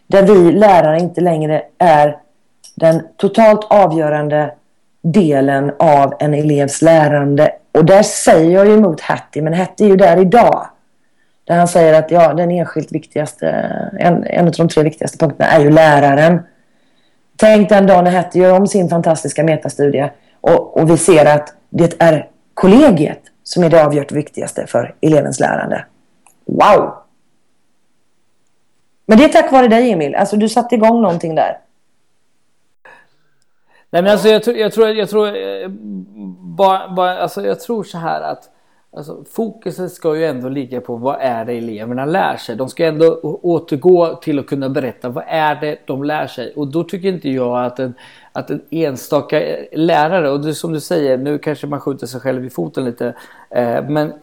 Där 0.07 0.23
vi 0.23 0.51
lärare 0.51 0.99
inte 0.99 1.21
längre 1.21 1.63
är 1.77 2.17
den 2.75 3.01
totalt 3.17 3.67
avgörande 3.69 4.53
delen 5.01 5.71
av 5.79 6.13
en 6.19 6.33
elevs 6.33 6.81
lärande. 6.81 7.51
Och 7.71 7.85
där 7.85 8.03
säger 8.03 8.51
jag 8.51 8.67
ju 8.67 8.73
emot 8.73 9.01
Hattie, 9.01 9.41
men 9.41 9.53
Hattie 9.53 9.85
är 9.85 9.89
ju 9.89 9.95
där 9.95 10.21
idag. 10.21 10.65
Där 11.51 11.57
han 11.57 11.67
säger 11.67 11.93
att 11.93 12.11
ja, 12.11 12.33
den 12.33 12.51
enskilt 12.51 12.91
viktigaste, 12.91 13.47
en, 13.99 14.23
en 14.23 14.47
av 14.47 14.51
de 14.51 14.69
tre 14.69 14.83
viktigaste 14.83 15.17
punkterna 15.17 15.49
är 15.49 15.59
ju 15.59 15.69
läraren. 15.69 16.39
Tänk 17.35 17.69
den 17.69 17.87
dagen 17.87 18.03
när 18.03 18.11
Hattie 18.11 18.41
gör 18.41 18.57
om 18.59 18.67
sin 18.67 18.89
fantastiska 18.89 19.43
metastudie 19.43 20.11
och, 20.41 20.77
och 20.77 20.89
vi 20.89 20.97
ser 20.97 21.25
att 21.25 21.53
det 21.69 21.95
är 21.99 22.29
kollegiet 22.53 23.21
som 23.43 23.63
är 23.63 23.69
det 23.69 23.85
avgjort 23.85 24.11
viktigaste 24.11 24.67
för 24.67 24.95
elevens 25.01 25.39
lärande. 25.39 25.85
Wow! 26.45 26.93
Men 29.05 29.17
det 29.17 29.23
är 29.23 29.29
tack 29.29 29.51
vare 29.51 29.67
dig 29.67 29.91
Emil. 29.91 30.15
Alltså 30.15 30.37
du 30.37 30.49
satte 30.49 30.75
igång 30.75 31.01
någonting 31.01 31.35
där. 31.35 31.57
Nej 33.89 34.01
men 34.01 34.11
alltså 34.11 34.27
jag 34.27 34.43
tror, 34.43 34.57
jag 34.57 34.73
tror, 34.73 34.89
jag 34.89 35.09
tror, 35.09 35.27
eh, 35.27 35.67
bara, 36.57 36.89
bara, 36.89 37.17
alltså 37.17 37.45
jag 37.45 37.59
tror 37.59 37.83
så 37.83 37.97
här 37.97 38.21
att 38.21 38.49
alltså, 38.93 39.23
fokuset 39.31 39.91
ska 39.91 40.15
ju 40.15 40.25
ändå 40.25 40.49
ligga 40.49 40.81
på 40.81 40.95
vad 40.95 41.17
är 41.21 41.45
det 41.45 41.53
eleverna 41.53 42.05
lär 42.05 42.37
sig. 42.37 42.55
De 42.55 42.69
ska 42.69 42.85
ändå 42.85 43.19
återgå 43.23 44.15
till 44.15 44.39
att 44.39 44.47
kunna 44.47 44.69
berätta 44.69 45.09
vad 45.09 45.23
är 45.27 45.55
det 45.55 45.77
de 45.85 46.03
lär 46.03 46.27
sig. 46.27 46.53
Och 46.55 46.67
då 46.67 46.83
tycker 46.83 47.09
inte 47.09 47.29
jag 47.29 47.65
att 47.65 47.79
en, 47.79 47.93
att 48.31 48.49
en 48.49 48.61
enstaka 48.69 49.41
eh, 49.41 49.65
lärare, 49.71 50.29
och 50.29 50.41
det, 50.41 50.53
som 50.53 50.73
du 50.73 50.79
säger, 50.79 51.17
nu 51.17 51.37
kanske 51.37 51.67
man 51.67 51.79
skjuter 51.79 52.07
sig 52.07 52.21
själv 52.21 52.45
i 52.45 52.49
foten 52.49 52.85
lite, 52.85 53.13
eh, 53.49 53.89
men 53.89 54.13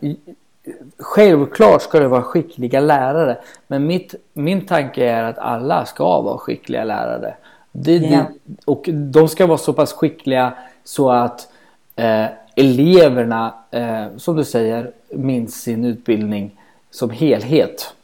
Självklart 0.99 1.83
ska 1.83 2.01
det 2.01 2.09
vara 2.09 2.23
skickliga 2.23 2.81
lärare. 2.81 3.39
Men 3.66 3.87
mitt, 3.87 4.14
min 4.33 4.66
tanke 4.66 5.05
är 5.05 5.23
att 5.23 5.39
alla 5.39 5.85
ska 5.85 6.21
vara 6.21 6.39
skickliga 6.39 6.85
lärare. 6.85 7.35
Det, 7.73 7.99
det, 7.99 8.27
och 8.64 8.89
de 8.93 9.29
ska 9.29 9.47
vara 9.47 9.59
så 9.59 9.73
pass 9.73 9.93
skickliga 9.93 10.55
så 10.85 11.11
att 11.11 11.49
eh, 11.97 12.25
eleverna, 12.59 13.55
eh, 13.71 14.07
som 14.17 14.37
du 14.37 14.45
säger, 14.45 14.91
minns 15.11 15.63
sin 15.63 15.85
utbildning 15.85 16.51
som 16.91 17.11
helhet. 17.11 17.95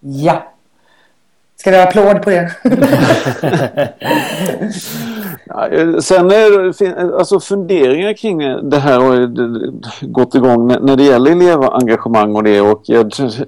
Ja. 0.00 0.52
Ska 1.60 1.70
vi 1.70 1.76
ha 1.76 1.84
applåd 1.84 2.22
på 2.22 2.30
det? 2.30 2.50
Eh, 5.72 5.98
sen 5.98 6.30
är 6.30 6.82
eh, 6.82 7.18
alltså 7.18 7.40
funderingar 7.40 8.12
kring 8.12 8.42
eh, 8.42 8.56
det 8.56 8.76
här 8.78 9.00
har 9.00 9.26
gått 10.06 10.34
igång 10.34 10.66
när- 10.68 10.96
det 10.96 11.02
gäller 11.04 11.30
elevengagemang 11.30 12.36
och 12.36 12.44
det 12.44 12.60
och 12.60 12.82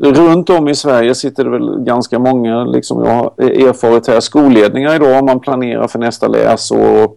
runt 0.00 0.50
om 0.50 0.68
i 0.68 0.74
Sverige 0.74 1.14
sitter 1.14 1.44
det 1.44 1.50
väl 1.50 1.84
ganska 1.84 2.18
många, 2.18 2.64
liksom 2.64 3.04
jag 3.04 3.10
har 3.14 3.32
erfarit 3.44 4.08
här, 4.08 4.20
skolledningar 4.20 4.94
idag 4.94 5.18
om 5.18 5.26
man 5.26 5.40
planerar 5.40 5.88
för 5.88 5.98
nästa 5.98 6.28
läsår 6.28 7.04
och 7.04 7.16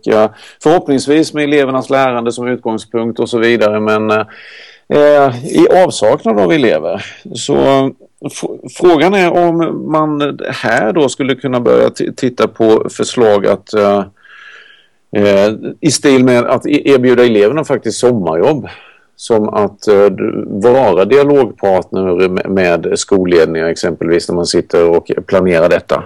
förhoppningsvis 0.64 1.34
med 1.34 1.44
elevernas 1.44 1.90
lärande 1.90 2.32
som 2.32 2.48
utgångspunkt 2.48 3.20
och 3.20 3.30
så 3.30 3.38
vidare 3.38 3.80
men 3.80 4.12
i 5.44 5.68
avsaknad 5.86 6.40
av 6.40 6.52
elever. 6.52 7.06
Så 7.36 7.90
frågan 8.78 9.14
är 9.14 9.32
om 9.32 9.88
man 9.92 10.40
här 10.50 10.94
då 10.94 11.10
skulle 11.10 11.36
kunna 11.36 11.60
börja 11.60 11.90
titta 12.16 12.48
på 12.48 12.90
förslag 12.90 13.48
att 13.48 13.74
eh, 13.74 14.04
Eh, 15.16 15.54
I 15.80 15.92
stil 15.92 16.24
med 16.24 16.46
att 16.46 16.66
e- 16.66 16.90
erbjuda 16.90 17.26
eleverna 17.26 17.64
faktiskt 17.64 18.00
sommarjobb. 18.00 18.68
Som 19.16 19.50
att 19.50 19.88
eh, 19.88 20.10
vara 20.48 21.06
dialogpartner 21.06 22.30
med, 22.30 22.50
med 22.50 23.00
skolledningar 23.00 23.68
exempelvis 23.68 24.30
när 24.30 24.36
man 24.36 24.46
sitter 24.46 24.90
och 24.90 25.12
planerar 25.26 25.70
detta. 25.70 26.04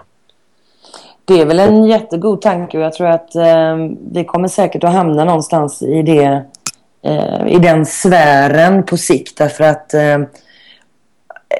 Det 1.26 1.41
är 1.41 1.45
väl 1.45 1.59
en 1.59 1.86
jättegod 1.86 2.41
tanke 2.41 2.78
och 2.78 2.84
jag 2.84 2.93
tror 2.93 3.07
att 3.07 3.36
eh, 3.36 3.76
vi 4.11 4.24
kommer 4.26 4.47
säkert 4.47 4.84
att 4.84 4.93
hamna 4.93 5.26
någonstans 5.26 5.82
i, 5.82 6.01
det, 6.01 6.43
eh, 7.01 7.47
i 7.47 7.59
den 7.59 7.86
sfären 7.86 8.84
på 8.84 8.97
sikt. 8.97 9.38
Därför 9.38 9.63
att 9.63 9.93
eh, 9.93 10.18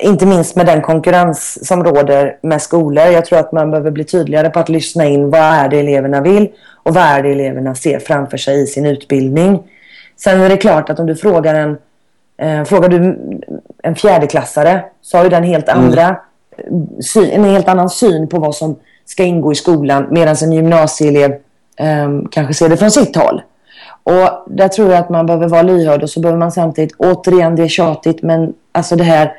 inte 0.02 0.26
minst 0.26 0.56
med 0.56 0.66
den 0.66 0.82
konkurrens 0.82 1.68
som 1.68 1.84
råder 1.84 2.38
med 2.42 2.62
skolor. 2.62 3.06
Jag 3.06 3.26
tror 3.26 3.40
att 3.40 3.52
man 3.52 3.72
behöver 3.72 3.92
bli 3.92 4.04
tydligare 4.04 4.50
på 4.50 4.60
att 4.60 4.70
lyssna 4.70 5.06
in 5.06 5.30
vad 5.30 5.42
är 5.42 5.70
det 5.70 5.80
eleverna 5.80 6.22
vill 6.22 6.48
och 6.84 6.94
vad 6.94 7.04
är 7.04 7.24
det 7.24 7.30
eleverna 7.30 7.76
ser 7.76 8.00
framför 8.00 8.38
sig 8.38 8.64
i 8.64 8.68
sin 8.68 8.86
utbildning. 8.86 9.64
Sen 10.18 10.42
är 10.42 10.50
det 10.50 10.58
klart 10.58 10.90
att 10.90 11.00
om 11.00 11.06
du 11.06 11.16
frågar 11.16 11.56
en, 11.56 11.78
eh, 12.42 12.64
frågar 12.64 12.90
du 12.90 13.18
en 13.84 13.96
fjärdeklassare 13.96 14.84
så 15.02 15.18
har 15.18 15.24
ju 15.24 15.30
den 15.30 15.44
helt 15.44 15.70
andra 15.70 16.16
sy- 17.02 17.32
en 17.32 17.44
helt 17.44 17.68
annan 17.68 17.90
syn 17.90 18.28
på 18.28 18.40
vad 18.40 18.56
som 18.56 18.76
ska 19.06 19.24
ingå 19.24 19.52
i 19.52 19.56
skolan 19.56 20.08
medan 20.12 20.36
en 20.44 20.52
gymnasieelev 20.52 21.32
eh, 21.78 22.10
kanske 22.32 22.54
ser 22.54 22.70
det 22.70 22.78
från 22.78 22.92
sitt 22.92 23.16
håll. 23.16 23.42
Och 24.04 24.44
där 24.48 24.68
tror 24.68 24.92
jag 24.92 25.00
att 25.00 25.10
man 25.10 25.26
behöver 25.26 25.48
vara 25.48 25.62
lyhörd 25.62 26.04
och 26.04 26.10
så 26.10 26.20
behöver 26.20 26.40
man 26.40 26.52
samtidigt, 26.52 26.96
återigen 26.98 27.56
det 27.56 27.64
är 27.64 27.68
tjatigt, 27.68 28.24
men 28.24 28.54
alltså 28.72 28.96
det 28.96 29.04
här 29.04 29.32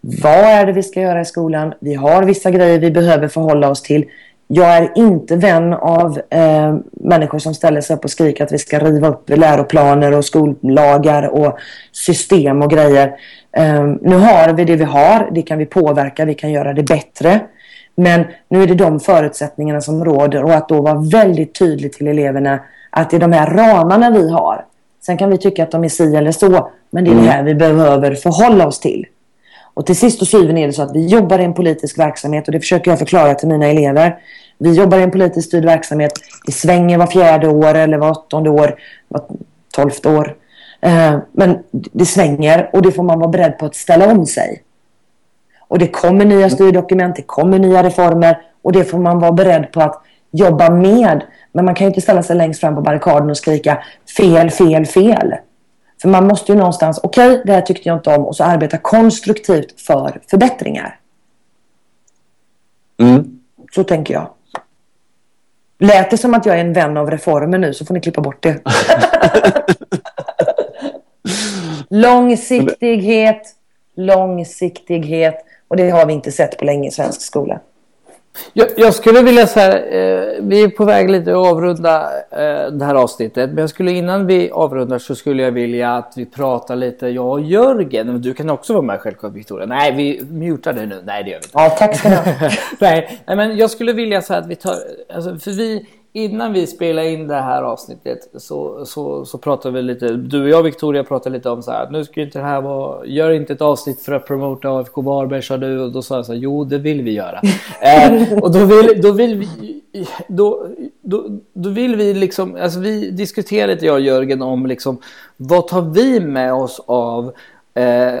vad 0.00 0.32
är 0.32 0.66
det 0.66 0.72
vi 0.72 0.82
ska 0.82 1.00
göra 1.00 1.20
i 1.20 1.24
skolan? 1.24 1.74
Vi 1.80 1.94
har 1.94 2.22
vissa 2.22 2.50
grejer 2.50 2.78
vi 2.78 2.90
behöver 2.90 3.28
förhålla 3.28 3.70
oss 3.70 3.82
till. 3.82 4.04
Jag 4.48 4.76
är 4.76 4.92
inte 4.94 5.36
vän 5.36 5.72
av 5.72 6.20
eh, 6.30 6.76
människor 6.90 7.38
som 7.38 7.54
ställer 7.54 7.80
sig 7.80 7.96
upp 7.96 8.04
och 8.04 8.10
skriker 8.10 8.44
att 8.44 8.52
vi 8.52 8.58
ska 8.58 8.78
riva 8.78 9.08
upp 9.08 9.30
läroplaner 9.30 10.12
och 10.12 10.24
skollagar 10.24 11.28
och 11.28 11.58
system 11.92 12.62
och 12.62 12.70
grejer. 12.70 13.12
Eh, 13.56 13.84
nu 13.84 14.16
har 14.16 14.52
vi 14.52 14.64
det 14.64 14.76
vi 14.76 14.84
har, 14.84 15.28
det 15.32 15.42
kan 15.42 15.58
vi 15.58 15.66
påverka, 15.66 16.24
vi 16.24 16.34
kan 16.34 16.52
göra 16.52 16.72
det 16.72 16.82
bättre. 16.82 17.40
Men 17.94 18.24
nu 18.48 18.62
är 18.62 18.66
det 18.66 18.74
de 18.74 19.00
förutsättningarna 19.00 19.80
som 19.80 20.04
råder 20.04 20.44
och 20.44 20.54
att 20.54 20.68
då 20.68 20.80
vara 20.80 21.00
väldigt 21.12 21.58
tydlig 21.58 21.92
till 21.92 22.08
eleverna 22.08 22.60
att 22.90 23.10
det 23.10 23.16
är 23.16 23.20
de 23.20 23.32
här 23.32 23.50
ramarna 23.50 24.10
vi 24.10 24.30
har. 24.30 24.64
Sen 25.06 25.16
kan 25.16 25.30
vi 25.30 25.38
tycka 25.38 25.62
att 25.62 25.70
de 25.70 25.84
är 25.84 25.88
si 25.88 26.16
eller 26.16 26.32
så, 26.32 26.70
men 26.90 27.04
det 27.04 27.10
är 27.10 27.14
det 27.14 27.20
här 27.20 27.42
vi 27.42 27.54
behöver 27.54 28.14
förhålla 28.14 28.66
oss 28.66 28.80
till. 28.80 29.06
Och 29.76 29.86
till 29.86 29.96
sist 29.96 30.22
och 30.22 30.28
syvende 30.28 30.60
är 30.60 30.66
det 30.66 30.72
så 30.72 30.82
att 30.82 30.96
vi 30.96 31.06
jobbar 31.06 31.38
i 31.38 31.44
en 31.44 31.54
politisk 31.54 31.98
verksamhet 31.98 32.48
och 32.48 32.52
det 32.52 32.60
försöker 32.60 32.90
jag 32.90 32.98
förklara 32.98 33.34
till 33.34 33.48
mina 33.48 33.66
elever. 33.66 34.18
Vi 34.58 34.72
jobbar 34.72 34.98
i 34.98 35.02
en 35.02 35.10
politiskt 35.10 35.48
styrd 35.48 35.64
verksamhet. 35.64 36.12
Det 36.46 36.52
svänger 36.52 36.98
var 36.98 37.06
fjärde 37.06 37.48
år 37.48 37.74
eller 37.74 37.98
var 37.98 38.10
åttonde 38.10 38.50
år, 38.50 38.74
var 39.08 39.22
tolfte 39.74 40.08
år. 40.08 40.36
Eh, 40.80 41.18
men 41.32 41.58
det 41.72 42.06
svänger 42.06 42.70
och 42.72 42.82
det 42.82 42.92
får 42.92 43.02
man 43.02 43.18
vara 43.18 43.30
beredd 43.30 43.58
på 43.58 43.66
att 43.66 43.74
ställa 43.74 44.12
om 44.12 44.26
sig. 44.26 44.62
Och 45.68 45.78
det 45.78 45.88
kommer 45.88 46.24
nya 46.24 46.50
styrdokument, 46.50 47.16
det 47.16 47.22
kommer 47.22 47.58
nya 47.58 47.82
reformer 47.82 48.38
och 48.62 48.72
det 48.72 48.84
får 48.84 48.98
man 48.98 49.18
vara 49.18 49.32
beredd 49.32 49.72
på 49.72 49.80
att 49.80 50.02
jobba 50.30 50.70
med. 50.70 51.24
Men 51.52 51.64
man 51.64 51.74
kan 51.74 51.84
ju 51.84 51.88
inte 51.88 52.00
ställa 52.00 52.22
sig 52.22 52.36
längst 52.36 52.60
fram 52.60 52.74
på 52.74 52.80
barrikaden 52.80 53.30
och 53.30 53.36
skrika 53.36 53.78
fel, 54.16 54.50
fel, 54.50 54.86
fel. 54.86 55.34
För 56.02 56.08
man 56.08 56.26
måste 56.26 56.52
ju 56.52 56.58
någonstans, 56.58 57.00
okej, 57.02 57.30
okay, 57.30 57.42
det 57.44 57.52
här 57.52 57.60
tyckte 57.60 57.88
jag 57.88 57.98
inte 57.98 58.16
om 58.16 58.26
och 58.26 58.36
så 58.36 58.44
arbeta 58.44 58.78
konstruktivt 58.78 59.80
för 59.80 60.20
förbättringar. 60.30 61.00
Mm. 62.98 63.40
Så 63.72 63.84
tänker 63.84 64.14
jag. 64.14 64.28
Lät 65.78 66.10
det 66.10 66.18
som 66.18 66.34
att 66.34 66.46
jag 66.46 66.56
är 66.56 66.60
en 66.60 66.72
vän 66.72 66.96
av 66.96 67.10
reformer 67.10 67.58
nu 67.58 67.74
så 67.74 67.84
får 67.84 67.94
ni 67.94 68.00
klippa 68.00 68.20
bort 68.20 68.42
det. 68.42 68.60
Långsiktighet, 71.90 73.42
långsiktighet. 73.96 75.44
Och 75.68 75.76
det 75.76 75.90
har 75.90 76.06
vi 76.06 76.12
inte 76.12 76.32
sett 76.32 76.58
på 76.58 76.64
länge 76.64 76.88
i 76.88 76.90
svensk 76.90 77.22
skola. 77.22 77.60
Jag, 78.52 78.68
jag 78.76 78.94
skulle 78.94 79.22
vilja 79.22 79.46
säga, 79.46 79.86
eh, 79.86 80.34
vi 80.40 80.62
är 80.62 80.68
på 80.68 80.84
väg 80.84 81.10
lite 81.10 81.30
att 81.30 81.46
avrunda 81.46 82.02
eh, 82.30 82.72
det 82.72 82.84
här 82.84 82.94
avsnittet. 82.94 83.50
Men 83.50 83.58
jag 83.58 83.70
skulle 83.70 83.90
innan 83.92 84.26
vi 84.26 84.50
avrundar 84.50 84.98
så 84.98 85.14
skulle 85.14 85.42
jag 85.42 85.52
vilja 85.52 85.94
att 85.94 86.12
vi 86.16 86.26
pratar 86.26 86.76
lite, 86.76 87.08
jag 87.08 87.26
och 87.26 87.40
Jörgen. 87.40 88.22
Du 88.22 88.34
kan 88.34 88.50
också 88.50 88.72
vara 88.72 88.82
med 88.82 89.00
självklart 89.00 89.32
Victoria. 89.32 89.66
Nej, 89.66 89.92
vi 89.92 90.22
mutar 90.30 90.72
dig 90.72 90.86
nu. 90.86 91.02
Nej, 91.04 91.24
det 91.24 91.30
gör 91.30 91.38
vi 91.38 91.44
inte. 91.44 91.50
Ja, 91.52 91.70
tack 91.78 91.96
ska 91.96 92.08
ni 92.08 92.14
ha. 92.14 92.24
nej, 92.80 93.20
nej, 93.26 93.36
men 93.36 93.56
jag 93.56 93.70
skulle 93.70 93.92
vilja 93.92 94.22
säga 94.22 94.38
att 94.38 94.46
vi 94.46 94.56
tar, 94.56 94.74
alltså, 95.14 95.38
för 95.38 95.50
vi, 95.50 95.86
innan 96.16 96.52
vi 96.52 96.66
spelar 96.66 97.02
in 97.02 97.28
det 97.28 97.34
här 97.34 97.62
avsnittet 97.62 98.28
så, 98.34 98.86
så, 98.86 99.24
så 99.24 99.38
pratar 99.38 99.70
vi 99.70 99.82
lite, 99.82 100.08
du 100.08 100.42
och 100.42 100.48
jag 100.48 100.62
Victoria 100.62 101.04
pratar 101.04 101.30
lite 101.30 101.50
om 101.50 101.62
så 101.62 101.70
här, 101.70 101.90
nu 101.90 102.04
ska 102.04 102.20
inte 102.20 102.38
det 102.38 102.44
här 102.44 102.60
vara, 102.60 103.06
gör 103.06 103.30
inte 103.30 103.52
ett 103.52 103.60
avsnitt 103.60 104.00
för 104.00 104.12
att 104.12 104.26
promota 104.26 104.68
AFK 104.68 105.02
Varberg 105.02 105.42
sa 105.42 105.56
du 105.56 105.80
och 105.80 105.92
då 105.92 106.02
sa 106.02 106.16
jag 106.16 106.26
så 106.26 106.32
här, 106.32 106.38
jo 106.38 106.64
det 106.64 106.78
vill 106.78 107.02
vi 107.02 107.12
göra. 107.12 107.40
eh, 107.80 108.38
och 108.42 108.52
då 108.52 108.64
vill, 108.64 109.00
då 109.02 109.12
vill 109.12 109.34
vi, 109.34 109.82
då, 110.28 110.66
då, 111.00 111.24
då 111.52 111.68
vill 111.68 111.96
vi 111.96 112.14
liksom, 112.14 112.56
alltså 112.60 112.80
vi 112.80 113.10
diskuterar 113.10 113.68
lite 113.68 113.86
jag 113.86 113.94
och 113.94 114.00
Jörgen 114.00 114.42
om 114.42 114.66
liksom, 114.66 114.98
vad 115.36 115.68
tar 115.68 115.82
vi 115.82 116.20
med 116.20 116.54
oss 116.54 116.80
av 116.86 117.32
eh, 117.74 118.20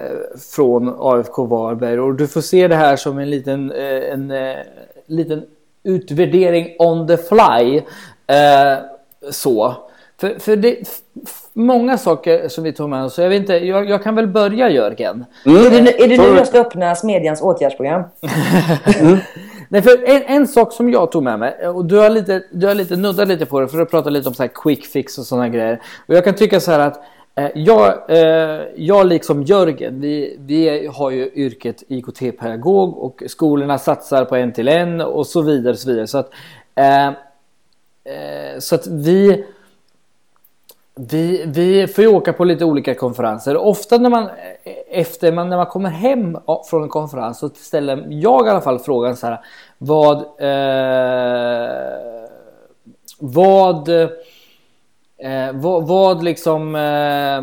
från 0.54 0.94
AFK 0.98 1.44
Varberg 1.44 2.00
och 2.00 2.14
du 2.14 2.26
får 2.26 2.40
se 2.40 2.68
det 2.68 2.76
här 2.76 2.96
som 2.96 3.18
en 3.18 3.30
liten, 3.30 3.70
eh, 3.70 4.12
en, 4.12 4.30
en 4.30 4.56
liten 5.06 5.42
utvärdering 5.86 6.76
on 6.78 7.06
the 7.06 7.16
fly. 7.16 7.76
Eh, 8.26 8.78
så. 9.30 9.74
För, 10.20 10.38
för 10.38 10.56
det 10.56 10.76
många 11.52 11.98
saker 11.98 12.48
som 12.48 12.64
vi 12.64 12.72
tog 12.72 12.88
med 12.90 13.04
oss. 13.04 13.14
Så 13.14 13.22
jag, 13.22 13.28
vet 13.28 13.40
inte, 13.40 13.54
jag, 13.54 13.90
jag 13.90 14.02
kan 14.02 14.14
väl 14.14 14.26
börja 14.26 14.70
Jörgen. 14.70 15.24
Mm. 15.46 15.66
Är 15.66 15.70
det, 15.70 16.04
är 16.04 16.08
det 16.08 16.16
nu 16.16 16.36
jag 16.36 16.46
ska 16.46 16.60
öppna 16.60 16.94
Smedjans 16.94 17.40
åtgärdsprogram? 17.42 18.02
mm. 19.00 19.18
Nej, 19.68 19.82
för 19.82 20.08
en, 20.08 20.22
en, 20.22 20.46
sak 20.46 20.72
som 20.72 20.90
jag 20.90 21.12
tog 21.12 21.22
med 21.22 21.38
mig 21.38 21.68
och 21.68 21.84
du 21.84 21.96
har 21.96 22.10
lite, 22.10 22.42
du 22.50 22.66
har 22.66 22.74
lite 22.74 22.96
nuddat 22.96 23.28
lite 23.28 23.46
på 23.46 23.60
det 23.60 23.68
för 23.68 23.82
att 23.82 23.90
prata 23.90 24.10
lite 24.10 24.28
om 24.28 24.34
så 24.34 24.42
här 24.42 24.50
quick 24.54 24.86
fix 24.86 25.18
och 25.18 25.24
sådana 25.26 25.48
grejer. 25.48 25.80
Och 26.06 26.14
jag 26.14 26.24
kan 26.24 26.34
tycka 26.34 26.60
så 26.60 26.70
här 26.70 26.78
att 26.78 27.02
Eh, 27.40 27.50
jag, 27.54 28.10
eh, 28.10 28.62
jag 28.76 29.06
liksom 29.06 29.42
Jörgen, 29.42 30.00
vi, 30.00 30.36
vi 30.40 30.86
har 30.86 31.10
ju 31.10 31.30
yrket 31.34 31.82
IKT-pedagog 31.88 32.98
och 32.98 33.22
skolorna 33.26 33.78
satsar 33.78 34.24
på 34.24 34.36
en 34.36 34.52
till 34.52 34.68
en 34.68 35.00
och 35.00 35.26
så 35.26 35.42
vidare. 35.42 35.72
Och 35.72 35.78
så 35.78 35.88
vidare. 35.88 36.06
Så 36.06 36.18
att, 36.18 36.30
eh, 36.74 37.10
så 38.58 38.74
att 38.74 38.86
vi, 38.86 39.44
vi, 40.94 41.44
vi 41.46 41.86
får 41.86 42.04
ju 42.04 42.10
åka 42.10 42.32
på 42.32 42.44
lite 42.44 42.64
olika 42.64 42.94
konferenser. 42.94 43.56
Ofta 43.56 43.98
när 43.98 44.10
man, 44.10 44.28
efter 44.90 45.32
man, 45.32 45.48
när 45.48 45.56
man 45.56 45.66
kommer 45.66 45.90
hem 45.90 46.38
från 46.70 46.82
en 46.82 46.88
konferens 46.88 47.38
så 47.38 47.48
ställer 47.48 48.06
jag 48.10 48.46
i 48.46 48.50
alla 48.50 48.60
fall 48.60 48.78
frågan 48.78 49.16
så 49.16 49.26
här. 49.26 49.40
Vad... 49.78 50.16
Eh, 50.38 52.26
vad 53.18 53.88
Eh, 55.18 55.52
vad, 55.52 55.86
vad, 55.86 56.22
liksom... 56.22 56.74
Eh, 56.74 57.42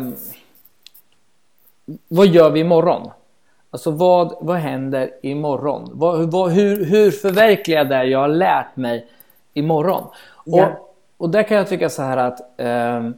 vad 2.08 2.26
gör 2.26 2.50
vi 2.50 2.60
imorgon? 2.60 3.10
Alltså 3.70 3.90
vad, 3.90 4.36
vad 4.40 4.56
händer 4.56 5.10
imorgon? 5.22 5.90
Vad, 5.92 6.30
vad, 6.32 6.50
hur, 6.50 6.84
hur 6.84 7.10
förverkligar 7.10 7.84
det 7.84 8.04
jag 8.04 8.18
har 8.18 8.28
lärt 8.28 8.76
mig 8.76 9.08
imorgon? 9.54 10.06
Ja. 10.44 10.66
Och, 10.66 10.96
och 11.16 11.30
där 11.30 11.42
kan 11.42 11.56
jag 11.56 11.68
tycka 11.68 11.88
så 11.88 12.02
här 12.02 12.16
att, 12.16 12.60
eh, 12.60 13.10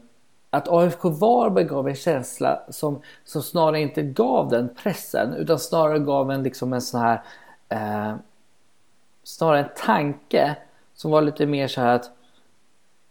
att 0.50 0.68
AFK 0.68 1.10
Varberg 1.10 1.64
gav 1.64 1.88
en 1.88 1.94
känsla 1.94 2.62
som, 2.68 3.02
som 3.24 3.42
snarare 3.42 3.80
inte 3.80 4.02
gav 4.02 4.48
den 4.48 4.68
pressen 4.82 5.34
utan 5.34 5.58
snarare 5.58 5.98
gav 5.98 6.30
en, 6.30 6.42
liksom 6.42 6.72
en 6.72 6.82
sån 6.82 7.00
här 7.00 7.22
eh, 7.68 8.14
snarare 9.24 9.58
en 9.58 9.70
tanke 9.86 10.56
som 10.94 11.10
var 11.10 11.22
lite 11.22 11.46
mer 11.46 11.68
så 11.68 11.80
här 11.80 11.94
att 11.94 12.10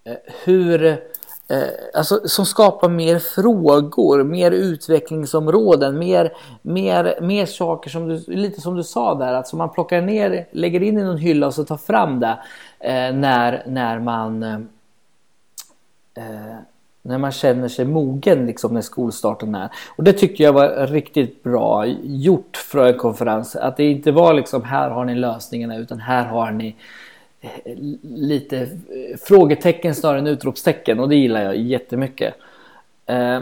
eh, 0.04 0.18
hur 0.44 1.04
eh, 1.48 1.68
alltså, 1.94 2.20
som 2.26 2.46
skapar 2.46 2.90
mer 2.90 3.20
frågor, 3.20 4.24
mer 4.24 4.52
utvecklingsområden, 4.52 6.00
mer, 6.00 6.34
mer, 6.62 7.20
mer 7.22 7.46
saker 7.46 7.90
som 7.90 8.08
du, 8.08 8.24
lite 8.28 8.62
som 8.62 8.76
du 8.76 8.84
sa 8.84 9.16
där, 9.16 9.34
att 9.34 9.48
som 9.48 9.58
man 9.58 9.70
plockar 9.70 10.02
ner, 10.02 10.48
lägger 10.52 10.84
in 10.84 10.98
i 10.98 11.04
någon 11.04 11.18
hylla 11.18 11.48
och 11.48 11.54
så 11.54 11.66
tar 11.66 11.78
fram 11.78 12.20
det 12.20 12.40
eh, 12.80 13.16
när, 13.16 13.64
när 13.68 14.00
man 14.00 14.44
eh, 14.44 14.60
eh 16.16 16.56
när 17.06 17.18
man 17.18 17.32
känner 17.32 17.68
sig 17.68 17.86
mogen 17.86 18.46
liksom 18.46 18.74
när 18.74 18.82
skolstarten 18.82 19.56
är. 19.56 19.70
Och 19.96 20.04
det 20.04 20.14
tycker 20.14 20.44
jag 20.44 20.54
var 20.54 20.88
riktigt 20.88 21.44
bra 21.44 21.86
gjort 22.04 22.58
för 22.58 22.88
en 22.88 22.98
konferens. 22.98 23.56
Att 23.56 23.78
det 23.78 23.92
inte 23.92 24.12
var 24.12 24.34
liksom 24.34 24.64
här 24.64 24.90
har 24.90 25.06
ni 25.06 25.16
lösningarna 25.16 25.78
utan 25.78 26.00
här 26.00 26.26
har 26.26 26.52
ni 26.52 26.76
lite 28.02 28.58
eh, 28.62 29.18
frågetecken 29.22 29.96
snarare 29.96 30.20
än 30.20 30.28
utropstecken 30.28 31.00
och 31.00 31.10
det 31.10 31.16
gillar 31.16 31.44
jag 31.44 31.58
jättemycket. 31.58 32.34
Eh, 33.06 33.40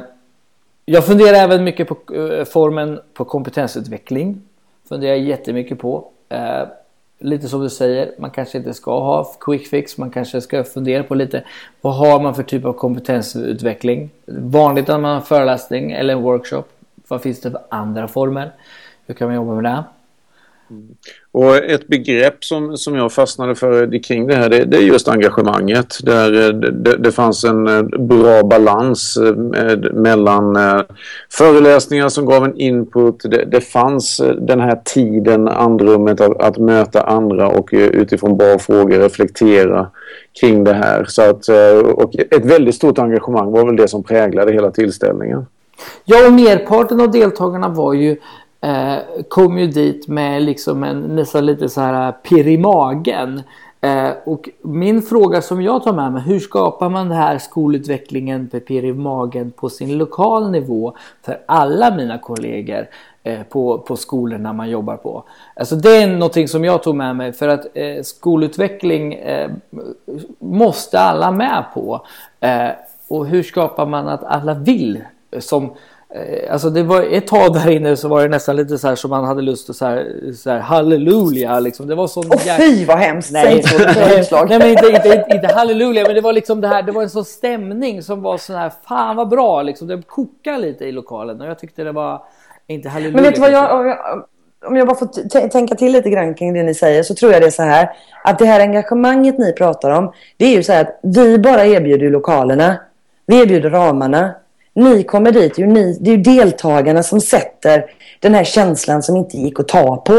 jag 0.86 1.06
funderar 1.06 1.38
även 1.38 1.64
mycket 1.64 1.88
på 1.88 2.16
eh, 2.16 2.46
formen 2.46 3.00
på 3.14 3.26
kompetensutveckling. 3.26 4.42
Funderar 4.90 5.16
jättemycket 5.16 5.80
på. 5.80 6.10
Lite 7.20 7.48
som 7.48 7.62
du 7.62 7.70
säger, 7.70 8.12
man 8.18 8.32
kanske 8.32 8.58
inte 8.58 8.74
ska 8.74 9.00
ha 9.00 9.24
quick 9.40 9.68
fix. 9.68 9.98
Man 9.98 10.12
kanske 10.12 10.42
ska 10.42 10.64
fundera 10.64 11.04
på 11.04 11.16
lite 11.16 11.44
vad 11.82 11.96
har 11.96 12.22
man 12.22 12.36
för 12.36 12.44
typ 12.44 12.66
av 12.66 12.74
kompetensutveckling? 12.74 14.10
Vanligt 14.26 14.88
när 14.88 14.98
man 14.98 15.14
har 15.14 15.22
föreläsning 15.22 15.92
eller 15.92 16.14
en 16.14 16.22
workshop. 16.22 16.64
Vad 17.08 17.22
finns 17.22 17.42
det 17.42 17.52
för 17.52 17.62
andra 17.70 18.08
former? 18.08 18.52
Hur 19.06 19.14
kan 19.14 19.28
man 19.28 19.36
jobba 19.36 19.54
med 19.54 19.64
det? 19.64 19.84
Mm. 20.70 20.88
Och 21.32 21.56
ett 21.56 21.88
begrepp 21.88 22.44
som, 22.46 22.78
som 22.78 22.96
jag 22.96 23.12
fastnade 23.12 23.56
för 23.56 24.04
kring 24.04 24.28
det 24.28 24.36
här 24.36 24.50
det, 24.50 24.66
det 24.66 24.78
är 24.78 24.82
just 24.82 25.08
engagemanget. 25.08 25.98
Där 26.04 26.48
eh, 26.48 26.56
det, 26.56 26.98
det, 26.98 27.12
fanns 27.12 27.44
en 27.44 27.68
eh, 27.68 27.84
bra 27.84 28.44
balans 28.44 29.18
eh, 29.18 29.94
mellan 29.94 30.58
föreläsningar 31.32 32.10
som 32.10 32.26
gav 32.26 32.46
en 32.46 32.58
input. 32.58 33.16
Det, 33.24 33.46
det 33.46 33.62
fanns 33.62 34.22
den 34.38 34.60
här 34.60 34.82
tiden, 34.86 35.48
andrummet 35.48 36.22
att, 36.22 36.42
att 36.42 36.58
möta 36.58 37.04
andra 37.04 37.48
och 37.48 37.70
utifrån 37.72 38.38
bra 38.38 38.60
frågor 38.60 39.00
reflektera 39.00 39.88
kring 40.40 40.64
det 40.64 40.74
här. 40.74 41.06
Så 41.08 41.22
att, 41.22 41.50
och 41.94 42.16
ett 42.16 42.46
väldigt 42.46 42.76
stort 42.76 43.00
engagemang 43.00 43.52
var 43.52 43.66
väl 43.66 43.76
det 43.76 43.88
som 43.88 44.04
präglade 44.04 44.54
hela 44.54 44.72
tillställningen. 44.72 45.46
Ja, 46.06 46.28
och 46.28 46.34
merparten 46.34 47.02
av 47.02 47.12
deltagarna 47.12 47.70
var 47.70 47.94
ju 47.94 48.18
Eh, 48.64 48.98
kom 49.28 49.58
ju 49.58 49.68
dit 49.68 50.08
med 50.08 50.42
liksom 50.42 50.84
en 50.84 51.02
nästan 51.02 51.46
lite 51.46 51.70
så 51.70 51.82
här 51.82 52.08
eh, 52.08 52.12
pirr 52.12 52.48
i 52.48 52.58
magen. 52.58 53.42
Eh, 53.82 54.12
och 54.26 54.50
min 54.62 55.02
fråga 55.02 55.42
som 55.42 55.62
jag 55.62 55.84
tar 55.84 55.94
med 55.94 56.12
mig, 56.12 56.22
hur 56.22 56.40
skapar 56.40 56.90
man 56.90 57.10
den 57.10 57.18
här 57.18 57.38
skolutvecklingen 57.38 58.50
med 58.54 58.66
pirr 58.66 58.86
i 58.86 58.94
magen 58.94 59.52
på 59.52 59.70
sin 59.70 59.98
lokal 59.98 60.52
nivå 60.52 60.96
för 61.22 61.40
alla 61.46 61.96
mina 61.96 62.18
kollegor 62.18 62.88
eh, 63.24 63.44
på, 63.44 63.78
på 63.78 63.96
skolorna 63.96 64.54
man 64.54 64.70
jobbar 64.70 64.98
på? 64.98 65.24
Alltså 65.56 65.76
det 65.76 65.96
är 65.98 66.08
någonting 66.08 66.48
som 66.48 66.66
jag 66.66 66.84
tog 66.84 66.96
med 66.96 67.16
mig 67.16 67.34
för 67.34 67.48
att 67.48 67.66
eh, 67.74 68.02
skolutveckling 68.04 69.14
eh, 69.14 69.52
måste 70.40 71.00
alla 71.00 71.32
med 71.32 71.66
på. 71.74 72.06
Eh, 72.40 72.70
och 73.08 73.28
hur 73.28 73.44
skapar 73.44 73.86
man 73.86 74.08
att 74.08 74.24
alla 74.24 74.54
vill? 74.54 75.04
Som 75.40 75.70
Eh, 75.70 75.70
alltså 76.50 76.70
det 76.70 76.84
var 76.84 77.02
ett 77.02 77.28
tag 77.28 77.54
där 77.54 77.70
inne 77.70 77.98
så 77.98 78.08
var 78.08 78.22
det 78.22 78.28
nästan 78.28 78.56
lite 78.56 78.78
så 78.78 78.88
här 78.88 78.96
som 78.96 79.10
man 79.10 79.26
hade 79.26 79.42
lust 79.42 79.70
att 79.70 79.76
så 79.76 79.86
här, 79.86 80.32
så 80.36 80.50
här 80.50 80.60
halleluja 80.60 81.60
liksom. 81.60 81.88
Det 81.88 81.96
var 81.96 82.08
sån 82.08 82.24
Åh 82.30 82.36
oh, 82.36 82.58
fy 82.58 82.86
vad 82.86 82.98
hemskt! 82.98 83.32
Nej, 83.32 83.64
nej, 83.96 84.28
nej 84.32 84.60
men 84.60 84.70
inte, 84.70 84.88
inte, 84.88 85.26
inte 85.34 85.54
halleluja 85.56 86.04
men 86.04 86.16
det 86.16 86.22
var 86.22 86.34
liksom 86.34 86.62
det 86.62 86.68
här, 86.68 86.84
det 86.84 86.92
var 86.92 87.04
en 87.04 87.10
sån 87.10 87.26
stämning 87.26 88.04
som 88.04 88.22
var 88.22 88.38
sån 88.38 88.56
här, 88.56 88.72
fan 88.88 89.16
vad 89.16 89.30
bra 89.30 89.62
liksom. 89.62 89.88
Det 89.88 90.02
kokade 90.02 90.58
lite 90.58 90.86
i 90.86 90.92
lokalen 90.92 91.42
och 91.42 91.48
jag 91.48 91.60
tyckte 91.60 91.84
det 91.84 91.92
var, 91.92 92.22
inte 92.68 92.90
halleluja. 92.90 93.16
Men 93.16 93.24
vet 93.24 93.36
du 93.36 93.42
vad 93.42 93.52
jag, 93.52 93.80
om 93.80 93.88
jag, 93.88 93.98
om 94.66 94.76
jag 94.76 94.88
bara 94.88 94.98
får 94.98 95.50
tänka 95.50 95.76
till 95.76 95.92
lite 95.92 96.10
grann 96.10 96.34
kring 96.34 96.54
det 96.54 96.64
ni 96.64 96.74
säger 96.74 97.04
så 97.04 97.16
tror 97.16 97.32
jag 97.32 97.42
det 97.42 97.48
är 97.48 97.52
så 97.52 97.64
här 97.64 97.90
att 98.24 98.40
det 98.40 98.46
här 98.46 98.60
engagemanget 98.60 99.38
ni 99.38 99.54
pratar 99.54 99.92
om 99.92 100.14
det 100.38 100.46
är 100.46 100.56
ju 100.56 100.64
så 100.64 100.72
här 100.72 100.82
att 100.82 101.00
vi 101.04 101.40
bara 101.40 101.66
erbjuder 101.66 102.10
lokalerna. 102.10 102.76
Vi 103.26 103.42
erbjuder 103.42 103.70
ramarna. 103.70 104.32
Ni 104.74 105.04
kommer 105.04 105.32
dit, 105.32 105.56
det 105.56 105.62
är, 105.62 105.66
ju 105.66 105.74
ni, 105.74 105.98
det 106.02 106.12
är 106.12 106.16
ju 106.16 106.24
deltagarna 106.24 107.04
som 107.04 107.22
sätter 107.22 107.86
den 108.20 108.36
här 108.36 108.44
känslan 108.44 109.04
som 109.04 109.16
inte 109.16 109.38
gick 109.38 109.60
att 109.60 109.68
ta 109.68 109.98
på. 109.98 110.14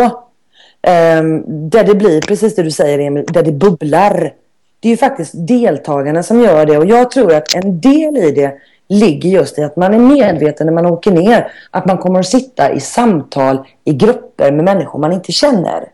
Um, 0.86 1.70
där 1.70 1.84
det 1.84 1.94
blir, 1.94 2.20
precis 2.20 2.55
det 2.55 2.62
du 2.62 2.70
säger 2.70 2.98
Emil, 2.98 3.24
där 3.28 3.42
det 3.42 3.52
bubblar. 3.52 4.32
Det 4.80 4.88
är 4.88 4.90
ju 4.90 4.96
faktiskt 4.96 5.32
deltagarna 5.34 6.22
som 6.22 6.40
gör 6.40 6.66
det 6.66 6.78
och 6.78 6.86
jag 6.86 7.11
tror 7.11 7.34
att 7.34 7.55
en 7.55 7.80
del 7.80 8.16
i 8.16 8.30
det 8.30 8.55
ligger 8.88 9.30
just 9.30 9.59
i 9.59 9.62
att 9.62 9.76
man 9.76 9.94
är 9.94 9.98
medveten 9.98 10.66
när 10.66 10.74
man 10.74 10.86
åker 10.86 11.11
ner 11.11 11.52
att 11.70 11.86
man 11.86 11.98
kommer 11.98 12.20
att 12.20 12.26
sitta 12.26 12.72
i 12.72 12.80
samtal 12.80 13.66
i 13.84 13.92
grupper 13.92 14.52
med 14.52 14.64
människor 14.64 14.98
man 14.98 15.12
inte 15.12 15.32
känner. 15.32 15.88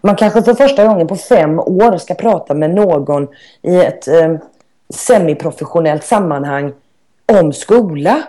Man 0.00 0.16
kanske 0.16 0.42
för 0.42 0.54
första 0.54 0.86
gången 0.86 1.06
på 1.06 1.16
fem 1.16 1.58
år 1.58 1.98
ska 1.98 2.14
prata 2.14 2.54
med 2.54 2.70
någon 2.70 3.28
i 3.62 3.76
ett 3.76 4.08
eh, 4.08 4.34
semiprofessionellt 4.94 6.04
sammanhang 6.04 6.72
om 7.32 7.52
skola. 7.52 8.22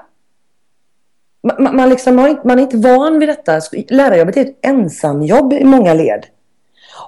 man, 1.44 1.76
man, 1.76 1.90
liksom 1.90 2.18
har, 2.18 2.40
man 2.44 2.60
är 2.60 2.64
inte 2.64 2.78
van 2.78 3.20
vid 3.20 3.30
detta. 3.30 3.62
Lärarjobbet 3.90 4.38
är 4.38 4.42
ett 4.42 4.60
ensamjobb 4.62 5.54
i 5.54 5.64
många 5.64 5.94
led. 5.94 6.26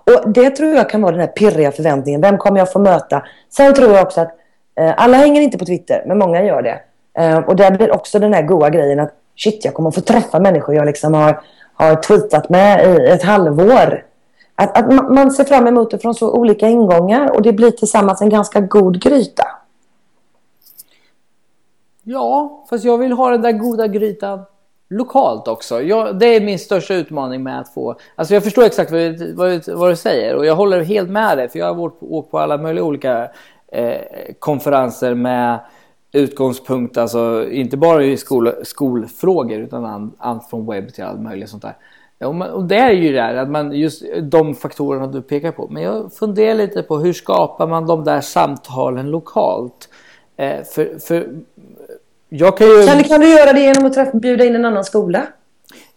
Och 0.06 0.32
det 0.32 0.50
tror 0.50 0.74
jag 0.74 0.90
kan 0.90 1.02
vara 1.02 1.12
den 1.12 1.22
här 1.22 1.28
pirriga 1.28 1.72
förväntningen. 1.72 2.22
Vem 2.22 2.38
kommer 2.38 2.60
jag 2.60 2.72
få 2.72 2.80
möta? 2.80 3.24
Sen 3.50 3.74
tror 3.74 3.94
jag 3.94 4.04
också 4.04 4.22
att 4.22 4.32
eh, 4.80 4.94
alla 4.98 5.18
hänger 5.18 5.42
inte 5.42 5.58
på 5.58 5.66
Twitter, 5.66 6.04
men 6.06 6.18
många 6.18 6.44
gör 6.44 6.62
det. 6.62 6.80
Eh, 7.18 7.38
och 7.38 7.56
där 7.56 7.72
blir 7.72 7.92
också 7.92 8.20
den 8.20 8.34
här 8.34 8.42
goa 8.42 8.70
grejen 8.70 9.00
att 9.00 9.14
shit, 9.36 9.66
jag 9.66 9.74
kommer 9.74 9.92
få 9.92 10.02
träffa 10.02 10.40
människor 10.40 10.76
jag 10.76 10.86
liksom 10.86 11.14
har, 11.14 11.42
har 11.74 11.96
tweetat 11.96 12.50
med 12.50 12.86
i 12.86 13.08
ett 13.08 13.24
halvår. 13.24 14.04
Att, 14.56 14.78
att 14.78 15.12
man 15.12 15.32
ser 15.32 15.44
fram 15.44 15.68
emot 15.68 15.92
det 15.92 16.00
från 16.00 16.16
så 16.16 16.32
olika 16.32 16.68
ingångar 16.68 17.32
och 17.36 17.42
det 17.42 17.54
blir 17.54 17.72
tillsammans 17.72 18.22
en 18.22 18.30
ganska 18.30 18.60
god 18.60 19.02
gryta. 19.02 19.44
Ja, 22.10 22.66
fast 22.70 22.86
jag 22.86 22.98
vill 22.98 23.12
ha 23.12 23.30
den 23.30 23.42
där 23.42 23.52
goda 23.52 23.88
grytan 23.88 24.40
lokalt 24.90 25.48
också. 25.48 25.82
Jag, 25.82 26.20
det 26.20 26.26
är 26.26 26.42
min 26.42 26.60
största 26.60 26.94
utmaning 26.94 27.44
med 27.44 27.60
att 27.60 27.74
få... 27.74 27.96
Alltså 28.16 28.34
jag 28.34 28.44
förstår 28.44 28.64
exakt 28.64 28.92
vad, 28.92 29.22
vad, 29.36 29.68
vad 29.68 29.92
du 29.92 29.96
säger 29.96 30.36
och 30.36 30.46
jag 30.46 30.56
håller 30.56 30.82
helt 30.82 31.10
med 31.10 31.38
dig 31.38 31.50
för 31.50 31.60
jag 31.60 31.74
har 31.74 31.82
åkt, 31.82 32.04
åkt 32.04 32.32
på 32.32 32.40
alla 32.40 32.58
möjliga 32.58 32.84
olika 32.84 33.30
eh, 33.72 34.02
konferenser 34.40 35.14
med 35.14 35.60
utgångspunkt, 36.12 36.98
alltså 36.98 37.50
inte 37.50 37.78
bara 37.78 38.04
i 38.04 38.18
skol, 38.18 38.52
skolfrågor 38.64 39.60
utan 39.60 40.12
allt 40.18 40.50
från 40.50 40.66
webb 40.66 40.94
till 40.94 41.04
allt 41.04 41.22
möjligt 41.22 41.50
sånt 41.50 41.64
där. 41.64 41.76
Och, 42.28 42.36
man, 42.36 42.50
och 42.50 42.64
det 42.64 42.78
är 42.78 42.92
ju 42.92 43.14
det 43.14 43.22
här, 43.22 43.36
att 43.36 43.50
man 43.50 43.72
just 43.72 44.04
de 44.22 44.56
faktorerna 44.56 45.08
du 45.08 45.22
pekar 45.22 45.52
på. 45.52 45.68
Men 45.70 45.84
jag 45.84 46.14
funderar 46.14 46.56
lite 46.56 46.84
på 46.84 46.98
hur 46.98 47.14
skapar 47.14 47.68
man 47.68 47.88
de 47.88 48.04
där 48.04 48.22
samtalen 48.22 49.12
lokalt? 49.12 49.90
Eh, 50.38 50.64
för, 50.64 51.00
för 51.00 51.30
jag 52.30 52.58
kan 52.58 52.68
ju... 52.68 52.86
Kan, 52.86 53.04
kan 53.04 53.22
du 53.22 53.30
göra 53.30 53.54
det 53.54 53.60
genom 53.60 53.86
att 53.86 53.94
träffa, 53.94 54.18
bjuda 54.18 54.46
in 54.46 54.56
en 54.56 54.66
annan 54.66 54.84
skola? 54.84 55.24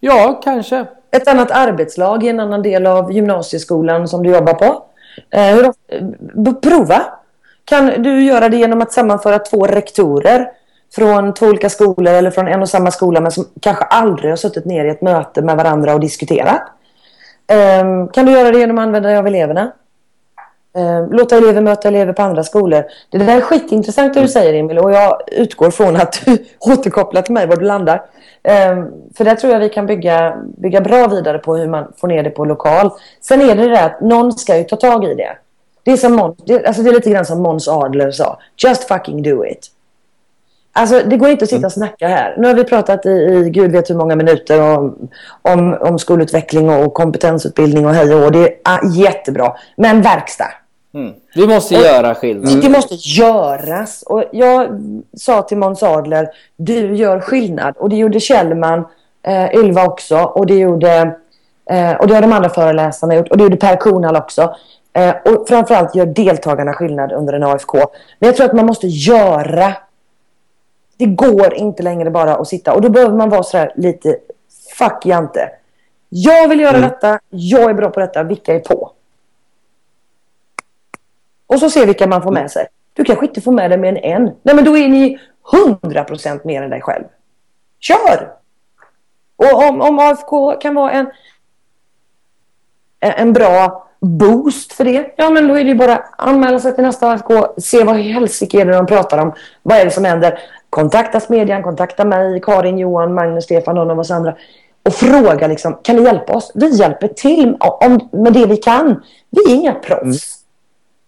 Ja, 0.01 0.41
kanske. 0.45 0.87
Ett 1.11 1.29
annat 1.29 1.51
arbetslag 1.51 2.25
i 2.25 2.29
en 2.29 2.41
annan 2.41 2.63
del 2.63 2.87
av 2.87 3.13
gymnasieskolan 3.13 4.09
som 4.09 4.23
du 4.23 4.31
jobbar 4.31 4.55
på. 4.55 4.83
Eh, 5.31 5.59
eh, 5.59 5.71
prova. 6.63 7.03
Kan 7.65 8.03
du 8.03 8.25
göra 8.25 8.49
det 8.49 8.57
genom 8.57 8.83
att 8.83 8.93
sammanföra 8.93 9.39
två 9.39 9.67
rektorer 9.67 10.51
från 10.95 11.35
två 11.35 11.47
olika 11.47 11.71
skolor 11.71 12.15
eller 12.15 12.31
från 12.31 12.49
en 12.49 12.63
och 12.63 12.69
samma 12.69 12.91
skola 12.91 13.21
men 13.21 13.33
som 13.33 13.45
kanske 13.61 13.85
aldrig 13.85 14.31
har 14.31 14.37
suttit 14.37 14.65
ner 14.65 14.85
i 14.85 14.89
ett 14.89 15.03
möte 15.03 15.43
med 15.43 15.57
varandra 15.57 15.95
och 15.95 16.01
diskuterat? 16.01 16.63
Eh, 17.47 18.07
kan 18.13 18.27
du 18.27 18.33
göra 18.33 18.51
det 18.51 18.59
genom 18.59 18.79
att 18.79 18.83
använda 18.83 19.09
dig 19.09 19.19
av 19.19 19.27
eleverna? 19.27 19.73
Eh, 20.77 21.09
låta 21.11 21.37
elever 21.37 21.61
möta 21.61 21.89
elever 21.89 22.13
på 22.13 22.23
andra 22.23 22.45
skolor. 22.45 22.85
Det 23.11 23.19
där 23.19 23.37
är 23.37 23.41
skitintressant 23.41 24.15
det 24.15 24.21
du 24.21 24.29
säger 24.29 24.55
Emil 24.55 24.79
och 24.79 24.93
jag 24.93 25.21
utgår 25.27 25.71
från 25.71 25.97
att 25.97 26.23
du 26.25 26.45
återkopplar 26.59 27.23
till 27.23 27.35
mig 27.35 27.47
var 27.47 27.57
du 27.57 27.65
landar. 27.65 28.03
Eh, 28.43 28.85
för 29.17 29.25
där 29.25 29.35
tror 29.35 29.53
jag 29.53 29.61
vi 29.61 29.69
kan 29.69 29.87
bygga, 29.87 30.37
bygga 30.59 30.81
bra 30.81 31.09
vidare 31.09 31.39
på 31.39 31.57
hur 31.57 31.69
man 31.69 31.93
får 31.97 32.09
ner 32.09 32.23
det 32.23 32.31
på 32.31 32.45
lokal. 32.45 32.91
Sen 33.21 33.41
är 33.41 33.55
det 33.55 33.69
det 33.69 33.85
att 33.85 34.01
någon 34.01 34.33
ska 34.33 34.57
ju 34.57 34.65
ta 34.65 34.77
tag 34.77 35.05
i 35.05 35.15
det. 35.15 35.37
Det 35.83 35.91
är, 35.91 35.97
som 35.97 36.13
Måns, 36.13 36.37
det, 36.47 36.67
alltså 36.67 36.83
det 36.83 36.91
är 36.91 36.95
lite 36.95 37.11
grann 37.11 37.27
som 37.27 37.43
Måns 37.43 37.69
Adler 37.69 38.11
sa. 38.11 38.39
Just 38.57 38.85
fucking 38.85 39.23
do 39.23 39.47
it. 39.47 39.71
Alltså 40.73 41.03
det 41.07 41.17
går 41.17 41.29
inte 41.29 41.45
att 41.45 41.51
sitta 41.51 41.67
och 41.67 41.73
snacka 41.73 42.09
här. 42.09 42.35
Nu 42.39 42.49
har 42.49 42.55
vi 42.55 42.65
pratat 42.65 43.07
i, 43.07 43.11
i 43.11 43.51
gud 43.51 43.73
vet 43.73 43.91
hur 43.91 43.95
många 43.95 44.17
minuter 44.17 44.61
om, 44.61 45.09
om, 45.43 45.79
om 45.81 45.99
skolutveckling 45.99 46.71
och 46.71 46.95
kompetensutbildning 46.95 47.87
och 47.87 47.95
hej 47.95 48.15
och 48.15 48.33
det 48.33 48.39
är 48.39 48.55
ah, 48.65 48.79
jättebra. 48.93 49.53
Men 49.77 50.03
verkstad. 50.03 50.51
Mm. 50.95 51.15
Vi 51.35 51.47
måste 51.47 51.77
och, 51.77 51.83
göra 51.83 52.15
skillnad. 52.15 52.63
Det 52.63 52.69
måste 52.69 52.95
göras. 52.95 54.03
Och 54.03 54.25
jag 54.33 54.69
sa 55.17 55.43
till 55.43 55.59
Måns 55.59 55.83
Adler, 55.83 56.29
du 56.57 56.97
gör 56.97 57.21
skillnad. 57.21 57.77
Och 57.77 57.89
det 57.89 57.97
gjorde 57.97 58.21
Kjellman, 58.21 58.85
eh, 59.23 59.55
Ylva 59.55 59.87
också. 59.87 60.17
Och 60.17 60.47
det 60.47 60.59
gjorde 60.59 61.17
eh, 61.71 61.93
och 61.93 62.07
det 62.07 62.15
har 62.15 62.23
de 62.23 62.33
andra 62.33 62.49
föreläsarna 62.49 63.15
gjort. 63.15 63.29
Och 63.29 63.37
det 63.37 63.43
gjorde 63.43 63.57
Per 63.57 63.77
Kornhall 63.77 64.17
också. 64.17 64.55
Eh, 64.93 65.15
och 65.25 65.49
framförallt 65.49 65.95
gör 65.95 66.07
deltagarna 66.07 66.73
skillnad 66.73 67.13
under 67.13 67.33
en 67.33 67.43
AFK. 67.43 67.79
Men 68.19 68.27
jag 68.27 68.37
tror 68.37 68.47
att 68.47 68.57
man 68.57 68.67
måste 68.67 68.87
göra. 68.87 69.75
Det 70.97 71.07
går 71.07 71.55
inte 71.55 71.83
längre 71.83 72.11
bara 72.11 72.37
att 72.37 72.49
sitta. 72.49 72.75
Och 72.75 72.83
då 72.83 72.89
behöver 72.89 73.17
man 73.17 73.31
vara 73.31 73.43
sådär 73.43 73.73
lite, 73.77 74.17
fuck 74.79 75.07
Jante. 75.07 75.51
Jag 76.09 76.49
vill 76.49 76.61
göra 76.61 76.77
mm. 76.77 76.91
detta, 76.91 77.19
jag 77.31 77.71
är 77.71 77.75
bra 77.75 77.91
på 77.91 78.01
detta, 78.01 78.23
vilka 78.23 78.55
är 78.55 78.59
på? 78.59 78.90
Och 81.51 81.59
så 81.59 81.71
se 81.71 81.87
vilka 81.87 82.07
man 82.07 82.23
får 82.23 82.33
med 82.33 82.51
sig. 82.51 82.67
Du 82.93 83.05
kanske 83.05 83.27
inte 83.27 83.41
får 83.41 83.53
med 83.53 83.71
dig 83.71 83.79
mer 83.79 83.89
än 83.89 83.97
en. 83.97 84.25
Nej 84.43 84.55
men 84.55 84.65
då 84.65 84.79
är 84.79 84.89
ni 84.89 85.19
100% 85.53 86.41
mer 86.45 86.63
än 86.63 86.71
dig 86.71 86.81
själv. 86.81 87.05
Kör! 87.81 88.33
Och 89.37 89.69
om, 89.69 89.81
om 89.81 89.99
AFK 89.99 90.53
kan 90.53 90.75
vara 90.75 90.91
en, 90.91 91.07
en 93.01 93.33
bra 93.33 93.89
boost 94.01 94.73
för 94.73 94.85
det, 94.85 95.15
ja 95.17 95.31
men 95.31 95.49
då 95.49 95.59
är 95.59 95.65
det 95.65 95.75
bara 95.75 95.97
att 95.97 96.15
anmäla 96.19 96.61
sig 96.61 96.75
till 96.75 96.85
nästa 96.85 97.11
AFK, 97.11 97.61
se 97.61 97.85
vad 97.85 97.99
i 97.99 98.13
helsike 98.13 98.61
är 98.61 98.65
det 98.65 98.73
de 98.73 98.87
pratar 98.87 99.19
om, 99.19 99.33
vad 99.63 99.79
är 99.79 99.85
det 99.85 99.91
som 99.91 100.05
händer? 100.05 100.39
Kontakta 100.71 101.21
Smedjan, 101.21 101.63
kontakta 101.63 102.05
mig, 102.05 102.41
Karin, 102.41 102.79
Johan, 102.79 103.15
Magnus, 103.15 103.45
Stefan, 103.45 103.75
någon 103.75 103.91
av 103.91 103.99
oss 103.99 104.11
andra 104.11 104.37
och 104.83 104.95
fråga 104.95 105.47
liksom, 105.47 105.79
kan 105.83 105.97
ni 105.97 106.03
hjälpa 106.03 106.33
oss? 106.33 106.53
Vi 106.55 106.77
hjälper 106.77 107.09
till 107.09 107.57
om, 107.61 108.09
med 108.13 108.33
det 108.33 108.47
vi 108.47 108.57
kan. 108.57 109.03
Vi 109.31 109.53
är 109.53 109.57
inga 109.57 109.75
proffs. 109.75 110.03
Mm. 110.03 110.40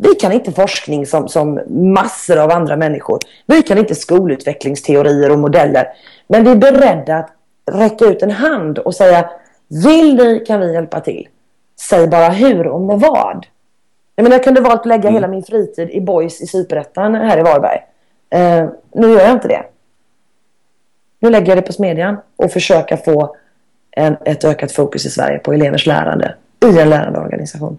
Vi 0.03 0.15
kan 0.15 0.33
inte 0.33 0.53
forskning 0.53 1.07
som, 1.07 1.29
som 1.29 1.61
massor 1.69 2.39
av 2.39 2.51
andra 2.51 2.77
människor. 2.77 3.19
Vi 3.47 3.63
kan 3.63 3.79
inte 3.79 3.95
skolutvecklingsteorier 3.95 5.31
och 5.31 5.39
modeller. 5.39 5.87
Men 6.27 6.45
vi 6.45 6.51
är 6.51 6.57
beredda 6.57 7.17
att 7.17 7.31
räcka 7.73 8.05
ut 8.05 8.23
en 8.23 8.31
hand 8.31 8.79
och 8.79 8.95
säga 8.95 9.31
vill 9.69 10.15
ni 10.17 10.45
kan 10.47 10.61
vi 10.61 10.73
hjälpa 10.73 11.01
till. 11.01 11.29
Säg 11.81 12.09
bara 12.09 12.29
hur 12.29 12.67
och 12.67 12.81
med 12.81 13.01
vad. 13.01 13.47
Jag, 14.17 14.23
menar, 14.23 14.37
jag 14.37 14.45
kunde 14.45 14.61
valt 14.61 14.81
att 14.81 14.87
lägga 14.87 15.03
mm. 15.03 15.15
hela 15.15 15.29
min 15.29 15.43
fritid 15.43 15.91
i 15.91 16.01
boys 16.01 16.41
i 16.41 16.47
Superettan 16.47 17.15
här 17.15 17.39
i 17.39 17.43
Varberg. 17.43 17.79
Eh, 18.31 18.69
nu 18.95 19.11
gör 19.11 19.21
jag 19.21 19.33
inte 19.33 19.49
det. 19.49 19.65
Nu 21.21 21.31
lägger 21.31 21.49
jag 21.49 21.59
det 21.59 21.63
på 21.63 21.73
Smedjan 21.73 22.17
och 22.37 22.53
försöka 22.53 22.97
få 22.97 23.37
en, 23.91 24.17
ett 24.25 24.45
ökat 24.45 24.73
fokus 24.73 25.07
i 25.07 25.11
Sverige 25.11 25.39
på 25.39 25.53
elevers 25.53 25.87
lärande 25.87 26.35
i 26.65 26.79
en 26.79 26.91
lärande 26.91 27.19
organisation. 27.19 27.79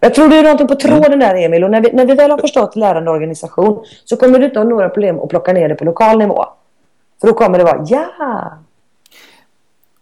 Jag 0.00 0.14
tror 0.14 0.28
det 0.28 0.36
är 0.36 0.42
någonting 0.42 0.66
på 0.66 0.74
tråden 0.74 1.18
där 1.18 1.34
Emil 1.34 1.64
och 1.64 1.70
när 1.70 1.80
vi, 1.80 1.92
när 1.92 2.06
vi 2.06 2.14
väl 2.14 2.30
har 2.30 2.38
förstått 2.38 2.76
lärande 2.76 3.10
organisation 3.10 3.84
så 4.04 4.16
kommer 4.16 4.38
du 4.38 4.44
inte 4.44 4.58
ha 4.58 4.64
några 4.64 4.88
problem 4.88 5.20
att 5.20 5.28
plocka 5.28 5.52
ner 5.52 5.68
det 5.68 5.74
på 5.74 5.84
lokal 5.84 6.18
nivå. 6.18 6.44
För 7.20 7.28
då 7.28 7.34
kommer 7.34 7.58
det 7.58 7.64
vara 7.64 7.84
ja. 7.88 8.58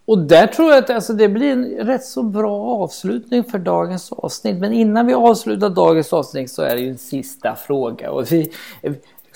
Och 0.04 0.18
där 0.18 0.46
tror 0.46 0.70
jag 0.70 0.78
att 0.78 0.90
alltså, 0.90 1.12
det 1.12 1.28
blir 1.28 1.52
en 1.52 1.64
rätt 1.64 2.04
så 2.04 2.22
bra 2.22 2.82
avslutning 2.82 3.44
för 3.44 3.58
dagens 3.58 4.12
avsnitt. 4.12 4.58
Men 4.58 4.72
innan 4.72 5.06
vi 5.06 5.14
avslutar 5.14 5.70
dagens 5.70 6.12
avsnitt 6.12 6.50
så 6.50 6.62
är 6.62 6.74
det 6.74 6.80
ju 6.80 6.90
en 6.90 6.98
sista 6.98 7.54
fråga. 7.54 8.10
Och 8.10 8.32
vi, 8.32 8.50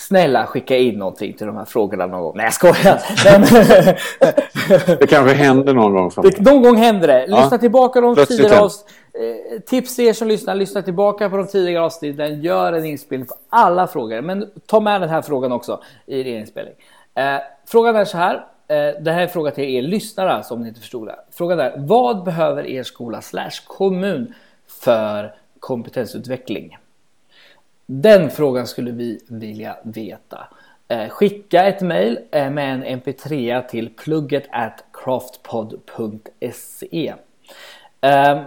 Snälla 0.09 0.47
skicka 0.47 0.77
in 0.77 0.99
någonting 0.99 1.33
till 1.33 1.47
de 1.47 1.57
här 1.57 1.65
frågorna 1.65 2.07
någon 2.07 2.23
gång. 2.23 2.33
Nej 2.37 2.45
jag 2.45 2.55
skojar. 2.55 3.01
det 4.99 5.07
kanske 5.07 5.35
händer 5.35 5.75
någon 5.75 5.93
gång. 5.93 6.11
Det, 6.23 6.41
någon 6.41 6.63
gång 6.63 6.77
händer 6.77 7.09
det. 7.09 7.27
Lyssna 7.27 7.49
ja. 7.51 7.59
tillbaka 7.59 8.01
de 8.01 8.27
tidigare 8.27 8.61
avsnitt. 8.61 8.97
Eh, 9.15 9.61
tips 9.61 9.97
till 9.97 10.05
er 10.05 10.13
som 10.13 10.29
lyssnar. 10.29 10.55
Lyssna 10.55 10.83
tillbaka 10.83 11.31
på 11.31 11.37
de 11.37 11.47
tidigare 11.47 11.85
avsnitten. 11.85 12.43
Gör 12.43 12.73
en 12.73 12.85
inspelning 12.85 13.29
på 13.29 13.35
alla 13.49 13.87
frågor. 13.87 14.21
Men 14.21 14.51
ta 14.67 14.81
med 14.81 15.01
den 15.01 15.11
här 15.11 15.23
frågan 15.23 15.53
också 15.53 15.83
i 16.07 16.23
din 16.23 16.39
inspelning. 16.39 16.75
Eh, 17.15 17.37
frågan 17.67 17.97
är 17.97 18.05
så 18.05 18.17
här. 18.17 18.35
Eh, 18.69 19.03
det 19.03 19.13
här 19.13 19.19
är 19.19 19.23
en 19.23 19.29
fråga 19.29 19.51
till 19.51 19.65
er 19.65 19.83
lyssnare 19.83 20.33
alltså, 20.33 20.55
om 20.55 20.63
ni 20.63 20.69
inte 20.69 20.81
förstod 20.81 21.07
det. 21.07 21.17
Frågan 21.31 21.61
är 21.61 21.75
vad 21.77 22.25
behöver 22.25 22.67
er 22.67 22.83
skola 22.83 23.23
slash 23.23 23.67
kommun 23.67 24.35
för 24.69 25.35
kompetensutveckling? 25.61 26.77
Den 27.87 28.31
frågan 28.31 28.67
skulle 28.67 28.91
vi 28.91 29.21
vilja 29.29 29.77
veta. 29.83 30.49
Eh, 30.89 31.09
skicka 31.09 31.65
ett 31.65 31.81
mejl 31.81 32.19
eh, 32.31 32.51
med 32.51 32.75
en 32.75 32.85
mp3 33.01 33.67
till 33.69 33.91
plugget 33.97 34.45
at 34.51 34.85
craftpod.se. 34.93 35.95
Ehm, 38.01 38.45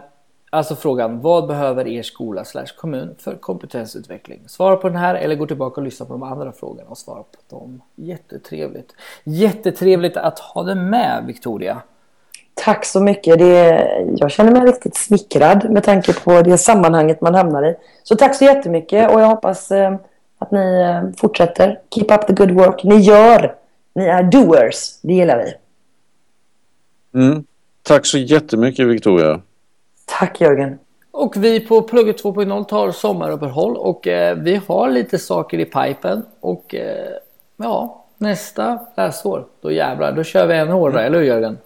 alltså 0.49 0.75
frågan, 0.75 1.21
vad 1.21 1.47
behöver 1.47 1.87
er 1.87 2.03
skola 2.03 2.45
slash 2.45 2.67
kommun 2.77 3.15
för 3.19 3.35
kompetensutveckling? 3.35 4.43
Svara 4.47 4.75
på 4.75 4.89
den 4.89 4.97
här 4.97 5.15
eller 5.15 5.35
gå 5.35 5.47
tillbaka 5.47 5.81
och 5.81 5.85
lyssna 5.85 6.05
på 6.05 6.13
de 6.13 6.23
andra 6.23 6.51
frågorna 6.51 6.89
och 6.89 6.97
svara 6.97 7.23
på 7.23 7.55
dem. 7.55 7.81
Jättetrevligt. 7.95 8.95
Jättetrevligt 9.23 10.17
att 10.17 10.39
ha 10.39 10.63
dig 10.63 10.75
med 10.75 11.23
Victoria. 11.27 11.81
Tack 12.55 12.85
så 12.85 13.01
mycket. 13.01 13.39
Det, 13.39 13.87
jag 14.17 14.31
känner 14.31 14.51
mig 14.51 14.61
riktigt 14.61 14.95
smickrad 14.95 15.69
med 15.69 15.83
tanke 15.83 16.13
på 16.13 16.41
det 16.41 16.57
sammanhanget 16.57 17.21
man 17.21 17.35
hamnar 17.35 17.63
i. 17.69 17.75
Så 18.03 18.15
tack 18.15 18.35
så 18.35 18.45
jättemycket 18.45 19.11
och 19.11 19.21
jag 19.21 19.27
hoppas 19.27 19.71
eh, 19.71 19.95
att 20.39 20.51
ni 20.51 20.81
eh, 20.81 21.17
fortsätter. 21.17 21.79
Keep 21.95 22.07
up 22.09 22.27
the 22.27 22.33
good 22.33 22.51
work. 22.51 22.83
Ni 22.83 22.97
gör. 22.97 23.55
Ni 23.95 24.05
är 24.05 24.23
doers. 24.23 24.99
Det 25.01 25.13
gillar 25.13 25.37
vi. 25.37 25.53
Mm. 27.19 27.43
Tack 27.83 28.05
så 28.05 28.17
jättemycket 28.17 28.87
Victoria. 28.87 29.41
Tack 30.05 30.41
Jörgen. 30.41 30.79
Och 31.11 31.33
vi 31.37 31.59
på 31.59 31.81
Plugget 31.81 32.23
2.0 32.23 32.63
tar 32.63 32.91
sommaruppehåll 32.91 33.77
och 33.77 34.07
eh, 34.07 34.37
vi 34.37 34.61
har 34.67 34.89
lite 34.89 35.17
saker 35.17 35.59
i 35.59 35.65
pipen 35.65 36.25
och 36.39 36.75
eh, 36.75 37.09
ja, 37.57 38.05
nästa 38.17 38.79
läsår, 38.97 39.45
då 39.61 39.71
jävlar, 39.71 40.11
då 40.11 40.23
kör 40.23 40.47
vi 40.47 40.57
ännu 40.57 40.71
hårdare, 40.71 41.05
eller 41.05 41.17
hur 41.19 41.25
Jörgen? 41.25 41.57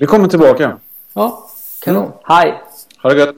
Vi 0.00 0.06
kommer 0.06 0.28
tillbaka. 0.28 0.78
Ja, 1.12 1.50
kanon. 1.80 2.12
Hej! 2.24 2.62
Ha 3.02 3.08
det 3.08 3.16
gött! 3.16 3.36